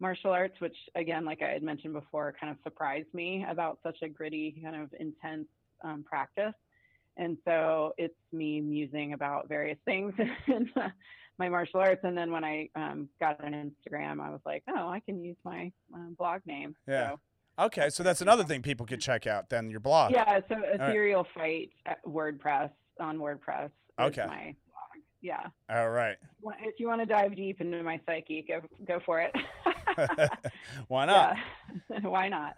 martial 0.00 0.32
arts, 0.32 0.60
which 0.60 0.76
again, 0.94 1.24
like 1.24 1.40
I 1.40 1.48
had 1.48 1.62
mentioned 1.62 1.94
before, 1.94 2.34
kind 2.38 2.50
of 2.50 2.58
surprised 2.62 3.12
me 3.14 3.46
about 3.48 3.78
such 3.82 3.98
a 4.02 4.08
gritty, 4.08 4.60
kind 4.62 4.76
of 4.76 4.90
intense 5.00 5.48
um, 5.82 6.04
practice. 6.06 6.54
And 7.16 7.38
so 7.44 7.94
it's 7.96 8.14
me 8.32 8.60
musing 8.60 9.12
about 9.12 9.48
various 9.48 9.78
things 9.84 10.12
in 10.46 10.70
my 11.38 11.48
martial 11.48 11.80
arts. 11.80 12.00
And 12.04 12.16
then 12.16 12.32
when 12.32 12.44
I 12.44 12.68
um, 12.74 13.08
got 13.18 13.42
an 13.42 13.52
Instagram, 13.54 14.20
I 14.20 14.30
was 14.30 14.40
like, 14.44 14.62
oh, 14.68 14.88
I 14.88 15.00
can 15.00 15.24
use 15.24 15.36
my 15.44 15.72
um, 15.94 16.16
blog 16.18 16.42
name. 16.44 16.74
Yeah. 16.86 17.10
So, 17.10 17.20
Okay, 17.58 17.88
so 17.88 18.02
that's 18.02 18.20
another 18.20 18.44
thing 18.44 18.62
people 18.62 18.84
could 18.84 19.00
check 19.00 19.26
out. 19.26 19.48
Then 19.48 19.70
your 19.70 19.80
blog. 19.80 20.12
yeah, 20.12 20.40
so 20.48 20.56
Ethereal 20.72 21.26
Fight 21.34 21.70
at 21.86 22.04
WordPress 22.04 22.70
on 23.00 23.18
WordPress. 23.18 23.66
Is 23.66 23.70
Okay. 24.00 24.26
My 24.26 24.54
blog. 24.66 25.02
Yeah. 25.20 25.46
All 25.70 25.90
right. 25.90 26.16
If 26.60 26.80
you 26.80 26.88
want 26.88 27.00
to 27.00 27.06
dive 27.06 27.36
deep 27.36 27.60
into 27.60 27.82
my 27.82 28.00
psyche, 28.06 28.44
go 28.46 28.60
go 28.86 29.00
for 29.06 29.20
it. 29.20 29.32
Why 30.88 31.06
not? 31.06 31.36
Why 32.02 32.28
not? 32.28 32.56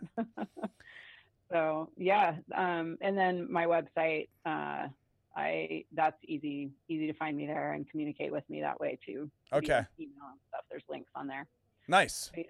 so 1.53 1.91
yeah, 1.97 2.37
um, 2.55 2.97
and 3.01 3.17
then 3.17 3.51
my 3.51 3.67
website. 3.67 4.29
Uh, 4.45 4.89
I 5.37 5.85
that's 5.93 6.17
easy 6.25 6.71
easy 6.89 7.07
to 7.07 7.13
find 7.13 7.37
me 7.37 7.47
there 7.47 7.75
and 7.75 7.89
communicate 7.91 8.33
with 8.33 8.49
me 8.49 8.63
that 8.63 8.81
way 8.81 8.99
too. 9.05 9.31
Okay. 9.53 9.85
Email 10.01 10.25
and 10.31 10.41
stuff. 10.49 10.63
There's 10.71 10.83
links 10.89 11.11
on 11.15 11.27
there. 11.27 11.47
Nice. 11.87 12.31
So, 12.35 12.39
yeah. 12.41 12.45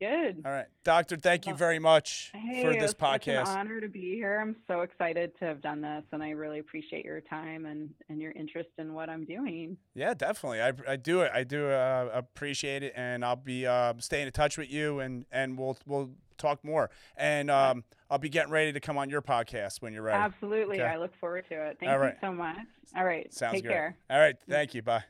Good. 0.00 0.42
All 0.44 0.52
right, 0.52 0.66
Doctor. 0.82 1.16
Thank 1.16 1.46
you 1.46 1.54
very 1.54 1.78
much 1.78 2.30
Hey, 2.34 2.62
for 2.62 2.70
it 2.70 2.80
this 2.80 2.94
was 2.94 2.96
such 2.98 3.28
an 3.28 3.46
honor 3.46 3.80
to 3.80 3.88
be 3.88 4.14
here. 4.14 4.40
I'm 4.40 4.56
so 4.66 4.80
excited 4.80 5.32
to 5.38 5.44
have 5.44 5.62
done 5.62 5.80
this, 5.80 6.02
and 6.12 6.22
I 6.22 6.30
really 6.30 6.58
appreciate 6.58 7.04
your 7.04 7.20
time 7.20 7.66
and, 7.66 7.90
and 8.08 8.20
your 8.20 8.32
interest 8.32 8.70
in 8.78 8.92
what 8.92 9.08
I'm 9.08 9.24
doing. 9.24 9.76
Yeah, 9.94 10.14
definitely. 10.14 10.60
I, 10.60 10.72
I 10.88 10.96
do 10.96 11.20
it. 11.20 11.30
I 11.32 11.44
do 11.44 11.68
uh, 11.68 12.10
appreciate 12.12 12.82
it, 12.82 12.92
and 12.96 13.24
I'll 13.24 13.36
be 13.36 13.66
uh, 13.66 13.94
staying 13.98 14.26
in 14.26 14.32
touch 14.32 14.58
with 14.58 14.70
you, 14.70 15.00
and 15.00 15.24
and 15.30 15.58
we'll 15.58 15.76
we'll 15.86 16.10
talk 16.38 16.64
more. 16.64 16.90
And 17.16 17.50
um, 17.50 17.84
I'll 18.10 18.18
be 18.18 18.28
getting 18.28 18.52
ready 18.52 18.72
to 18.72 18.80
come 18.80 18.98
on 18.98 19.08
your 19.10 19.22
podcast 19.22 19.80
when 19.80 19.92
you're 19.92 20.02
ready. 20.02 20.18
Absolutely. 20.18 20.80
Okay. 20.80 20.90
I 20.90 20.98
look 20.98 21.14
forward 21.20 21.44
to 21.48 21.54
it. 21.54 21.78
Thank 21.80 21.92
you 21.92 22.12
so 22.20 22.32
much. 22.32 22.56
All 22.96 23.04
right. 23.04 23.32
Sounds 23.32 23.54
Take 23.54 23.62
good. 23.64 23.70
care. 23.70 23.96
All 24.10 24.18
right. 24.18 24.36
Thank 24.48 24.74
you. 24.74 24.82
Bye. 24.82 25.04